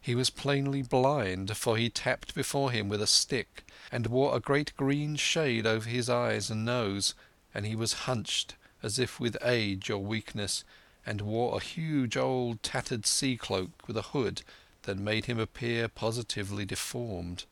He 0.00 0.14
was 0.14 0.30
plainly 0.30 0.82
blind, 0.82 1.56
for 1.56 1.76
he 1.76 1.88
tapped 1.88 2.34
before 2.34 2.70
him 2.70 2.88
with 2.88 3.00
a 3.00 3.06
stick, 3.06 3.64
and 3.90 4.06
wore 4.06 4.36
a 4.36 4.40
great 4.40 4.76
green 4.76 5.16
shade 5.16 5.66
over 5.66 5.88
his 5.88 6.10
eyes 6.10 6.50
and 6.50 6.64
nose, 6.64 7.14
and 7.54 7.66
he 7.66 7.74
was 7.74 8.04
hunched 8.04 8.54
as 8.82 8.98
if 8.98 9.18
with 9.18 9.36
age 9.42 9.88
or 9.88 9.98
weakness, 9.98 10.62
and 11.06 11.22
wore 11.22 11.56
a 11.56 11.62
huge 11.62 12.16
old 12.16 12.62
tattered 12.62 13.06
sea 13.06 13.36
cloak 13.36 13.88
with 13.88 13.96
a 13.96 14.10
hood 14.12 14.42
that 14.82 14.98
made 14.98 15.24
him 15.24 15.38
appear 15.38 15.88
positively 15.88 16.64
deformed. 16.64 17.44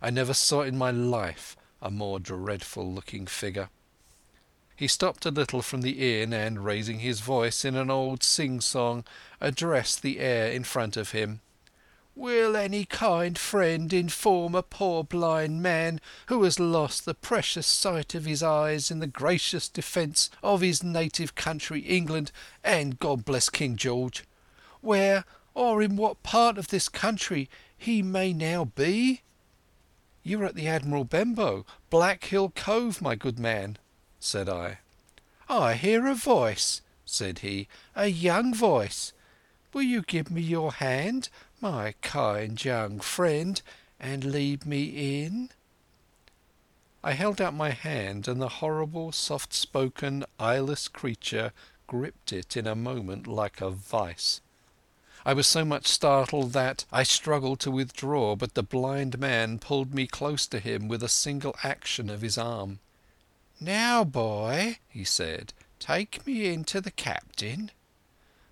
I 0.00 0.10
never 0.10 0.34
saw 0.34 0.62
in 0.62 0.78
my 0.78 0.90
life 0.90 1.56
a 1.82 1.90
more 1.90 2.20
dreadful 2.20 2.92
looking 2.92 3.26
figure. 3.26 3.68
He 4.76 4.88
stopped 4.88 5.24
a 5.24 5.30
little 5.30 5.62
from 5.62 5.82
the 5.82 6.20
inn 6.20 6.32
and, 6.32 6.64
raising 6.64 6.98
his 6.98 7.20
voice 7.20 7.64
in 7.64 7.76
an 7.76 7.90
old 7.90 8.24
sing-song, 8.24 9.04
addressed 9.40 10.02
the 10.02 10.18
air 10.18 10.50
in 10.50 10.64
front 10.64 10.96
of 10.96 11.12
him. 11.12 11.40
Will 12.16 12.56
any 12.56 12.84
kind 12.84 13.38
friend 13.38 13.92
inform 13.92 14.54
a 14.54 14.62
poor 14.62 15.04
blind 15.04 15.62
man 15.62 16.00
who 16.26 16.42
has 16.42 16.58
lost 16.58 17.04
the 17.04 17.14
precious 17.14 17.66
sight 17.66 18.14
of 18.16 18.24
his 18.24 18.42
eyes 18.42 18.90
in 18.90 18.98
the 18.98 19.06
gracious 19.06 19.68
defence 19.68 20.28
of 20.42 20.60
his 20.60 20.82
native 20.82 21.34
country 21.34 21.80
England 21.80 22.32
and 22.62 22.98
God 22.98 23.24
bless 23.24 23.50
King 23.50 23.76
George, 23.76 24.24
where 24.80 25.24
or 25.54 25.82
in 25.82 25.96
what 25.96 26.22
part 26.24 26.58
of 26.58 26.68
this 26.68 26.88
country 26.88 27.48
he 27.76 28.02
may 28.02 28.32
now 28.32 28.64
be? 28.64 29.22
You 30.24 30.42
are 30.42 30.46
at 30.46 30.54
the 30.56 30.66
Admiral 30.66 31.04
Benbow, 31.04 31.64
Black 31.90 32.24
Hill 32.24 32.50
Cove, 32.50 33.00
my 33.00 33.14
good 33.14 33.38
man 33.38 33.78
said 34.24 34.48
I. 34.48 34.78
I 35.50 35.74
hear 35.74 36.06
a 36.06 36.14
voice, 36.14 36.80
said 37.04 37.40
he, 37.40 37.68
a 37.94 38.06
young 38.06 38.54
voice. 38.54 39.12
Will 39.74 39.82
you 39.82 40.00
give 40.00 40.30
me 40.30 40.40
your 40.40 40.72
hand, 40.72 41.28
my 41.60 41.94
kind 42.00 42.64
young 42.64 43.00
friend, 43.00 43.60
and 44.00 44.24
lead 44.24 44.64
me 44.64 45.24
in? 45.24 45.50
I 47.02 47.12
held 47.12 47.38
out 47.38 47.52
my 47.52 47.70
hand, 47.70 48.26
and 48.26 48.40
the 48.40 48.48
horrible, 48.48 49.12
soft-spoken, 49.12 50.24
eyeless 50.40 50.88
creature 50.88 51.52
gripped 51.86 52.32
it 52.32 52.56
in 52.56 52.66
a 52.66 52.74
moment 52.74 53.26
like 53.26 53.60
a 53.60 53.68
vice. 53.68 54.40
I 55.26 55.34
was 55.34 55.46
so 55.46 55.66
much 55.66 55.86
startled 55.86 56.54
that 56.54 56.86
I 56.90 57.02
struggled 57.02 57.60
to 57.60 57.70
withdraw, 57.70 58.36
but 58.36 58.54
the 58.54 58.62
blind 58.62 59.18
man 59.18 59.58
pulled 59.58 59.94
me 59.94 60.06
close 60.06 60.46
to 60.46 60.60
him 60.60 60.88
with 60.88 61.02
a 61.02 61.08
single 61.10 61.54
action 61.62 62.08
of 62.08 62.22
his 62.22 62.38
arm. 62.38 62.78
Now, 63.60 64.04
boy, 64.04 64.78
he 64.88 65.04
said, 65.04 65.52
take 65.78 66.26
me 66.26 66.52
in 66.52 66.64
to 66.64 66.80
the 66.80 66.90
captain. 66.90 67.70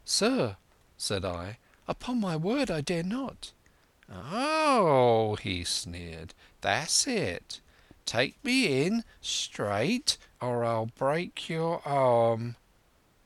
Sir, 0.05 0.57
said 0.97 1.25
I, 1.25 1.59
upon 1.89 2.21
my 2.21 2.37
word 2.37 2.71
I 2.71 2.81
dare 2.81 3.03
not. 3.03 3.53
Oh, 4.11 5.37
he 5.37 5.65
sneered, 5.65 6.35
that's 6.61 7.07
it. 7.07 7.61
Take 8.05 8.43
me 8.45 8.85
in, 8.85 9.05
straight, 9.21 10.19
or 10.41 10.65
I'll 10.65 10.91
break 10.99 11.49
your 11.49 11.81
arm. 11.87 12.57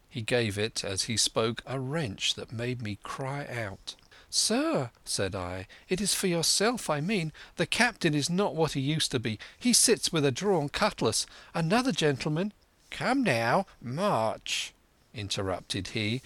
He 0.08 0.22
gave 0.22 0.58
it, 0.58 0.84
as 0.84 1.04
he 1.04 1.16
spoke, 1.16 1.62
a 1.66 1.78
wrench 1.80 2.34
that 2.34 2.52
made 2.52 2.82
me 2.82 2.98
cry 3.02 3.46
out. 3.46 3.96
Sir, 4.28 4.90
said 5.04 5.34
I, 5.36 5.68
it 5.88 6.00
is 6.00 6.12
for 6.12 6.26
yourself 6.26 6.90
I 6.90 7.00
mean. 7.00 7.32
The 7.56 7.66
captain 7.66 8.12
is 8.12 8.28
not 8.28 8.56
what 8.56 8.72
he 8.72 8.80
used 8.80 9.12
to 9.12 9.20
be. 9.20 9.38
He 9.58 9.72
sits 9.72 10.12
with 10.12 10.24
a 10.24 10.32
drawn 10.32 10.68
cutlass. 10.68 11.26
Another 11.54 11.92
gentleman— 11.92 12.52
Come 12.90 13.22
now, 13.22 13.66
march, 13.80 14.72
interrupted 15.14 15.88
he, 15.88 16.22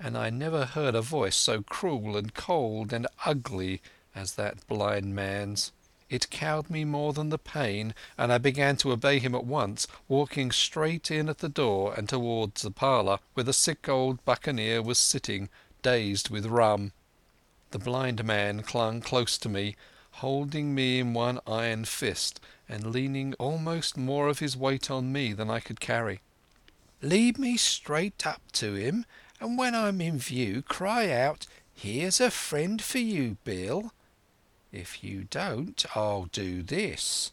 and 0.00 0.16
I 0.16 0.30
never 0.30 0.64
heard 0.64 0.94
a 0.94 1.00
voice 1.00 1.36
so 1.36 1.62
cruel 1.62 2.16
and 2.16 2.34
cold 2.34 2.92
and 2.92 3.06
ugly 3.24 3.80
as 4.14 4.34
that 4.34 4.66
blind 4.66 5.14
man's. 5.14 5.72
It 6.10 6.30
cowed 6.30 6.70
me 6.70 6.84
more 6.84 7.12
than 7.12 7.30
the 7.30 7.38
pain, 7.38 7.94
and 8.18 8.32
I 8.32 8.38
began 8.38 8.76
to 8.78 8.92
obey 8.92 9.18
him 9.18 9.34
at 9.34 9.44
once, 9.44 9.86
walking 10.08 10.52
straight 10.52 11.10
in 11.10 11.28
at 11.28 11.38
the 11.38 11.48
door 11.48 11.94
and 11.94 12.08
towards 12.08 12.62
the 12.62 12.70
parlour, 12.70 13.18
where 13.32 13.44
the 13.44 13.52
sick 13.52 13.88
old 13.88 14.24
buccaneer 14.24 14.82
was 14.82 14.98
sitting, 14.98 15.48
dazed 15.82 16.30
with 16.30 16.46
rum. 16.46 16.92
The 17.74 17.80
blind 17.80 18.22
man 18.22 18.62
clung 18.62 19.00
close 19.00 19.36
to 19.36 19.48
me, 19.48 19.74
holding 20.22 20.76
me 20.76 21.00
in 21.00 21.12
one 21.12 21.40
iron 21.44 21.86
fist, 21.86 22.38
and 22.68 22.92
leaning 22.92 23.34
almost 23.34 23.96
more 23.96 24.28
of 24.28 24.38
his 24.38 24.56
weight 24.56 24.92
on 24.92 25.10
me 25.10 25.32
than 25.32 25.50
I 25.50 25.58
could 25.58 25.80
carry. 25.80 26.20
"Lead 27.02 27.36
me 27.36 27.56
straight 27.56 28.24
up 28.24 28.42
to 28.52 28.74
him, 28.74 29.06
and 29.40 29.58
when 29.58 29.74
I'm 29.74 30.00
in 30.00 30.20
view 30.20 30.62
cry 30.62 31.10
out, 31.10 31.48
'Here's 31.74 32.20
a 32.20 32.30
friend 32.30 32.80
for 32.80 32.98
you, 33.00 33.38
Bill.' 33.42 33.92
If 34.70 35.02
you 35.02 35.24
don't, 35.24 35.84
I'll 35.96 36.26
do 36.26 36.62
this." 36.62 37.32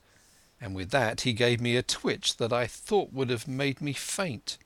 And 0.59 0.73
with 0.73 0.89
that 0.89 1.21
he 1.21 1.33
gave 1.33 1.61
me 1.61 1.75
a 1.75 1.83
twitch 1.83 2.37
that 2.37 2.51
I 2.51 2.65
thought 2.65 3.13
would 3.13 3.29
have 3.29 3.47
made 3.47 3.79
me 3.79 3.93
faint. 3.93 4.57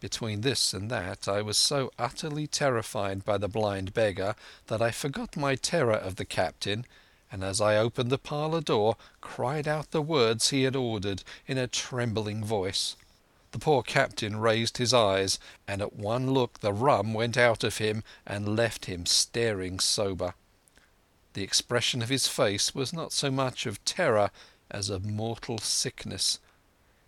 Between 0.00 0.40
this 0.40 0.72
and 0.72 0.90
that 0.90 1.28
I 1.28 1.42
was 1.42 1.58
so 1.58 1.92
utterly 1.98 2.46
terrified 2.46 3.24
by 3.24 3.36
the 3.36 3.48
blind 3.48 3.92
beggar 3.92 4.34
that 4.68 4.80
I 4.80 4.90
forgot 4.90 5.36
my 5.36 5.54
terror 5.54 5.96
of 5.96 6.16
the 6.16 6.24
captain, 6.24 6.86
and 7.30 7.44
as 7.44 7.60
I 7.60 7.76
opened 7.76 8.10
the 8.10 8.18
parlour 8.18 8.62
door 8.62 8.96
cried 9.20 9.68
out 9.68 9.90
the 9.90 10.02
words 10.02 10.48
he 10.48 10.62
had 10.62 10.74
ordered 10.74 11.22
in 11.46 11.58
a 11.58 11.68
trembling 11.68 12.42
voice. 12.42 12.96
The 13.52 13.58
poor 13.58 13.82
captain 13.82 14.38
raised 14.38 14.78
his 14.78 14.94
eyes, 14.94 15.38
and 15.68 15.82
at 15.82 15.94
one 15.94 16.30
look 16.30 16.60
the 16.60 16.72
rum 16.72 17.12
went 17.12 17.36
out 17.36 17.62
of 17.62 17.78
him 17.78 18.02
and 18.26 18.56
left 18.56 18.86
him 18.86 19.06
staring 19.06 19.80
sober. 19.80 20.34
The 21.34 21.42
expression 21.42 22.00
of 22.00 22.08
his 22.08 22.26
face 22.26 22.74
was 22.74 22.92
not 22.92 23.12
so 23.12 23.30
much 23.30 23.66
of 23.66 23.84
terror 23.84 24.30
as 24.70 24.88
of 24.88 25.04
mortal 25.04 25.58
sickness. 25.58 26.38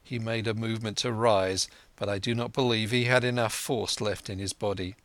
He 0.03 0.18
made 0.18 0.47
a 0.47 0.55
movement 0.55 0.99
to 0.99 1.12
rise, 1.12 1.68
but 2.03 2.09
I 2.09 2.18
do 2.18 2.34
not 2.34 2.53
believe 2.53 2.90
he 2.90 3.05
had 3.05 3.22
enough 3.22 3.55
force 3.55 4.00
left 4.00 4.28
in 4.28 4.40
his 4.40 4.53
body. 4.53 4.96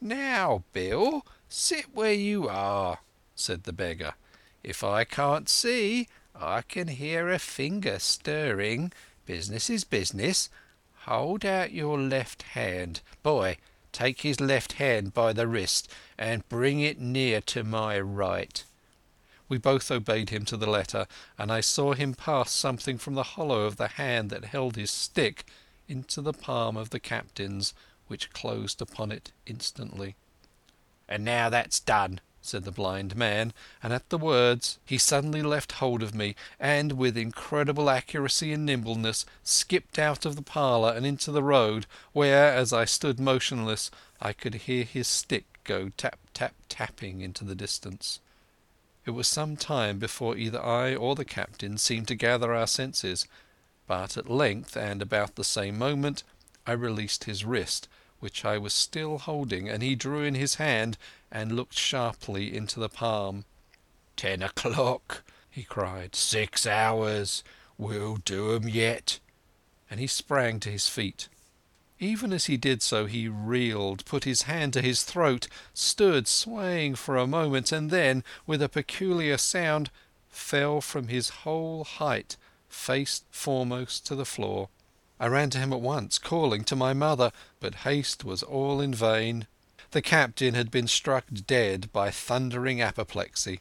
"Now, 0.00 0.62
Bill, 0.72 1.26
sit 1.48 1.92
where 1.92 2.12
you 2.12 2.48
are," 2.48 3.00
said 3.34 3.64
the 3.64 3.72
beggar. 3.72 4.14
"If 4.62 4.84
I 4.84 5.02
can't 5.02 5.48
see, 5.48 6.06
I 6.32 6.62
can 6.62 6.86
hear 6.86 7.28
a 7.28 7.40
finger 7.40 7.98
stirring. 7.98 8.92
Business 9.26 9.68
is 9.68 9.82
business. 9.82 10.50
Hold 10.98 11.44
out 11.44 11.72
your 11.72 11.98
left 11.98 12.42
hand. 12.42 13.00
Boy, 13.24 13.56
take 13.90 14.20
his 14.20 14.38
left 14.38 14.74
hand 14.74 15.14
by 15.14 15.32
the 15.32 15.48
wrist 15.48 15.90
and 16.16 16.48
bring 16.48 16.78
it 16.78 17.00
near 17.00 17.40
to 17.40 17.64
my 17.64 17.98
right." 17.98 18.62
We 19.48 19.58
both 19.58 19.90
obeyed 19.90 20.30
him 20.30 20.44
to 20.44 20.56
the 20.56 20.70
letter, 20.70 21.08
and 21.36 21.50
I 21.50 21.60
saw 21.60 21.94
him 21.94 22.14
pass 22.14 22.52
something 22.52 22.98
from 22.98 23.14
the 23.14 23.34
hollow 23.34 23.62
of 23.62 23.78
the 23.78 23.88
hand 23.88 24.30
that 24.30 24.44
held 24.44 24.76
his 24.76 24.92
stick 24.92 25.44
into 25.88 26.20
the 26.20 26.32
palm 26.32 26.76
of 26.76 26.90
the 26.90 27.00
captain's, 27.00 27.74
which 28.06 28.32
closed 28.32 28.80
upon 28.80 29.12
it 29.12 29.32
instantly. 29.46 30.16
"And 31.08 31.24
now 31.24 31.48
that's 31.48 31.80
done," 31.80 32.20
said 32.40 32.64
the 32.64 32.70
blind 32.70 33.16
man, 33.16 33.52
and 33.82 33.92
at 33.92 34.08
the 34.10 34.18
words 34.18 34.78
he 34.84 34.98
suddenly 34.98 35.42
left 35.42 35.72
hold 35.72 36.02
of 36.02 36.14
me, 36.14 36.36
and 36.60 36.92
with 36.92 37.16
incredible 37.16 37.88
accuracy 37.88 38.52
and 38.52 38.66
nimbleness 38.66 39.24
skipped 39.42 39.98
out 39.98 40.26
of 40.26 40.36
the 40.36 40.42
parlour 40.42 40.92
and 40.92 41.06
into 41.06 41.32
the 41.32 41.42
road, 41.42 41.86
where, 42.12 42.54
as 42.54 42.72
I 42.72 42.84
stood 42.84 43.18
motionless, 43.18 43.90
I 44.20 44.32
could 44.32 44.54
hear 44.54 44.84
his 44.84 45.08
stick 45.08 45.44
go 45.64 45.90
tap 45.96 46.18
tap 46.34 46.54
tapping 46.68 47.22
into 47.22 47.44
the 47.44 47.54
distance. 47.54 48.20
It 49.06 49.10
was 49.10 49.28
some 49.28 49.56
time 49.56 49.98
before 49.98 50.36
either 50.36 50.62
I 50.62 50.94
or 50.94 51.14
the 51.14 51.24
captain 51.24 51.78
seemed 51.78 52.08
to 52.08 52.14
gather 52.14 52.54
our 52.54 52.66
senses, 52.66 53.26
but 53.86 54.16
at 54.16 54.30
length, 54.30 54.76
and 54.76 55.02
about 55.02 55.34
the 55.34 55.44
same 55.44 55.76
moment, 55.76 56.22
I 56.66 56.72
released 56.72 57.24
his 57.24 57.44
wrist, 57.44 57.86
which 58.18 58.44
I 58.44 58.56
was 58.56 58.72
still 58.72 59.18
holding, 59.18 59.68
and 59.68 59.82
he 59.82 59.94
drew 59.94 60.22
in 60.24 60.34
his 60.34 60.54
hand 60.54 60.96
and 61.30 61.54
looked 61.54 61.76
sharply 61.76 62.56
into 62.56 62.80
the 62.80 62.88
palm. 62.88 63.44
"Ten 64.16 64.42
o'clock!" 64.42 65.22
he 65.50 65.64
cried. 65.64 66.16
"Six 66.16 66.66
hours! 66.66 67.44
We'll 67.76 68.16
do 68.16 68.54
'em 68.54 68.68
yet!" 68.68 69.18
And 69.90 70.00
he 70.00 70.06
sprang 70.06 70.60
to 70.60 70.70
his 70.70 70.88
feet. 70.88 71.28
Even 72.00 72.32
as 72.32 72.46
he 72.46 72.56
did 72.56 72.82
so 72.82 73.04
he 73.04 73.28
reeled, 73.28 74.04
put 74.06 74.24
his 74.24 74.42
hand 74.42 74.72
to 74.72 74.82
his 74.82 75.02
throat, 75.02 75.46
stood 75.74 76.26
swaying 76.26 76.94
for 76.94 77.18
a 77.18 77.26
moment, 77.26 77.70
and 77.70 77.90
then, 77.90 78.24
with 78.46 78.62
a 78.62 78.68
peculiar 78.68 79.36
sound, 79.36 79.90
fell 80.30 80.80
from 80.80 81.08
his 81.08 81.28
whole 81.28 81.84
height 81.84 82.36
face 82.74 83.22
foremost 83.30 84.04
to 84.06 84.14
the 84.14 84.24
floor. 84.24 84.68
I 85.18 85.26
ran 85.28 85.50
to 85.50 85.58
him 85.58 85.72
at 85.72 85.80
once, 85.80 86.18
calling 86.18 86.64
to 86.64 86.76
my 86.76 86.92
mother, 86.92 87.32
but 87.60 87.86
haste 87.86 88.24
was 88.24 88.42
all 88.42 88.80
in 88.80 88.92
vain. 88.92 89.46
The 89.92 90.02
captain 90.02 90.54
had 90.54 90.70
been 90.70 90.88
struck 90.88 91.24
dead 91.46 91.90
by 91.92 92.10
thundering 92.10 92.80
apoplexy. 92.82 93.60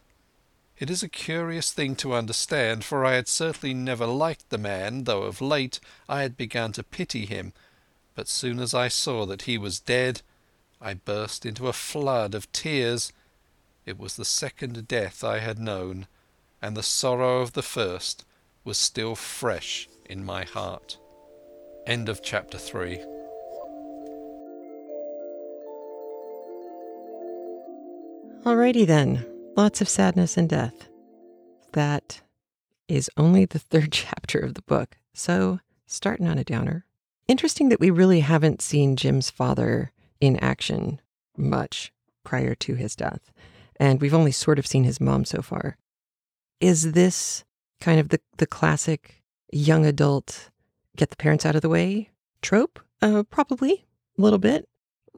It 0.78 0.90
is 0.90 1.04
a 1.04 1.08
curious 1.08 1.72
thing 1.72 1.96
to 1.98 2.16
understand, 2.16 2.84
for 2.84 3.06
I 3.06 3.14
had 3.14 3.28
certainly 3.28 3.74
never 3.74 4.08
liked 4.08 4.50
the 4.50 4.58
man, 4.58 5.04
though 5.04 5.24
of 5.24 5.40
late 5.40 5.80
I 6.10 6.24
had 6.24 6.36
begun 6.36 6.74
to 6.74 6.84
pity 6.84 7.26
him, 7.26 7.54
but 8.16 8.28
soon 8.28 8.60
as 8.60 8.74
I 8.74 8.88
saw 8.88 9.26
that 9.28 9.44
he 9.44 9.58
was 9.58 9.80
dead 9.80 10.22
I 10.82 10.96
burst 10.96 11.46
into 11.46 11.70
a 11.70 11.74
flood 11.74 12.36
of 12.36 12.52
tears. 12.52 13.14
It 13.86 13.98
was 13.98 14.16
the 14.18 14.26
second 14.26 14.88
death 14.88 15.24
I 15.24 15.40
had 15.40 15.60
known, 15.60 16.08
and 16.62 16.76
the 16.76 16.84
sorrow 16.84 17.42
of 17.42 17.54
the 17.54 17.62
first 17.62 18.26
was 18.64 18.78
still 18.78 19.16
fresh 19.16 19.90
in 20.10 20.24
my 20.24 20.44
heart. 20.44 20.98
End 21.86 22.08
of 22.08 22.22
chapter 22.22 22.58
3. 22.58 22.98
Alrighty 28.46 28.86
then. 28.86 29.26
Lots 29.56 29.82
of 29.82 29.90
sadness 29.90 30.38
and 30.38 30.50
death. 30.50 30.90
That 31.74 32.22
is 32.88 33.10
only 33.18 33.46
the 33.46 33.60
third 33.60 33.92
chapter 33.94 34.40
of 34.40 34.54
the 34.54 34.62
book. 34.64 34.98
So, 35.14 35.60
starting 35.86 36.28
on 36.28 36.38
a 36.38 36.44
downer. 36.44 36.86
Interesting 37.28 37.70
that 37.70 37.80
we 37.80 37.90
really 37.90 38.20
haven't 38.22 38.62
seen 38.62 38.96
Jim's 38.96 39.30
father 39.30 39.92
in 40.20 40.38
action 40.38 41.00
much 41.38 41.94
prior 42.24 42.56
to 42.56 42.76
his 42.76 42.96
death. 42.96 43.32
And 43.78 44.02
we've 44.02 44.14
only 44.14 44.32
sort 44.32 44.60
of 44.60 44.68
seen 44.68 44.84
his 44.84 45.00
mom 45.00 45.26
so 45.26 45.42
far. 45.42 45.78
Is 46.60 46.94
this 46.94 47.44
kind 47.80 48.00
of 48.00 48.10
the, 48.10 48.20
the 48.38 48.48
classic 48.48 49.24
young 49.52 49.86
adult 49.86 50.50
get 50.96 51.10
the 51.10 51.16
parents 51.16 51.46
out 51.46 51.56
of 51.56 51.62
the 51.62 51.70
way 51.70 52.10
trope? 52.42 52.80
Uh, 53.02 53.24
probably 53.30 53.86
a 54.18 54.22
little 54.22 54.40
bit. 54.40 54.68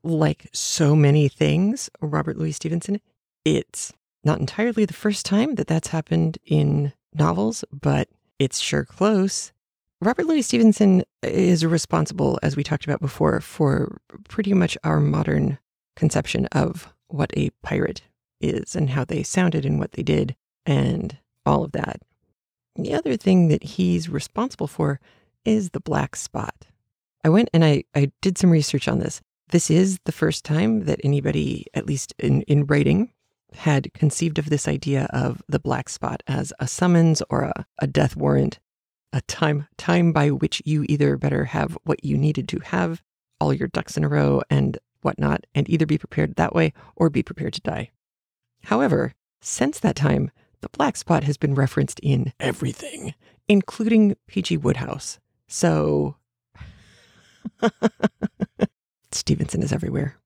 Like 0.04 0.48
so 0.54 0.96
many 0.96 1.28
things, 1.28 1.90
Robert 2.00 2.38
Louis 2.38 2.52
Stevenson, 2.52 3.02
it's 3.44 3.92
not 4.24 4.40
entirely 4.40 4.86
the 4.86 4.94
first 4.94 5.26
time 5.26 5.56
that 5.56 5.68
that's 5.68 5.88
happened 5.88 6.38
in 6.46 6.94
novels, 7.14 7.64
but 7.72 8.10
it's 8.38 8.60
sure 8.60 8.86
close. 8.86 9.52
Robert 10.02 10.26
Louis 10.26 10.42
Stevenson 10.42 11.04
is 11.24 11.66
responsible, 11.66 12.38
as 12.44 12.56
we 12.56 12.64
talked 12.64 12.86
about 12.86 13.02
before, 13.02 13.40
for 13.40 14.00
pretty 14.28 14.54
much 14.54 14.78
our 14.84 15.00
modern 15.00 15.58
conception 15.96 16.48
of 16.48 16.94
what 17.08 17.32
a 17.36 17.50
pirate 17.64 18.02
is 18.42 18.76
and 18.76 18.90
how 18.90 19.06
they 19.06 19.24
sounded 19.24 19.66
and 19.66 19.80
what 19.80 19.94
they 19.94 20.04
did 20.04 20.36
and 20.66 21.18
all 21.46 21.64
of 21.64 21.72
that. 21.72 22.02
The 22.76 22.94
other 22.94 23.16
thing 23.16 23.48
that 23.48 23.64
he's 23.64 24.10
responsible 24.10 24.68
for 24.68 25.00
is 25.46 25.70
the 25.70 25.80
black 25.80 26.16
spot. 26.16 26.68
I 27.24 27.30
went 27.30 27.50
and 27.54 27.64
I, 27.64 27.86
I 27.96 28.12
did 28.22 28.38
some 28.38 28.52
research 28.52 28.88
on 28.88 29.00
this. 29.00 29.22
This 29.50 29.70
is 29.70 30.00
the 30.06 30.12
first 30.12 30.44
time 30.44 30.86
that 30.86 31.00
anybody, 31.04 31.66
at 31.74 31.86
least 31.86 32.14
in, 32.20 32.42
in 32.44 32.66
writing, 32.66 33.12
had 33.54 33.94
conceived 33.94 34.38
of 34.38 34.50
this 34.50 34.68
idea 34.68 35.08
of 35.12 35.42
the 35.48 35.60
black 35.60 35.88
spot 35.88 36.22
as 36.28 36.52
a 36.60 36.68
summons 36.68 37.22
or 37.30 37.44
a, 37.44 37.66
a 37.80 37.88
death 37.88 38.16
warrant, 38.16 38.60
a 39.14 39.22
time 39.22 39.68
time 39.78 40.12
by 40.12 40.30
which 40.30 40.62
you 40.66 40.86
either 40.90 41.16
better 41.16 41.46
have 41.46 41.78
what 41.84 42.04
you 42.04 42.18
needed 42.18 42.50
to 42.50 42.60
have, 42.60 43.02
all 43.40 43.54
your 43.54 43.70
ducks 43.70 43.96
in 43.96 44.04
a 44.04 44.10
row 44.10 44.42
and 44.50 44.78
whatnot, 45.02 45.46
and 45.54 45.70
either 45.70 45.86
be 45.86 45.98
prepared 45.98 46.36
that 46.36 46.54
way 46.54 46.74
or 46.96 47.10
be 47.10 47.24
prepared 47.24 47.54
to 47.54 47.62
die. 47.62 47.92
However, 48.64 49.14
since 49.42 49.80
that 49.80 49.96
time, 49.96 50.32
the 50.66 50.78
black 50.78 50.98
spot 50.98 51.24
has 51.24 51.38
been 51.38 51.54
referenced 51.54 52.00
in 52.00 52.34
everything, 52.40 53.14
including 53.48 54.16
P.G. 54.26 54.58
Wodehouse. 54.58 55.20
So, 55.48 56.16
Stevenson 59.12 59.62
is 59.62 59.72
everywhere. 59.72 60.18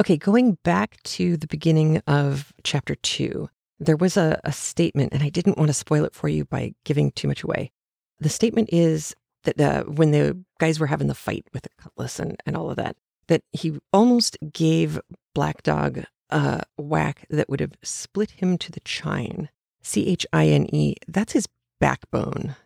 Okay, 0.00 0.16
going 0.16 0.56
back 0.64 1.02
to 1.02 1.36
the 1.36 1.46
beginning 1.46 1.98
of 2.06 2.50
chapter 2.64 2.94
two, 2.94 3.50
there 3.78 3.96
was 3.96 4.16
a, 4.16 4.40
a 4.42 4.52
statement, 4.52 5.12
and 5.12 5.22
I 5.22 5.28
didn't 5.28 5.58
want 5.58 5.68
to 5.68 5.74
spoil 5.74 6.06
it 6.06 6.14
for 6.14 6.30
you 6.30 6.46
by 6.46 6.74
giving 6.84 7.10
too 7.10 7.28
much 7.28 7.42
away. 7.42 7.70
The 8.20 8.30
statement 8.30 8.70
is 8.72 9.14
that 9.44 9.86
when 9.86 10.12
the 10.12 10.42
guys 10.58 10.80
were 10.80 10.86
having 10.86 11.08
the 11.08 11.14
fight 11.14 11.46
with 11.52 11.64
the 11.64 11.68
cutlass 11.78 12.18
and, 12.18 12.38
and 12.46 12.56
all 12.56 12.70
of 12.70 12.76
that, 12.76 12.96
that 13.26 13.42
he 13.52 13.78
almost 13.92 14.38
gave 14.50 14.98
Black 15.34 15.62
Dog 15.62 16.04
a 16.30 16.62
whack 16.78 17.26
that 17.28 17.50
would 17.50 17.60
have 17.60 17.74
split 17.82 18.30
him 18.30 18.56
to 18.56 18.72
the 18.72 18.80
chine. 18.80 19.50
C 19.82 20.06
H 20.06 20.26
I 20.32 20.46
N 20.48 20.66
E, 20.74 20.94
that's 21.06 21.32
his 21.32 21.48
backbone. 21.80 22.56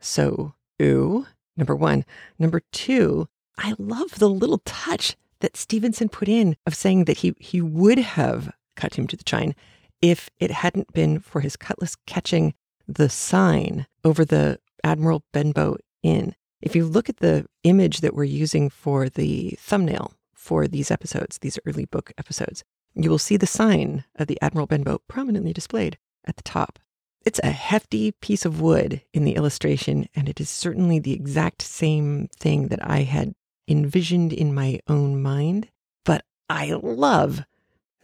So, 0.00 0.54
ooh, 0.80 1.26
number 1.56 1.76
one. 1.76 2.04
Number 2.38 2.62
two, 2.72 3.28
I 3.58 3.74
love 3.78 4.18
the 4.18 4.28
little 4.28 4.60
touch 4.64 5.16
that 5.40 5.56
Stevenson 5.56 6.08
put 6.08 6.28
in 6.28 6.56
of 6.66 6.74
saying 6.74 7.04
that 7.04 7.18
he, 7.18 7.34
he 7.38 7.60
would 7.60 7.98
have 7.98 8.52
cut 8.76 8.94
him 8.94 9.06
to 9.08 9.16
the 9.16 9.24
chine 9.24 9.54
if 10.00 10.30
it 10.38 10.50
hadn't 10.50 10.92
been 10.92 11.20
for 11.20 11.40
his 11.40 11.56
cutlass 11.56 11.96
catching 12.06 12.54
the 12.88 13.08
sign 13.08 13.86
over 14.04 14.24
the 14.24 14.58
Admiral 14.82 15.24
Benbow 15.32 15.76
Inn. 16.02 16.34
If 16.60 16.74
you 16.74 16.84
look 16.84 17.08
at 17.08 17.18
the 17.18 17.46
image 17.64 18.00
that 18.00 18.14
we're 18.14 18.24
using 18.24 18.70
for 18.70 19.08
the 19.08 19.56
thumbnail 19.58 20.14
for 20.34 20.66
these 20.66 20.90
episodes, 20.90 21.38
these 21.38 21.58
early 21.66 21.84
book 21.84 22.12
episodes, 22.18 22.64
you 22.94 23.10
will 23.10 23.18
see 23.18 23.36
the 23.36 23.46
sign 23.46 24.04
of 24.16 24.26
the 24.26 24.38
Admiral 24.42 24.66
Benbow 24.66 25.00
prominently 25.08 25.52
displayed 25.52 25.98
at 26.26 26.36
the 26.36 26.42
top. 26.42 26.78
It's 27.24 27.40
a 27.42 27.50
hefty 27.50 28.12
piece 28.12 28.44
of 28.44 28.60
wood 28.60 29.02
in 29.12 29.24
the 29.24 29.36
illustration, 29.36 30.08
and 30.14 30.28
it 30.28 30.40
is 30.40 30.50
certainly 30.50 30.98
the 30.98 31.12
exact 31.12 31.62
same 31.62 32.28
thing 32.36 32.68
that 32.68 32.84
I 32.84 33.02
had 33.02 33.34
envisioned 33.68 34.32
in 34.32 34.54
my 34.54 34.80
own 34.88 35.22
mind. 35.22 35.68
But 36.04 36.24
I 36.50 36.72
love 36.72 37.44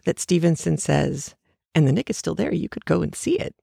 that 0.04 0.20
Stevenson 0.20 0.78
says, 0.78 1.34
and 1.74 1.86
the 1.86 1.92
nick 1.92 2.10
is 2.10 2.16
still 2.16 2.34
there, 2.34 2.54
you 2.54 2.68
could 2.68 2.84
go 2.84 3.02
and 3.02 3.14
see 3.14 3.38
it. 3.38 3.54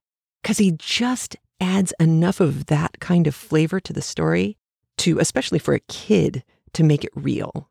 Because 0.42 0.58
he 0.58 0.72
just 0.78 1.38
adds 1.60 1.94
enough 2.00 2.40
of 2.40 2.66
that 2.66 3.00
kind 3.00 3.26
of 3.26 3.34
flavor 3.34 3.80
to 3.80 3.94
the 3.94 4.02
story 4.02 4.58
to, 4.98 5.20
especially 5.20 5.60
for 5.60 5.74
a 5.74 5.80
kid, 5.80 6.44
to 6.74 6.84
make 6.84 7.04
it 7.04 7.12
real. 7.16 7.70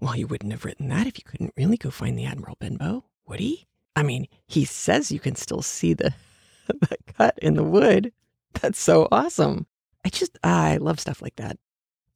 Well, 0.00 0.16
you 0.16 0.26
wouldn't 0.26 0.52
have 0.52 0.64
written 0.64 0.88
that 0.88 1.06
if 1.06 1.18
you 1.18 1.24
couldn't 1.24 1.54
really 1.56 1.76
go 1.76 1.90
find 1.90 2.18
the 2.18 2.26
Admiral 2.26 2.56
Benbow, 2.60 3.04
would 3.26 3.40
he? 3.40 3.66
I 3.96 4.02
mean, 4.02 4.26
he 4.46 4.64
says 4.64 5.12
you 5.12 5.20
can 5.20 5.36
still 5.36 5.62
see 5.62 5.94
the, 5.94 6.14
the 6.68 6.96
cut 7.16 7.38
in 7.40 7.54
the 7.54 7.62
wood. 7.62 8.12
That's 8.54 8.78
so 8.78 9.08
awesome. 9.10 9.66
I 10.04 10.08
just, 10.08 10.38
I 10.42 10.76
love 10.76 11.00
stuff 11.00 11.22
like 11.22 11.36
that. 11.36 11.58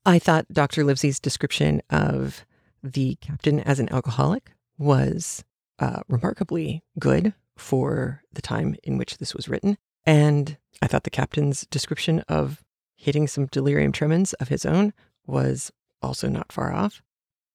I 0.04 0.18
thought 0.18 0.52
Dr. 0.52 0.84
Livesey's 0.84 1.20
description 1.20 1.82
of 1.90 2.46
the 2.82 3.16
captain 3.16 3.60
as 3.60 3.80
an 3.80 3.92
alcoholic 3.92 4.52
was 4.78 5.44
uh, 5.78 6.02
remarkably 6.08 6.82
good 6.98 7.34
for 7.56 8.22
the 8.32 8.42
time 8.42 8.76
in 8.84 8.98
which 8.98 9.18
this 9.18 9.34
was 9.34 9.48
written. 9.48 9.76
And 10.06 10.56
I 10.80 10.86
thought 10.86 11.04
the 11.04 11.10
captain's 11.10 11.66
description 11.66 12.20
of 12.28 12.62
hitting 12.96 13.26
some 13.26 13.46
delirium 13.46 13.92
tremens 13.92 14.32
of 14.34 14.48
his 14.48 14.64
own 14.64 14.92
was 15.26 15.70
also 16.00 16.28
not 16.28 16.52
far 16.52 16.72
off. 16.72 17.02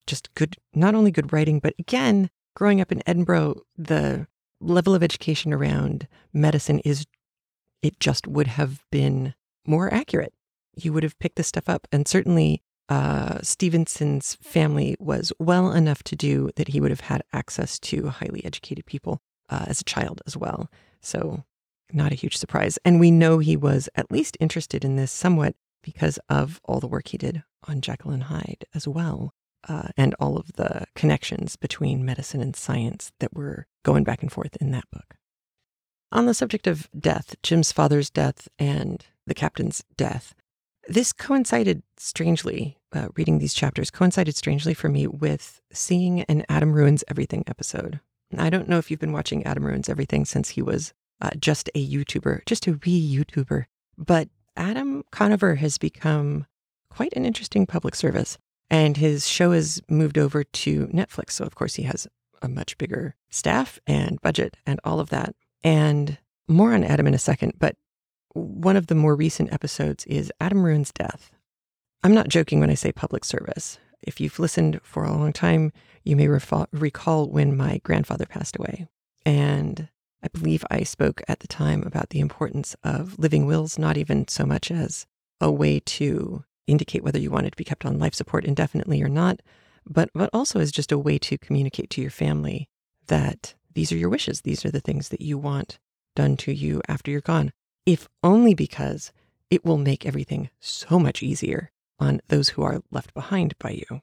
Just 0.05 0.33
good, 0.35 0.57
not 0.73 0.95
only 0.95 1.11
good 1.11 1.31
writing, 1.31 1.59
but 1.59 1.73
again, 1.79 2.29
growing 2.55 2.81
up 2.81 2.91
in 2.91 3.03
Edinburgh, 3.05 3.61
the 3.77 4.27
level 4.59 4.95
of 4.95 5.03
education 5.03 5.53
around 5.53 6.07
medicine 6.31 6.79
is, 6.79 7.05
it 7.81 7.99
just 7.99 8.27
would 8.27 8.47
have 8.47 8.83
been 8.91 9.33
more 9.65 9.93
accurate. 9.93 10.33
You 10.75 10.93
would 10.93 11.03
have 11.03 11.19
picked 11.19 11.35
this 11.35 11.47
stuff 11.47 11.69
up. 11.69 11.87
And 11.91 12.07
certainly, 12.07 12.61
uh, 12.89 13.39
Stevenson's 13.41 14.35
family 14.41 14.95
was 14.99 15.31
well 15.39 15.71
enough 15.71 16.03
to 16.03 16.15
do 16.15 16.49
that 16.55 16.69
he 16.69 16.79
would 16.79 16.91
have 16.91 17.01
had 17.01 17.23
access 17.31 17.79
to 17.79 18.07
highly 18.07 18.43
educated 18.45 18.85
people 18.85 19.21
uh, 19.49 19.65
as 19.67 19.81
a 19.81 19.85
child 19.85 20.21
as 20.27 20.35
well. 20.35 20.69
So 21.01 21.43
not 21.91 22.11
a 22.11 22.15
huge 22.15 22.37
surprise. 22.37 22.77
And 22.83 22.99
we 22.99 23.11
know 23.11 23.39
he 23.39 23.55
was 23.55 23.87
at 23.95 24.11
least 24.11 24.37
interested 24.39 24.83
in 24.83 24.95
this 24.95 25.11
somewhat 25.11 25.55
because 25.83 26.19
of 26.29 26.59
all 26.63 26.79
the 26.79 26.87
work 26.87 27.09
he 27.09 27.17
did 27.17 27.43
on 27.67 27.81
Jekyll 27.81 28.11
and 28.11 28.23
Hyde 28.23 28.65
as 28.73 28.87
well, 28.87 29.33
uh, 29.67 29.89
and 29.97 30.15
all 30.19 30.37
of 30.37 30.53
the 30.53 30.85
connections 30.95 31.55
between 31.55 32.05
medicine 32.05 32.41
and 32.41 32.55
science 32.55 33.11
that 33.19 33.33
were 33.33 33.67
going 33.83 34.03
back 34.03 34.21
and 34.21 34.31
forth 34.31 34.55
in 34.59 34.71
that 34.71 34.89
book. 34.91 35.15
On 36.11 36.25
the 36.25 36.33
subject 36.33 36.67
of 36.67 36.89
death, 36.97 37.35
Jim's 37.41 37.71
father's 37.71 38.09
death 38.09 38.47
and 38.59 39.05
the 39.25 39.33
captain's 39.33 39.83
death, 39.97 40.35
this 40.87 41.13
coincided 41.13 41.81
strangely, 41.97 42.77
uh, 42.91 43.07
reading 43.15 43.39
these 43.39 43.53
chapters 43.53 43.89
coincided 43.89 44.35
strangely 44.35 44.73
for 44.73 44.89
me 44.89 45.07
with 45.07 45.61
seeing 45.71 46.21
an 46.23 46.45
Adam 46.49 46.73
Ruins 46.73 47.03
Everything 47.07 47.43
episode. 47.47 47.99
I 48.37 48.49
don't 48.49 48.67
know 48.67 48.79
if 48.79 48.91
you've 48.91 48.99
been 48.99 49.13
watching 49.13 49.45
Adam 49.45 49.65
Ruins 49.65 49.89
Everything 49.89 50.25
since 50.25 50.49
he 50.49 50.61
was 50.61 50.93
uh, 51.21 51.29
just 51.39 51.69
a 51.73 51.87
YouTuber, 51.87 52.45
just 52.45 52.67
a 52.67 52.79
wee 52.85 53.17
YouTuber. 53.17 53.65
But 53.97 54.29
Adam 54.57 55.03
Conover 55.11 55.55
has 55.55 55.77
become 55.77 56.45
quite 56.89 57.13
an 57.13 57.25
interesting 57.25 57.65
public 57.65 57.95
service, 57.95 58.37
and 58.73 58.97
his 58.97 59.27
show 59.27 59.51
has 59.51 59.79
moved 59.87 60.17
over 60.17 60.43
to 60.43 60.87
Netflix. 60.87 61.33
So, 61.33 61.45
of 61.45 61.53
course, 61.53 61.75
he 61.75 61.83
has 61.83 62.07
a 62.41 62.49
much 62.49 62.75
bigger 62.79 63.13
staff 63.29 63.79
and 63.85 64.19
budget 64.21 64.57
and 64.65 64.79
all 64.83 64.99
of 64.99 65.11
that. 65.11 65.35
And 65.63 66.17
more 66.47 66.73
on 66.73 66.83
Adam 66.83 67.05
in 67.05 67.13
a 67.13 67.19
second, 67.19 67.53
but 67.59 67.75
one 68.29 68.75
of 68.75 68.87
the 68.87 68.95
more 68.95 69.15
recent 69.15 69.53
episodes 69.53 70.07
is 70.07 70.33
Adam 70.41 70.65
Ruins 70.65 70.91
Death. 70.91 71.31
I'm 72.01 72.15
not 72.15 72.29
joking 72.29 72.59
when 72.59 72.71
I 72.71 72.73
say 72.73 72.91
public 72.91 73.25
service. 73.25 73.77
If 74.01 74.19
you've 74.19 74.39
listened 74.39 74.79
for 74.81 75.03
a 75.03 75.15
long 75.15 75.33
time, 75.33 75.71
you 76.03 76.15
may 76.15 76.27
recall 76.27 77.29
when 77.29 77.55
my 77.55 77.79
grandfather 77.83 78.25
passed 78.25 78.57
away. 78.57 78.87
And 79.23 79.87
I 80.23 80.29
believe 80.29 80.65
I 80.71 80.81
spoke 80.81 81.21
at 81.27 81.41
the 81.41 81.47
time 81.47 81.83
about 81.83 82.09
the 82.09 82.21
importance 82.21 82.75
of 82.83 83.19
living 83.19 83.45
wills, 83.45 83.77
not 83.77 83.97
even 83.97 84.27
so 84.27 84.47
much 84.47 84.71
as 84.71 85.05
a 85.39 85.51
way 85.51 85.79
to 85.79 86.43
indicate 86.67 87.03
whether 87.03 87.19
you 87.19 87.31
wanted 87.31 87.51
to 87.51 87.57
be 87.57 87.63
kept 87.63 87.85
on 87.85 87.99
life 87.99 88.13
support 88.13 88.45
indefinitely 88.45 89.01
or 89.01 89.09
not, 89.09 89.41
but, 89.85 90.09
but 90.13 90.29
also 90.33 90.59
as 90.59 90.71
just 90.71 90.91
a 90.91 90.97
way 90.97 91.17
to 91.19 91.37
communicate 91.37 91.89
to 91.91 92.01
your 92.01 92.11
family 92.11 92.69
that 93.07 93.53
these 93.73 93.91
are 93.91 93.97
your 93.97 94.09
wishes. 94.09 94.41
These 94.41 94.65
are 94.65 94.71
the 94.71 94.79
things 94.79 95.09
that 95.09 95.21
you 95.21 95.37
want 95.37 95.79
done 96.15 96.37
to 96.37 96.53
you 96.53 96.81
after 96.87 97.11
you're 97.11 97.21
gone, 97.21 97.51
if 97.85 98.07
only 98.23 98.53
because 98.53 99.11
it 99.49 99.65
will 99.65 99.77
make 99.77 100.05
everything 100.05 100.49
so 100.59 100.99
much 100.99 101.21
easier 101.21 101.71
on 101.99 102.21
those 102.27 102.49
who 102.49 102.63
are 102.63 102.81
left 102.91 103.13
behind 103.13 103.57
by 103.59 103.71
you. 103.71 104.01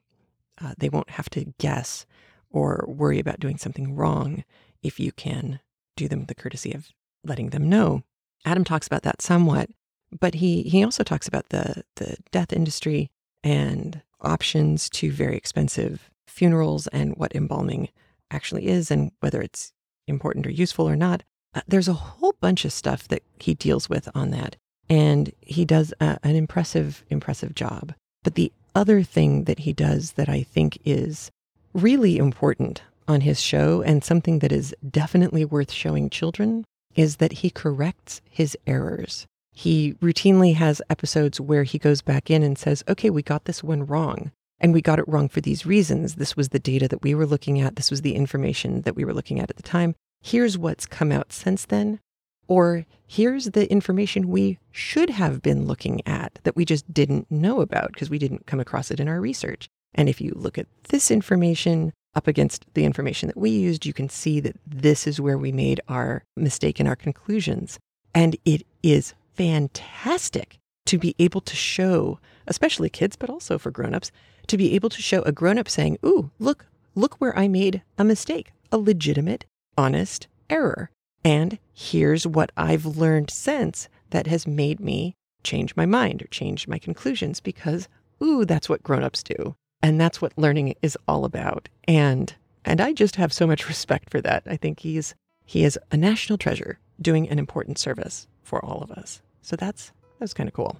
Uh, 0.62 0.74
they 0.78 0.88
won't 0.88 1.10
have 1.10 1.30
to 1.30 1.54
guess 1.58 2.04
or 2.50 2.84
worry 2.86 3.18
about 3.18 3.40
doing 3.40 3.56
something 3.56 3.94
wrong 3.94 4.44
if 4.82 5.00
you 5.00 5.12
can 5.12 5.60
do 5.96 6.08
them 6.08 6.26
the 6.26 6.34
courtesy 6.34 6.72
of 6.72 6.88
letting 7.24 7.50
them 7.50 7.68
know. 7.68 8.02
Adam 8.44 8.64
talks 8.64 8.86
about 8.86 9.02
that 9.02 9.22
somewhat, 9.22 9.70
but 10.18 10.34
he 10.34 10.62
he 10.62 10.84
also 10.84 11.02
talks 11.02 11.28
about 11.28 11.48
the 11.50 11.84
the 11.96 12.16
death 12.30 12.52
industry 12.52 13.10
and 13.42 14.02
options 14.20 14.90
to 14.90 15.10
very 15.10 15.36
expensive 15.36 16.10
funerals 16.26 16.86
and 16.88 17.14
what 17.16 17.34
embalming 17.34 17.88
actually 18.30 18.66
is 18.66 18.90
and 18.90 19.12
whether 19.20 19.40
it's 19.40 19.72
important 20.06 20.46
or 20.46 20.50
useful 20.50 20.88
or 20.88 20.96
not. 20.96 21.22
Uh, 21.54 21.62
there's 21.66 21.88
a 21.88 21.94
whole 21.94 22.34
bunch 22.40 22.64
of 22.64 22.72
stuff 22.72 23.08
that 23.08 23.22
he 23.40 23.54
deals 23.54 23.88
with 23.88 24.08
on 24.14 24.30
that, 24.30 24.56
and 24.88 25.32
he 25.40 25.64
does 25.64 25.92
an 26.00 26.18
impressive 26.36 27.04
impressive 27.10 27.54
job. 27.54 27.94
But 28.22 28.34
the 28.34 28.52
other 28.74 29.02
thing 29.02 29.44
that 29.44 29.60
he 29.60 29.72
does 29.72 30.12
that 30.12 30.28
I 30.28 30.42
think 30.42 30.78
is 30.84 31.30
really 31.72 32.18
important 32.18 32.82
on 33.08 33.22
his 33.22 33.40
show 33.40 33.82
and 33.82 34.04
something 34.04 34.38
that 34.40 34.52
is 34.52 34.74
definitely 34.88 35.44
worth 35.44 35.72
showing 35.72 36.10
children 36.10 36.64
is 36.94 37.16
that 37.16 37.32
he 37.32 37.50
corrects 37.50 38.20
his 38.28 38.56
errors. 38.66 39.26
He 39.60 39.92
routinely 40.00 40.54
has 40.54 40.80
episodes 40.88 41.38
where 41.38 41.64
he 41.64 41.76
goes 41.76 42.00
back 42.00 42.30
in 42.30 42.42
and 42.42 42.56
says, 42.56 42.82
okay, 42.88 43.10
we 43.10 43.20
got 43.20 43.44
this 43.44 43.62
one 43.62 43.84
wrong. 43.84 44.32
And 44.58 44.72
we 44.72 44.80
got 44.80 44.98
it 44.98 45.06
wrong 45.06 45.28
for 45.28 45.42
these 45.42 45.66
reasons. 45.66 46.14
This 46.14 46.34
was 46.34 46.48
the 46.48 46.58
data 46.58 46.88
that 46.88 47.02
we 47.02 47.14
were 47.14 47.26
looking 47.26 47.60
at. 47.60 47.76
This 47.76 47.90
was 47.90 48.00
the 48.00 48.14
information 48.14 48.80
that 48.82 48.96
we 48.96 49.04
were 49.04 49.12
looking 49.12 49.38
at 49.38 49.50
at 49.50 49.56
the 49.56 49.62
time. 49.62 49.94
Here's 50.22 50.56
what's 50.56 50.86
come 50.86 51.12
out 51.12 51.30
since 51.30 51.66
then. 51.66 52.00
Or 52.48 52.86
here's 53.06 53.50
the 53.50 53.70
information 53.70 54.30
we 54.30 54.58
should 54.72 55.10
have 55.10 55.42
been 55.42 55.66
looking 55.66 56.00
at 56.06 56.38
that 56.44 56.56
we 56.56 56.64
just 56.64 56.90
didn't 56.90 57.30
know 57.30 57.60
about 57.60 57.92
because 57.92 58.08
we 58.08 58.18
didn't 58.18 58.46
come 58.46 58.60
across 58.60 58.90
it 58.90 58.98
in 58.98 59.08
our 59.08 59.20
research. 59.20 59.68
And 59.94 60.08
if 60.08 60.22
you 60.22 60.32
look 60.34 60.56
at 60.56 60.68
this 60.84 61.10
information, 61.10 61.92
up 62.14 62.26
against 62.26 62.64
the 62.72 62.86
information 62.86 63.26
that 63.26 63.36
we 63.36 63.50
used, 63.50 63.84
you 63.84 63.92
can 63.92 64.08
see 64.08 64.40
that 64.40 64.56
this 64.66 65.06
is 65.06 65.20
where 65.20 65.36
we 65.36 65.52
made 65.52 65.82
our 65.86 66.24
mistake 66.34 66.80
in 66.80 66.86
our 66.86 66.96
conclusions. 66.96 67.78
And 68.14 68.36
it 68.46 68.66
is 68.82 69.12
fantastic 69.40 70.58
to 70.84 70.98
be 70.98 71.14
able 71.18 71.40
to 71.40 71.56
show, 71.56 72.18
especially 72.46 72.90
kids, 72.90 73.16
but 73.16 73.30
also 73.30 73.56
for 73.56 73.70
grown-ups, 73.70 74.12
to 74.46 74.58
be 74.58 74.74
able 74.74 74.90
to 74.90 75.00
show 75.00 75.22
a 75.22 75.32
grown-up 75.32 75.66
saying, 75.66 75.96
"Ooh, 76.04 76.30
look, 76.38 76.66
look 76.94 77.14
where 77.14 77.34
I 77.38 77.48
made 77.48 77.80
a 77.96 78.04
mistake, 78.04 78.52
a 78.70 78.76
legitimate, 78.76 79.46
honest 79.78 80.28
error. 80.50 80.90
And 81.24 81.58
here's 81.72 82.26
what 82.26 82.52
I've 82.54 82.84
learned 82.84 83.30
since 83.30 83.88
that 84.10 84.26
has 84.26 84.46
made 84.46 84.78
me 84.78 85.14
change 85.42 85.74
my 85.74 85.86
mind 85.86 86.20
or 86.20 86.26
change 86.26 86.68
my 86.68 86.78
conclusions 86.78 87.40
because, 87.40 87.88
ooh, 88.22 88.44
that's 88.44 88.68
what 88.68 88.82
grown-ups 88.82 89.22
do. 89.22 89.54
And 89.82 89.98
that's 89.98 90.20
what 90.20 90.36
learning 90.36 90.74
is 90.82 90.98
all 91.08 91.24
about. 91.24 91.70
And 91.88 92.34
and 92.62 92.78
I 92.78 92.92
just 92.92 93.16
have 93.16 93.32
so 93.32 93.46
much 93.46 93.68
respect 93.72 94.10
for 94.10 94.20
that. 94.20 94.42
I 94.44 94.58
think 94.58 94.80
he's 94.80 95.14
he 95.46 95.64
is 95.64 95.78
a 95.90 95.96
national 95.96 96.36
treasure 96.36 96.78
doing 97.00 97.26
an 97.26 97.38
important 97.38 97.78
service 97.78 98.28
for 98.42 98.62
all 98.62 98.82
of 98.82 98.90
us. 98.90 99.22
So 99.42 99.56
that's 99.56 99.92
that's 100.18 100.34
kind 100.34 100.48
of 100.48 100.54
cool. 100.54 100.78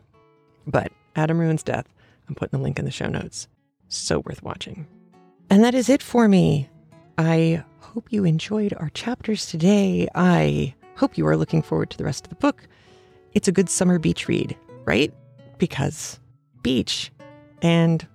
But 0.67 0.93
Adam 1.17 1.39
Ruins 1.39 1.63
Death, 1.63 1.87
I'm 2.29 2.35
putting 2.35 2.59
the 2.59 2.63
link 2.63 2.79
in 2.79 2.85
the 2.85 2.91
show 2.91 3.09
notes. 3.09 3.49
So 3.89 4.21
worth 4.21 4.43
watching. 4.43 4.87
And 5.49 5.65
that 5.65 5.75
is 5.75 5.89
it 5.89 6.03
for 6.03 6.29
me. 6.29 6.69
I 7.19 7.65
hope 7.81 8.13
you 8.13 8.25
enjoyed 8.25 8.73
our 8.79 8.91
chapters 8.91 9.47
today. 9.47 10.09
I 10.15 10.75
hope 10.97 11.19
you 11.19 11.27
are 11.27 11.37
looking 11.37 11.63
forward 11.63 11.91
to 11.91 11.99
the 11.99 12.05
rest 12.05 12.27
of 12.27 12.31
the 12.31 12.37
book. 12.37 12.69
It's 13.33 13.49
a 13.49 13.53
good 13.53 13.69
summer 13.69 13.99
beach 13.99 14.29
read, 14.29 14.57
right? 14.85 15.13
Because 15.59 16.21
beach 16.63 17.11
and 17.63 18.07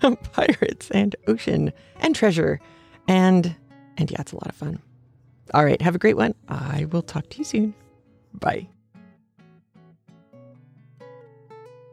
pirates 0.32 0.90
and 0.90 1.14
ocean 1.26 1.72
and 2.00 2.14
treasure 2.14 2.60
and 3.08 3.54
and 3.98 4.10
yeah, 4.10 4.20
it's 4.20 4.32
a 4.32 4.36
lot 4.36 4.48
of 4.48 4.54
fun. 4.54 4.80
All 5.54 5.64
right, 5.64 5.80
have 5.80 5.94
a 5.94 5.98
great 5.98 6.16
one. 6.16 6.34
I 6.48 6.86
will 6.90 7.02
talk 7.02 7.28
to 7.30 7.38
you 7.38 7.44
soon. 7.44 7.74
Bye. 8.34 8.68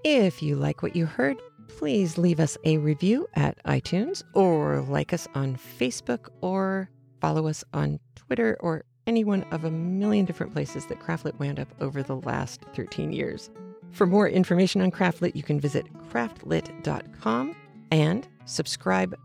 If 0.03 0.43
you 0.43 0.57
like 0.57 0.83
what 0.83 0.97
you 0.97 1.05
heard, 1.05 1.41
please 1.69 2.17
leave 2.17 2.41
us 2.41 2.57
a 2.65 2.77
review 2.77 3.27
at 3.35 3.63
iTunes 3.63 4.21
or 4.33 4.81
like 4.81 5.13
us 5.13 5.29
on 5.33 5.55
Facebook 5.55 6.27
or 6.41 6.89
follow 7.21 7.47
us 7.47 7.63
on 7.73 8.01
Twitter 8.15 8.57
or 8.59 8.83
any 9.07 9.23
one 9.23 9.43
of 9.51 9.63
a 9.63 9.71
million 9.71 10.25
different 10.25 10.51
places 10.51 10.85
that 10.87 10.99
Craftlit 10.99 11.39
wound 11.39 11.57
up 11.57 11.69
over 11.79 12.03
the 12.03 12.17
last 12.17 12.65
13 12.75 13.13
years. 13.13 13.49
For 13.91 14.05
more 14.05 14.27
information 14.27 14.81
on 14.81 14.91
Craftlit, 14.91 15.37
you 15.37 15.43
can 15.43 15.59
visit 15.59 15.85
craftlit.com 16.09 17.55
and 17.91 18.27
subscribe 18.43 19.15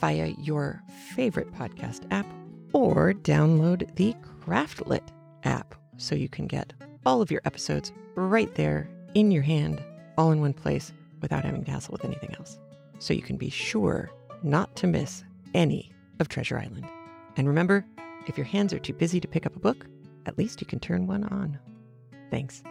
via 0.00 0.34
your 0.38 0.82
favorite 1.14 1.52
podcast 1.52 2.04
app 2.10 2.26
or 2.72 3.12
download 3.12 3.94
the 3.94 4.14
Craftlit 4.44 5.08
app 5.44 5.76
so 5.98 6.16
you 6.16 6.28
can 6.28 6.48
get 6.48 6.72
all 7.04 7.22
of 7.22 7.30
your 7.30 7.42
episodes 7.44 7.92
right 8.16 8.52
there 8.56 8.88
in 9.14 9.30
your 9.30 9.42
hand, 9.42 9.80
all 10.16 10.32
in 10.32 10.40
one 10.40 10.52
place 10.52 10.92
without 11.20 11.44
having 11.44 11.64
to 11.64 11.70
hassle 11.70 11.92
with 11.92 12.04
anything 12.04 12.34
else. 12.38 12.58
So 12.98 13.14
you 13.14 13.22
can 13.22 13.36
be 13.36 13.50
sure 13.50 14.10
not 14.42 14.74
to 14.76 14.86
miss 14.86 15.24
any 15.54 15.92
of 16.20 16.28
Treasure 16.28 16.58
Island. 16.58 16.86
And 17.36 17.46
remember, 17.46 17.84
if 18.26 18.36
your 18.36 18.46
hands 18.46 18.72
are 18.72 18.78
too 18.78 18.92
busy 18.92 19.20
to 19.20 19.28
pick 19.28 19.46
up 19.46 19.56
a 19.56 19.60
book, 19.60 19.86
at 20.26 20.38
least 20.38 20.60
you 20.60 20.66
can 20.66 20.80
turn 20.80 21.06
one 21.06 21.24
on. 21.24 21.58
Thanks. 22.30 22.62